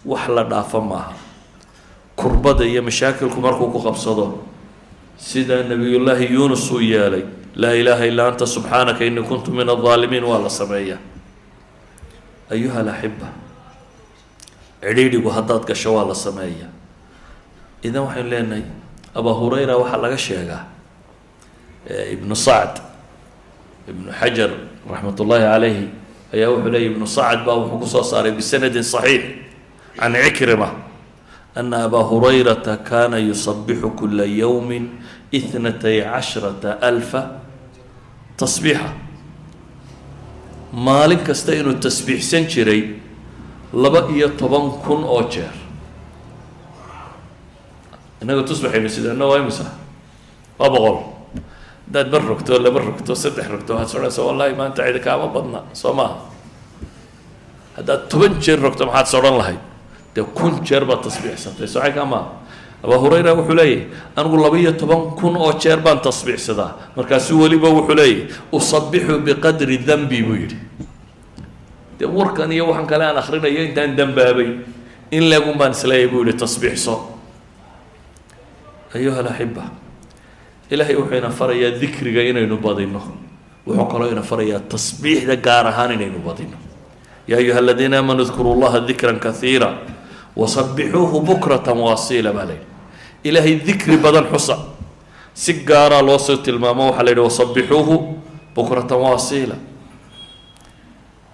wax 0.04 0.24
la 0.36 0.42
dhaafo 0.52 0.78
maaha 0.90 1.12
kurbada 2.20 2.64
iyo 2.64 2.82
mashaakilku 2.82 3.38
markuu 3.40 3.68
ku 3.74 3.78
qabsado. 3.86 4.24
Sida 5.18 5.62
nabiyullaahi 5.62 6.26
yuunus 6.34 6.70
uu 6.70 6.80
yeelay 6.80 7.24
laa 7.54 7.74
ilaaha 7.80 8.04
illaa 8.10 8.28
anta 8.32 8.46
subxaanaka 8.46 9.04
inii 9.04 9.22
kuntu 9.30 9.48
min 9.52 9.68
aldaalimiin 9.68 10.24
waa 10.24 10.38
la 10.44 10.50
sameeyaa. 10.50 10.98
Ayuha 12.52 12.80
alaxiba 12.80 13.28
cidhiidhigu 14.80 15.28
haddaad 15.30 15.64
gasho 15.68 15.94
waa 15.94 16.04
la 16.08 16.14
sameeyaa. 16.14 16.70
Idan 17.82 18.02
waxaynu 18.06 18.30
leenahay 18.30 18.64
abaa 19.14 19.34
hurayra 19.40 19.74
waxaa 19.76 20.00
laga 20.04 20.18
sheegaa 20.26 20.62
ibnu 22.12 22.34
sacd 22.36 22.76
ibnu 23.90 24.12
xajar 24.20 24.50
raxmat 24.90 25.20
ullaahi 25.20 25.44
calayhi 25.52 25.84
ayaa 26.34 26.48
wuxuu 26.52 26.70
leeyay 26.72 26.90
ibnu 26.92 27.06
sacd 27.16 27.40
baa 27.46 27.56
wuxuu 27.60 27.78
ku 27.82 27.86
soo 27.92 28.02
saaray 28.10 28.32
bisanadin 28.32 28.84
صaxiix 28.84 29.22
can 29.98 30.12
cikrima 30.14 30.68
ana 31.56 31.84
abaa 31.86 32.04
hurayrata 32.10 32.76
kana 32.88 33.18
yusabixu 33.18 33.90
kula 33.98 34.24
yowmi 34.24 34.78
ithnatay 35.32 36.02
cashrata 36.02 36.78
alfa 36.80 37.20
tasbiixa 38.38 38.90
maalin 40.72 41.18
kasta 41.26 41.52
inuu 41.54 41.74
tasbiixsan 41.82 42.46
jiray 42.46 42.82
laba 43.74 44.00
iyo 44.14 44.28
toban 44.40 44.70
kun 44.84 45.02
oo 45.04 45.22
jeer 45.32 45.54
innaga 48.22 48.42
tusbaxaynu 48.48 48.88
sidana 48.88 49.24
waa 49.26 49.38
imisa 49.42 49.64
waa 50.58 50.70
boqol 50.74 50.96
haddaad 51.90 52.08
bar 52.12 52.22
rogto 52.30 52.52
laba 52.62 52.80
rogto 52.86 53.12
saddex 53.14 53.46
rogto 53.52 53.72
waxaad 53.74 53.90
sodhanaysa 53.90 54.22
wallahi 54.28 54.54
maanta 54.60 54.82
cidi 54.86 55.00
kaama 55.06 55.26
badna 55.34 55.60
soo 55.74 55.92
maaha 55.98 56.16
haddaad 57.76 58.02
toban 58.10 58.32
jeer 58.44 58.58
rogto 58.62 58.86
maxaad 58.86 59.06
sodhan 59.14 59.36
lahayd 59.40 59.60
dee 60.14 60.24
kun 60.34 60.60
jeer 60.66 60.84
baad 60.84 61.02
tasbiixsatay 61.06 61.66
socay 61.68 61.92
kaa 61.92 62.04
maaha 62.04 62.30
abaa 62.84 62.98
hurayra 63.02 63.34
wuxuu 63.38 63.54
leeyahy 63.54 63.86
anigu 64.16 64.36
laba 64.44 64.56
iyo 64.58 64.72
toban 64.72 65.10
kun 65.20 65.36
oo 65.36 65.52
jeer 65.62 65.78
baan 65.80 66.00
tasbiixsadaa. 66.00 66.72
Markaasu 66.96 67.40
weliba 67.40 67.68
wuxuu 67.68 67.94
leeyahy 67.94 68.26
usabixu 68.52 69.18
biqadri 69.26 69.78
danbi 69.78 70.22
buu 70.22 70.34
yidhi. 70.42 70.56
Dee 71.98 72.06
warkan 72.08 72.52
iyo 72.52 72.66
waxaan 72.72 72.86
kale 72.86 73.04
aan 73.04 73.18
akrinayo 73.20 73.62
intaan 73.68 73.96
dambaabay 73.96 74.48
in 75.12 75.24
leegun 75.30 75.58
baan 75.58 75.72
isleeyahy 75.76 76.08
buu 76.10 76.24
yihi 76.24 76.36
tasbiixso. 76.38 76.94
Ayuha 78.94 79.20
alaxiba 79.20 79.64
ilaahay 80.70 80.96
wuxuu 80.96 81.18
ina 81.18 81.30
farayaa 81.30 81.78
dikriga 81.80 82.22
inaynu 82.30 82.56
badino 82.58 83.00
wuxuu 83.66 83.86
kaloo 83.92 84.08
ina 84.10 84.22
farayaa 84.22 84.60
tasbiixda 84.72 85.36
gaar 85.36 85.66
ahaan 85.66 85.92
inaynu 86.00 86.18
badino 86.26 86.56
yaa 87.28 87.38
ayuha 87.38 87.58
aladiina 87.58 87.96
aamanuu 88.00 88.24
dkuru 88.24 88.54
llaha 88.60 88.80
dikran 88.88 89.18
kaiira 89.20 89.68
wasabixuuhu 90.36 91.20
bukratan 91.20 91.78
waasiila 91.78 92.32
baa 92.32 92.44
layidhi 92.50 92.66
ilaahay 93.24 93.54
dikri 93.66 93.96
badan 93.96 94.26
xusa 94.32 94.56
si 95.34 95.52
gaaraa 95.64 96.02
loosoo 96.02 96.36
tilmaamo 96.44 96.86
waxaa 96.90 97.02
la 97.04 97.10
yidhi 97.10 97.20
wasabixuuhu 97.28 97.94
bukratan 98.54 98.98
waasiila 98.98 99.56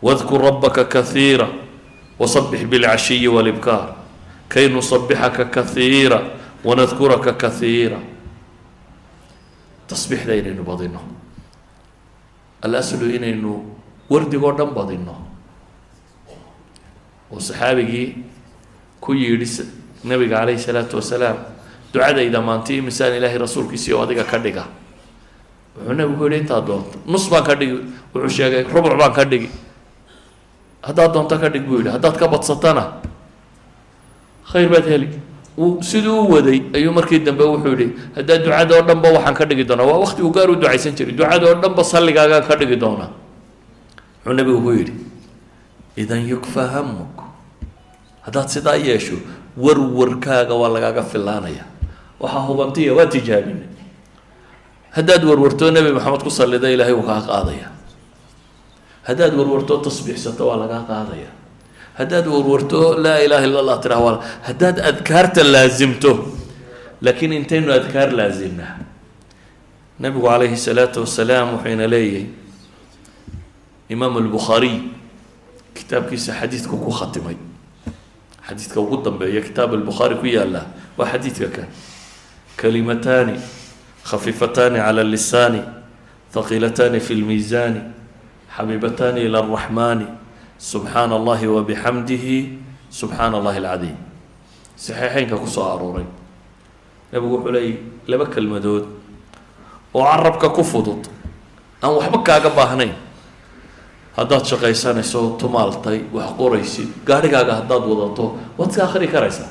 wadkur 0.03 0.41
rabbaka 0.43 0.85
kahiira 0.85 1.49
wasabix 2.19 2.65
bilcashiyi 2.71 3.29
walibkaar 3.29 3.95
kay 4.49 4.69
nusabixaka 4.69 5.45
kahiira 5.55 6.19
wanadkuraka 6.65 7.33
kahiira 7.33 7.99
tasbiixda 9.89 10.35
inaynu 10.35 10.63
badino 10.65 11.01
alaslu 12.63 13.07
inaynu 13.17 13.53
wardigoo 14.11 14.53
dhan 14.59 14.71
badino 14.77 15.15
oo 17.33 17.41
saxaabigii 17.41 18.09
ku 19.07 19.15
yidhi 19.15 19.47
nabiga 20.05 20.43
calayhi 20.43 20.59
salaatu 20.59 20.97
wasalaam 20.99 21.39
ducadayda 21.95 22.41
maanti 22.43 22.77
imisaan 22.83 23.15
ilaahay 23.15 23.39
rasuulkiisii 23.39 23.93
oo 23.95 24.03
adiga 24.03 24.25
ka 24.27 24.39
dhiga. 24.43 24.65
Wuxuu 25.79 25.95
nabigu 25.95 26.19
ku 26.19 26.25
yihi 26.29 26.41
intaad 26.43 26.67
doonto. 26.67 26.99
Nus 27.07 27.29
baan 27.31 27.45
ka 27.47 27.55
dhigi 27.55 27.79
wuxuu 28.15 28.29
sheegay 28.37 28.63
rubuc 28.67 28.97
baan 28.99 29.13
ka 29.15 29.25
dhigi. 29.25 29.49
Haddaad 30.83 31.11
doonto 31.15 31.39
ka 31.39 31.49
dhig 31.49 31.65
buu 31.69 31.79
yidhi. 31.81 31.91
Haddaad 31.95 32.17
ka 32.19 32.27
badsatana 32.29 32.85
khayr 34.51 34.69
baad 34.69 34.87
heli. 34.87 35.09
Uu 35.59 35.81
siduu 35.83 36.27
u 36.29 36.33
waday 36.37 36.61
ayuu 36.77 36.93
markii 36.93 37.21
dambe 37.25 37.45
wuxuu 37.45 37.73
yihi 37.79 37.93
haddaa 38.17 38.39
ducada 38.45 38.73
oo 38.77 38.83
dhan 38.85 38.99
ba 39.01 39.09
waxaan 39.17 39.35
ka 39.35 39.45
dhigi 39.49 39.65
doonaa. 39.65 39.87
Waa 39.89 39.99
wakti 40.05 40.21
uu 40.23 40.31
gaar 40.31 40.51
u 40.51 40.55
ducaysan 40.57 40.93
jiray. 40.95 41.15
Ducada 41.17 41.47
oo 41.49 41.55
dhan 41.61 41.73
ba 41.75 41.83
salligaagaan 41.85 42.45
ka 42.47 42.55
dhigi 42.61 42.77
doonaa. 42.77 43.11
Wuxuu 44.25 44.37
nabigu 44.37 44.61
ku 44.63 44.71
yidhi 44.77 44.95
idan 45.97 46.29
yukfa 46.29 46.69
hamuk 46.77 47.16
haddaad 48.27 48.49
sidaa 48.55 48.77
yeesho 48.89 49.17
warwarkaaga 49.65 50.55
waa 50.61 50.69
lagaaga 50.75 51.03
filaanaya 51.13 51.65
waxaa 52.21 52.45
hubantiya 52.49 52.93
waa 52.99 53.07
tijaabinay 53.15 53.69
haddaad 54.97 55.23
warwartoo 55.31 55.71
nebi 55.71 55.91
maxamed 55.97 56.23
ku 56.27 56.31
sallida 56.31 56.69
ilaahay 56.75 56.95
wuu 56.99 57.07
kaa 57.11 57.21
qaadaya. 57.31 57.69
Haddaad 59.09 59.35
warwartoo 59.39 59.79
tasbiixsato 59.87 60.43
waa 60.49 60.57
lagaa 60.63 60.83
qaadaya. 60.91 61.31
Haddaad 61.99 62.27
warwarto 62.27 62.79
laa 63.05 63.19
ilaha 63.27 63.45
illa 63.47 63.59
allah 63.63 63.79
tiraa 63.85 64.01
waa 64.07 64.17
haddaad 64.49 64.77
adkaarta 64.91 65.43
laasimto 65.55 66.11
laakiin 67.05 67.33
intaynu 67.33 67.73
adkaar 67.73 68.09
laasimnaa 68.19 68.75
nabigu 70.01 70.27
calayhi 70.29 70.57
salaatu 70.67 71.01
wasalaam 71.05 71.49
wuxuyna 71.57 71.87
leeyahay 71.93 72.27
imaam 73.95 74.15
albukhaariy 74.21 74.77
kitaabkiisa 75.77 76.33
xadiidku 76.41 76.77
ku 76.85 76.91
khatimay 76.99 77.37
xadiidka 78.49 78.81
ugu 78.81 78.97
dambeeya 79.03 79.41
kitaab 79.43 79.75
albukhaari 79.75 80.17
ku 80.21 80.27
yaalla 80.27 80.63
waa 80.99 81.07
xadiidka 81.13 81.49
kan 81.57 81.69
kalimataani 82.57 83.35
khafiifataani 84.09 84.79
cala 84.79 85.03
lisaani 85.05 85.63
thaqiilataani 86.33 87.01
fi 87.01 87.15
lmiisaani 87.15 87.81
xabiibataani 88.57 89.21
ila 89.27 89.39
araxmaani 89.45 90.07
subxaana 90.59 91.15
allahi 91.17 91.47
wabixamdihi 91.47 92.37
subxaana 92.91 93.37
allahi 93.39 93.59
alcadiim 93.59 93.97
saxiixeynka 94.77 95.37
ku 95.37 95.47
soo 95.49 95.65
arooray. 95.73 96.05
Nabigu 97.13 97.33
wuxuu 97.37 97.53
leeyay 97.53 97.77
laba 98.07 98.27
kelmadood 98.27 98.85
oo 99.95 100.05
carabka 100.05 100.49
ku 100.49 100.63
fudud 100.65 101.03
aan 101.83 101.93
waxba 101.99 102.19
kaaga 102.23 102.51
baahnayn 102.51 102.93
haddaad 104.17 104.45
shaqaysanayso 104.51 105.21
tumaaltay 105.41 105.99
wax 106.17 106.29
qoraysid 106.41 106.89
gaarhigaaga 107.09 107.53
haddaad 107.61 107.83
wadato 107.91 108.25
waad 108.59 108.71
iska 108.71 108.83
akhri 108.89 109.09
karaysaa. 109.15 109.51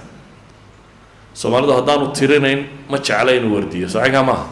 Soomaalidu 1.39 1.74
haddaanu 1.80 2.05
tirinayn 2.18 2.59
ma 2.89 2.97
jecla 2.97 3.32
inuu 3.38 3.53
wardiyo. 3.55 3.88
Saxiixa 3.95 4.24
maaha? 4.30 4.45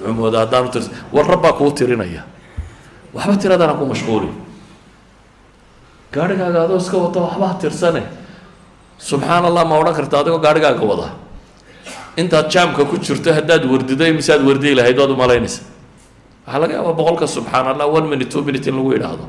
Wuxuu 0.00 0.14
moodaa 0.18 0.40
haddaanu 0.44 0.68
tir 0.74 0.82
war 1.14 1.26
rabbaa 1.32 1.52
kuu 1.58 1.70
tirinaya. 1.78 2.22
Waxba 3.14 3.36
tiradana 3.42 3.74
ku 3.78 3.84
mashquuli. 3.92 4.28
Gaarhigaaga 6.12 6.58
adoo 6.66 6.76
iska 6.82 6.96
wata 6.98 7.20
waxba 7.26 7.46
ha 7.48 7.54
tirsane. 7.62 8.02
Subxaan 8.98 9.44
allah 9.48 9.64
ma 9.70 9.74
odhan 9.80 9.94
karta 9.94 10.16
adigoo 10.20 10.38
gaarhigaaga 10.46 10.84
wada. 10.90 11.08
Intaad 12.16 12.46
jaamka 12.50 12.84
ku 12.90 12.96
jirto 12.98 13.30
haddaad 13.32 13.64
wardido 13.72 14.04
mise 14.14 14.30
wardiyi 14.48 14.74
lahayd 14.78 14.98
waad 14.98 15.10
umalaynaysa 15.10 15.62
waxaa 16.46 16.60
laga 16.62 16.74
yaabaa 16.78 16.92
boqolka 16.98 17.26
subxaan 17.26 17.66
allah 17.72 17.86
one 17.88 18.06
minute 18.12 18.30
two 18.30 18.42
minute 18.42 18.66
in 18.70 18.74
lagu 18.78 18.90
idhaahdo 18.98 19.24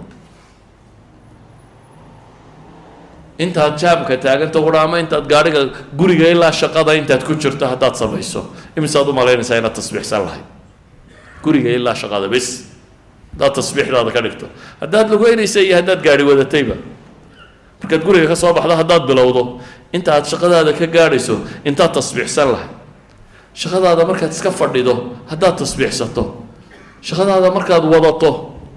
intaad 3.38 3.77
jaamka 3.81 4.17
taaganta 4.17 4.59
ura 4.59 4.81
ama 4.83 4.99
intaad 4.99 5.27
gaadhiga 5.27 5.61
guriga 5.99 6.27
ilaa 6.33 6.51
shaqada 6.51 6.95
intaad 6.95 7.23
ku 7.27 7.33
jirto 7.36 7.65
haddaad 7.67 7.95
samayso. 7.95 8.45
Imisaad 8.77 9.07
umalaynaysaa 9.07 9.57
inaad 9.59 9.75
tasbiixsan 9.75 10.21
lahayd. 10.25 10.45
Guriga 11.43 11.69
ilaa 11.69 11.95
shaqada 11.95 12.27
bes 12.31 12.47
haddaad 13.33 13.53
tasbiixdaada 13.59 14.11
ka 14.15 14.21
dhigto. 14.21 14.45
Haddaad 14.81 15.07
lugeynaysa 15.11 15.59
iyo 15.61 15.75
haddaad 15.75 16.01
gaadhi 16.03 16.23
wadatayba. 16.23 16.75
Markaad 17.83 18.01
guriga 18.07 18.27
ka 18.31 18.36
soo 18.36 18.53
baxdo 18.53 18.75
haddaad 18.75 19.03
bilowdo. 19.07 19.59
Inta 19.93 20.13
aad 20.15 20.25
shaqadaada 20.31 20.71
ka 20.73 20.86
gaadhayso 20.88 21.36
intaad 21.65 21.91
tasbiixsan 21.93 22.47
lahayd. 22.55 22.71
Shaqadaada 23.53 24.05
markaad 24.07 24.31
iska 24.31 24.51
fadhido 24.51 24.93
haddaad 25.31 25.55
tasbiixsato. 25.59 26.23
Shaqadaada 27.03 27.51
markaad 27.51 27.83
wadato 27.93 28.29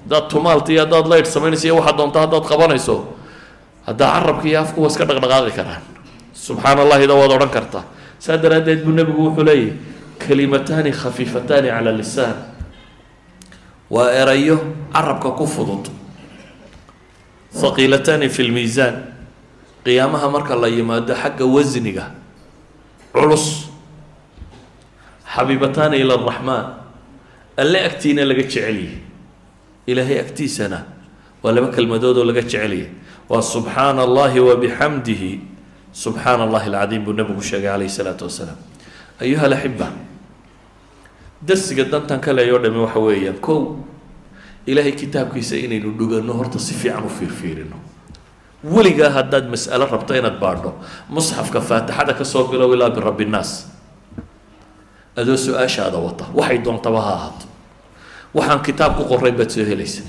haddaad 0.05 0.27
tumaalta 0.31 0.73
iyo 0.73 0.83
haddaad 0.85 1.07
laydh 1.07 1.27
samaynayso 1.31 1.65
iyo 1.67 1.77
waxaad 1.79 1.97
doonto 1.97 2.19
haddaad 2.21 2.45
qabanayso 2.51 2.95
haddaa 3.89 4.11
carabka 4.21 4.45
iyo 4.49 4.61
afku 4.65 4.79
waa 4.85 4.91
iska 4.93 5.05
dhaqdhaqaaqi 5.09 5.53
karaan. 5.59 5.83
Subxaan 6.45 6.79
allahida 6.85 7.15
waad 7.21 7.33
odhan 7.37 7.51
kartaa 7.57 7.85
saa 8.25 8.37
daraaddeed 8.43 8.81
buu 8.85 8.93
nebigu 8.99 9.23
wuxuu 9.33 9.45
leeyahy 9.49 9.73
kalimataani 10.23 10.91
khafiifataani 11.01 11.69
cala 11.75 11.93
lisaan. 12.01 12.37
Waa 13.91 14.11
erayo 14.21 14.57
carabka 14.93 15.31
ku 15.39 15.47
fudud. 15.47 15.85
Haqiilataani 17.61 18.29
fi 18.29 18.43
lmiisaan 18.49 18.95
qiyaamaha 19.85 20.29
marka 20.35 20.55
la 20.63 20.69
yimaado 20.69 21.15
xagga 21.23 21.45
wasniga 21.55 22.05
culus. 23.13 23.47
Xabiibataani 25.35 25.97
ila 26.03 26.15
araxmaan 26.21 26.65
alle 27.57 27.79
agtiina 27.89 28.23
laga 28.29 28.43
jecelyahy 28.43 28.89
ilaahay 29.87 30.19
agtiisana 30.25 30.79
waa 31.43 31.53
laba 31.53 31.69
kelmadood 31.77 32.17
oo 32.21 32.25
laga 32.25 32.43
jecelyahy 32.43 32.87
waa 33.29 33.43
subxaana 33.43 34.03
allahi 34.09 34.41
wabixamdihi 34.41 35.31
subxaana 35.93 36.43
allahi 36.49 36.67
alcadiim 36.73 37.05
buu 37.05 37.13
nabigu 37.13 37.43
sheegay 37.43 37.69
calayhi 37.71 37.93
salaatu 37.93 38.25
wasalaam 38.29 38.57
ayuha 39.21 39.45
alaxiba 39.49 39.89
darsiga 41.43 41.85
dantan 41.85 42.21
ka 42.21 42.33
leeyoo 42.33 42.59
dhami 42.59 42.79
waxa 42.85 43.01
weeyaan 43.01 43.39
kow 43.41 43.77
ilaahay 44.67 44.93
kitaabkiisa 44.93 45.57
inaynu 45.57 45.91
dhugano 45.99 46.33
horta 46.33 46.59
si 46.59 46.75
fiican 46.75 47.05
u 47.05 47.09
fiirfiirino. 47.09 47.77
Weligaa 48.65 49.11
haddaad 49.15 49.47
mas'alo 49.49 49.87
rabto 49.87 50.13
inaad 50.19 50.37
baadho 50.43 50.75
musxafka 51.09 51.61
faatixada 51.63 52.13
ka 52.19 52.25
soo 52.25 52.45
bilow 52.51 52.75
ilaa 52.75 52.91
birabbi 52.91 53.25
nnaas 53.25 53.67
adoo 55.17 55.37
su'aashaada 55.37 55.99
wata 55.99 56.25
waxay 56.35 56.59
doontaba 56.59 57.01
ha 57.01 57.13
ahaato. 57.15 57.47
Waxaan 58.35 58.61
kitaab 58.67 58.97
ku 58.99 59.05
qorayn 59.07 59.37
baad 59.39 59.51
soo 59.51 59.65
helaysa 59.65 60.03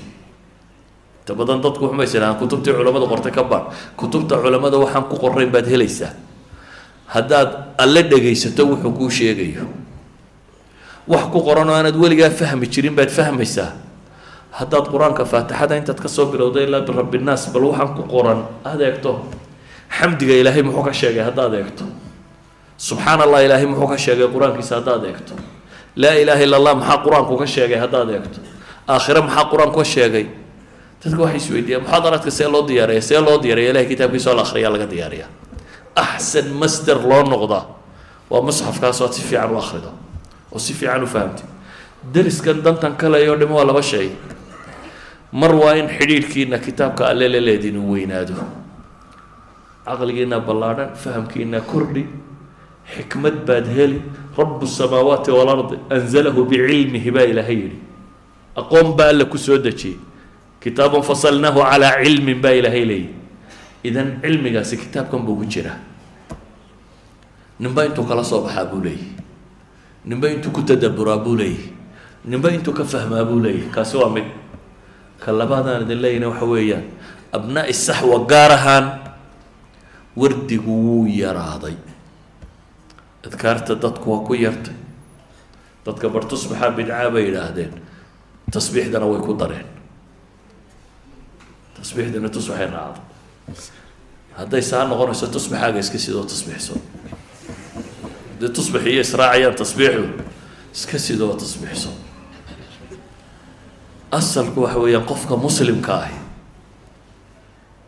inta 1.30 1.38
badan 1.38 1.60
dadku 1.62 1.84
waxumay 1.86 2.06
sidhahaan 2.06 2.38
kutubtii 2.38 2.72
culamada 2.74 3.06
qortay 3.06 3.30
ka 3.32 3.42
baadh 3.44 3.70
kutubta 3.96 4.36
culamada 4.42 4.78
waxaan 4.78 5.04
ku 5.08 5.16
qorayn 5.16 5.50
baad 5.50 5.66
helaysaa. 5.66 6.12
Haddaad 7.06 7.74
alle 7.78 8.02
dhegaysato 8.02 8.66
wuxuu 8.66 8.92
kuu 8.92 9.10
sheegayo. 9.10 9.66
Wax 11.06 11.24
ku 11.32 11.40
qoran 11.42 11.68
oo 11.68 11.74
aanaad 11.74 11.96
weligaa 11.96 12.30
fahmi 12.30 12.66
jirin 12.66 12.94
baad 12.94 13.10
fahmaysaa. 13.10 13.72
Haddaad 14.50 14.90
qur'aanka 14.90 15.24
faatixada 15.24 15.76
intaad 15.76 16.00
ka 16.00 16.08
soo 16.08 16.26
bilowda 16.26 16.60
ilaa 16.62 16.80
birabbi 16.82 17.18
nnaas 17.18 17.50
bal 17.54 17.64
waxaan 17.70 17.94
ku 17.94 18.02
qoran. 18.02 18.42
Aada 18.64 18.84
eegto. 18.90 19.26
Xamdiga 19.90 20.34
ilaahay 20.34 20.62
muxuu 20.62 20.82
ka 20.82 20.92
sheegay 20.92 21.22
haddaad 21.22 21.54
eegto. 21.54 21.84
Subxaan 22.78 23.20
allah 23.22 23.42
ilaahay 23.46 23.66
muxuu 23.66 23.86
ka 23.86 23.96
sheegay 23.98 24.26
qur'aankiisa 24.26 24.74
haddaad 24.82 25.04
eegto. 25.04 25.34
Laa 25.96 26.14
ilaaha 26.14 26.42
illa 26.42 26.56
allah 26.56 26.74
maxaa 26.74 26.98
qur'aanku 27.06 27.34
ka 27.38 27.46
sheegay 27.46 27.78
haddaad 27.78 28.08
eegto? 28.10 28.38
Aakhire 28.88 29.20
maxaa 29.26 29.44
qur'aanku 29.50 29.78
ka 29.78 29.84
sheegay 29.84 30.26
dadka 31.04 31.20
waxay 31.22 31.36
isweydiiyaan 31.42 31.82
muxaadaraadka 31.84 32.30
see 32.30 32.48
loo 32.48 32.62
diyaariya 32.68 33.02
see 33.02 33.20
loo 33.20 33.38
diyaariya 33.42 33.70
ilahay 33.70 33.88
kitaabkiisa 33.88 34.30
oo 34.30 34.36
la 34.36 34.42
akhriyaa 34.42 34.72
laga 34.74 34.86
diyaariya 34.86 35.26
axsan 35.96 36.48
master 36.60 36.96
loo 37.10 37.22
noqdaa 37.32 37.64
waa 38.30 38.42
musxafkaas 38.48 39.00
oad 39.00 39.12
si 39.12 39.22
fiican 39.22 39.50
u 39.54 39.58
akhrido 39.58 39.90
oo 40.52 40.58
si 40.58 40.74
fiican 40.74 41.02
u 41.02 41.06
fahamtid. 41.06 41.46
Dariskan 42.14 42.62
dantan 42.64 42.96
kaleyo 42.96 43.36
dhimi 43.36 43.52
waa 43.52 43.64
laba 43.64 43.82
shay. 43.82 44.10
Mar 45.32 45.54
waa 45.54 45.74
in 45.76 45.88
xidhiidhkiina 45.88 46.58
kitaabka 46.58 47.06
alle 47.08 47.28
uu 47.76 47.92
weynaado. 47.92 48.34
Caqligiina 49.84 50.40
ballaadhan 50.40 50.94
fahamkiina 50.96 51.60
kordhi 51.60 52.06
xikmad 52.94 53.44
baad 53.46 53.66
heli. 53.66 54.02
Rabu 54.38 54.66
samaawaati 54.66 55.30
waalardi 55.30 55.76
anzalahu 55.90 56.44
bicilmihi 56.44 57.10
baa 57.10 57.26
ilaahay 57.32 57.56
yidhi. 57.56 57.78
Aqoon 58.56 58.96
baa 58.96 59.08
alla 59.12 59.24
ku 59.24 59.38
soo 59.38 59.58
dejiyey 59.58 59.98
kitaabun 60.60 61.02
fasalnaahu 61.02 61.60
calaa 61.70 62.02
cilmin 62.04 62.38
baa 62.42 62.52
ilaahay 62.60 62.84
leeyihi 62.84 63.14
idan 63.88 64.08
cilmigaasi 64.22 64.76
kitaabkan 64.76 65.20
buu 65.26 65.36
ku 65.40 65.44
jiraa. 65.48 65.78
Ninba 67.60 67.84
intuu 67.88 68.04
kala 68.08 68.24
soo 68.24 68.40
baxaa 68.44 68.64
buu 68.70 68.80
leeyahy 68.84 69.08
ninba 70.04 70.26
intuu 70.32 70.52
ku 70.52 70.60
tadaburaa 70.64 71.18
buu 71.24 71.36
leeyahy 71.36 71.72
ninba 72.24 72.48
intuu 72.52 72.72
ka 72.76 72.84
fahmaa 72.84 73.24
buu 73.24 73.40
leeyahy 73.40 73.68
kaasi 73.74 73.96
waa 73.96 74.08
mid 74.12 74.24
ka 75.20 75.32
labaadaan 75.32 75.82
idin 75.84 76.00
leeyahna 76.02 76.28
waxa 76.32 76.46
weeyaan. 76.46 76.84
Abnaa'i 77.32 77.72
saxwa 77.72 78.18
gaar 78.26 78.50
ahaan 78.52 78.86
wardigu 80.16 80.72
wuu 80.84 81.06
yaraaday. 81.06 81.76
Adkaarta 83.26 83.74
dadku 83.82 84.10
waa 84.12 84.24
ku 84.26 84.34
yartay. 84.34 84.74
Dadka 85.86 86.08
bar 86.08 86.24
tusbaxaa 86.26 86.70
bidcaa 86.76 87.10
bay 87.14 87.24
yidhaahdeen. 87.30 87.72
Tasbiixdana 88.52 89.06
way 89.06 89.20
ku 89.26 89.34
dareen 89.38 89.66
tasbiixdana 91.80 92.28
tusbaxay 92.36 92.68
raacday 92.70 93.02
hadday 94.38 94.62
saa 94.62 94.84
noqonayso 94.90 95.26
tusbaxaaga 95.34 95.78
iska 95.84 95.98
sidoo 95.98 96.24
tasbiixso. 96.24 96.74
Haddii 98.32 98.52
tusbax 98.56 98.82
iyo 98.86 99.00
israacayaan 99.06 99.54
tasbiixdu 99.60 100.04
iska 100.74 100.98
sidoo 100.98 101.34
tasbiixso. 101.42 101.90
Asalku 104.10 104.60
waxa 104.64 104.78
weeyaan 104.78 105.06
qofka 105.06 105.36
muslimka 105.36 105.94
ahi 106.02 106.16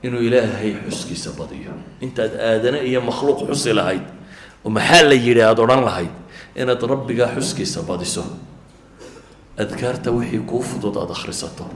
inuu 0.03 0.21
ilaahay 0.21 0.75
xuskiisa 0.91 1.31
badiyo. 1.39 1.73
Intaad 2.01 2.33
aadane 2.49 2.79
iyo 2.87 3.01
makhluuq 3.01 3.41
xusi 3.51 3.73
lahayd 3.75 4.05
oo 4.65 4.71
maxaa 4.71 5.03
la 5.09 5.15
yidhi 5.15 5.43
aada 5.43 5.63
odhan 5.63 5.85
lahayd 5.85 6.13
inaad 6.57 6.83
rabbigaa 6.83 7.31
xuskiisa 7.37 7.83
badiso. 7.83 8.25
Adkaarta 9.59 10.11
wixii 10.11 10.43
kuu 10.47 10.63
fudud 10.63 10.97
aada 10.97 11.13
akhrisato. 11.13 11.67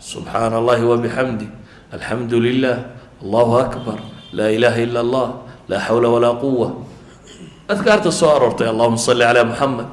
Subxaana 0.00 0.56
allahi 0.58 0.82
wabixamdi 0.82 1.46
alxamdu 1.94 2.36
lilah 2.46 2.76
allahu 3.22 3.52
akbar 3.64 3.98
laa 4.32 4.50
ilaha 4.56 4.78
ila 4.86 4.98
allah 5.04 5.28
laa 5.70 5.80
xawla 5.88 6.08
walaa 6.14 6.34
quwa 6.42 6.68
adkaarta 7.72 8.10
soo 8.20 8.30
aroortay 8.36 8.68
allahuma 8.72 8.98
salli 9.08 9.24
calaa 9.28 9.44
muxamed 9.50 9.88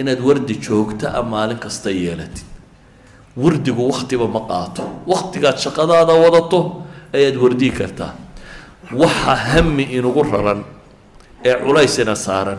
inaad 0.00 0.20
wardi 0.28 0.54
joogta 0.66 1.06
a 1.18 1.22
maalin 1.32 1.58
kasta 1.64 1.90
yeelatid 1.90 2.46
wardigu 3.42 3.82
waktiba 3.92 4.26
ma 4.34 4.40
qaato. 4.50 4.82
Waktigaad 5.06 5.56
shaqadaada 5.64 6.12
wadato 6.24 6.58
ayaad 7.14 7.36
wardiyi 7.42 7.70
kartaa. 7.78 8.12
Waxa 9.00 9.34
hami 9.54 9.84
inugu 9.96 10.22
raran 10.32 10.60
ee 11.48 11.54
culaysina 11.64 12.14
saaran 12.26 12.58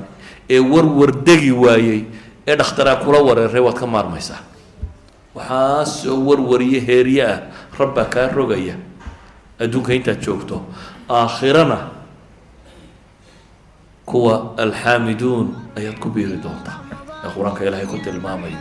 ee 0.49 0.59
warwardegi 0.73 1.51
waayey 1.63 1.99
ee 2.47 2.55
dhakhtaraa 2.59 2.97
kula 3.03 3.19
wareeray 3.27 3.61
waad 3.67 3.77
ka 3.81 3.85
maarmaysaa. 3.95 4.39
Waxaasoo 5.35 6.17
warwariye 6.29 6.79
heerye 6.87 7.23
ah 7.33 7.37
rabbaa 7.83 8.05
kaa 8.13 8.27
rogaya 8.37 8.75
adduunka 9.63 9.91
intaad 9.97 10.19
joogto 10.25 10.57
aakhirana 11.19 11.77
kuwa 14.05 14.53
alxaamiduun 14.63 15.47
ayaad 15.77 15.97
ku 16.03 16.09
biiri 16.15 16.37
doontaa 16.43 16.77
ee 17.25 17.29
qur'aanka 17.35 17.61
ilaahay 17.67 17.87
ku 17.91 17.97
tilmaamaya 18.05 18.59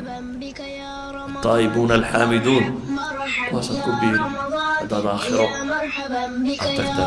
taa'ibuuna 1.44 1.94
alxaamiduun 2.00 2.64
kuwaasaad 3.48 3.80
ku 3.86 3.90
biiri 4.00 4.18
haddaad 4.80 5.06
aakhiro 5.14 5.46
aad 5.48 6.72
tagta 6.78 7.04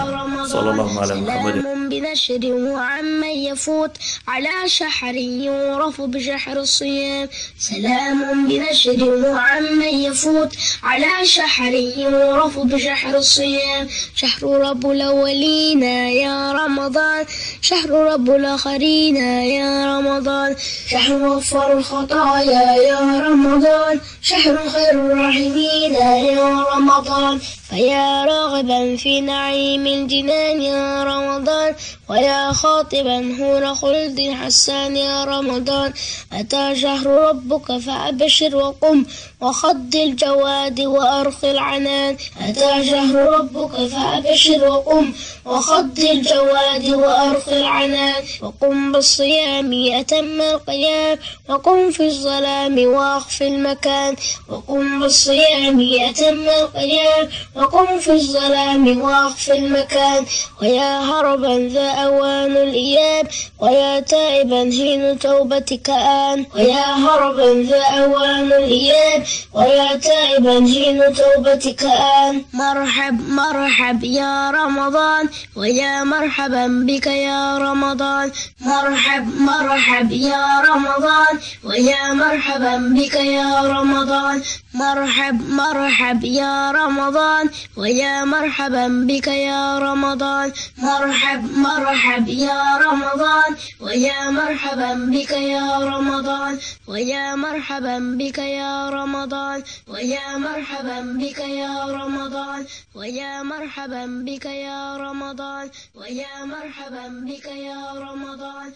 sala 0.51 0.69
allahuma 0.73 1.01
calaa 1.09 1.73
بنشر 1.93 2.45
وعمن 2.45 3.23
يفوت 3.49 3.91
على 4.27 4.55
شحر 4.65 5.15
يورف 5.15 6.01
بشحر 6.01 6.57
الصيام 6.59 7.29
سلام 7.59 8.47
بنشر 8.47 9.03
وعمن 9.03 9.81
يفوت 10.07 10.51
على 10.83 11.25
شحر 11.25 11.73
يورف 11.97 12.59
بشحر 12.59 13.17
الصيام 13.17 13.87
شحر 14.15 14.43
رب 14.67 14.91
الأولين 14.91 15.83
يا 16.23 16.51
رمضان 16.51 17.25
شهر 17.63 17.89
رب 17.91 18.29
الآخرين 18.29 19.15
يا 19.15 19.97
رمضان 19.97 20.55
شهر 20.87 21.27
غفر 21.27 21.73
الخطايا 21.77 22.75
يا 22.75 22.99
رمضان 23.27 23.99
شهر 24.21 24.57
خير 24.69 24.91
الراحمين 24.91 25.93
يا 25.93 26.63
رمضان 26.75 27.39
فيا 27.73 28.25
راغبا 28.25 28.95
في 28.95 29.21
نعيم 29.21 29.87
الجنان 29.87 30.61
يا 30.61 31.03
رمضان 31.03 31.75
ويا 32.09 32.51
خاطبا 32.51 33.37
هور 33.39 33.75
خلد 33.75 34.35
حسان 34.41 34.97
يا 34.97 35.23
رمضان 35.23 35.93
أتى 36.33 36.75
شهر 36.75 37.07
ربك 37.07 37.77
فأبشر 37.77 38.55
وقم 38.55 39.05
وخض 39.41 39.95
الجواد 39.95 40.81
وأرخي 40.81 41.51
العنان 41.51 42.17
أتى 42.41 42.89
شهر 42.89 43.15
ربك 43.15 43.75
فأبشر 43.87 44.67
وقم 44.67 45.13
وخض 45.45 45.99
الجواد 45.99 46.89
وأرخي 46.89 47.59
العنان 47.59 48.23
وقم 48.41 48.91
بالصيام 48.91 49.73
أتم 49.73 50.41
القيام 50.41 51.17
وقم 51.49 51.91
في 51.91 52.05
الظلام 52.05 52.79
وأخفي 52.79 53.47
المكان 53.47 54.15
وقم 54.49 54.99
بالصيام 54.99 55.89
أتم 56.09 56.49
القيام 56.49 57.29
وقم 57.63 57.99
في 57.99 58.11
الظلام 58.11 59.01
وأخفي 59.01 59.53
المكان 59.53 60.25
ويا 60.61 60.99
هربا 60.99 61.69
ذا 61.73 61.89
أوان 61.91 62.51
الإياب 62.57 63.27
ويا 63.59 63.99
تائبا 63.99 64.61
حين 64.63 65.19
توبتك 65.19 65.89
آن 65.89 66.45
ويا 66.55 66.85
هربا 67.05 67.63
ذا 67.69 67.83
أوان 67.83 68.47
الإياب 68.53 69.23
ويا 69.53 69.95
تائبا 69.95 70.53
حين 70.73 70.99
توبتك 71.13 71.83
آن 71.83 72.41
مرحب 72.53 73.29
مرحب 73.29 74.03
يا 74.03 74.51
رمضان 74.51 75.29
ويا 75.55 76.03
مرحبا 76.03 76.67
بك 76.87 77.07
يا 77.07 77.57
رمضان 77.57 78.31
مرحب 78.61 79.25
مرحب 79.41 80.11
يا 80.11 80.61
رمضان 80.69 81.33
ويا 81.63 82.13
مرحبا 82.13 82.77
بك 82.77 83.15
يا 83.15 83.61
رمضان 83.61 84.41
مرحب 84.73 85.49
مرحب 85.49 86.23
يا 86.23 86.71
رمضان 86.71 87.49
ويا 87.77 88.25
مرحبا 88.25 88.87
بك 89.09 89.27
يا 89.27 89.79
رمضان 89.79 90.51
مرحب 90.77 91.57
مرحب 91.57 92.27
يا 92.27 92.77
رمضان 92.77 93.51
ويا 93.81 94.29
مرحبا 94.29 94.93
بك 94.93 95.31
يا 95.31 95.77
رمضان 95.79 96.59
ويا 96.87 97.35
مرحبا 97.35 97.99
بك 98.19 98.37
يا 98.37 98.89
رمضان 98.89 99.63
ويا 99.87 100.37
مرحبا 100.37 100.99
بك 101.01 101.39
يا 101.39 101.85
رمضان 101.85 102.65
ويا 102.95 103.43
مرحبا 103.43 104.05
بك 104.27 104.45
يا 104.45 104.97
رمضان 104.97 105.69
ويا 105.95 106.45
مرحبا 106.45 107.07
بك 107.27 107.45
يا 107.45 107.81
رمضان 107.93 108.71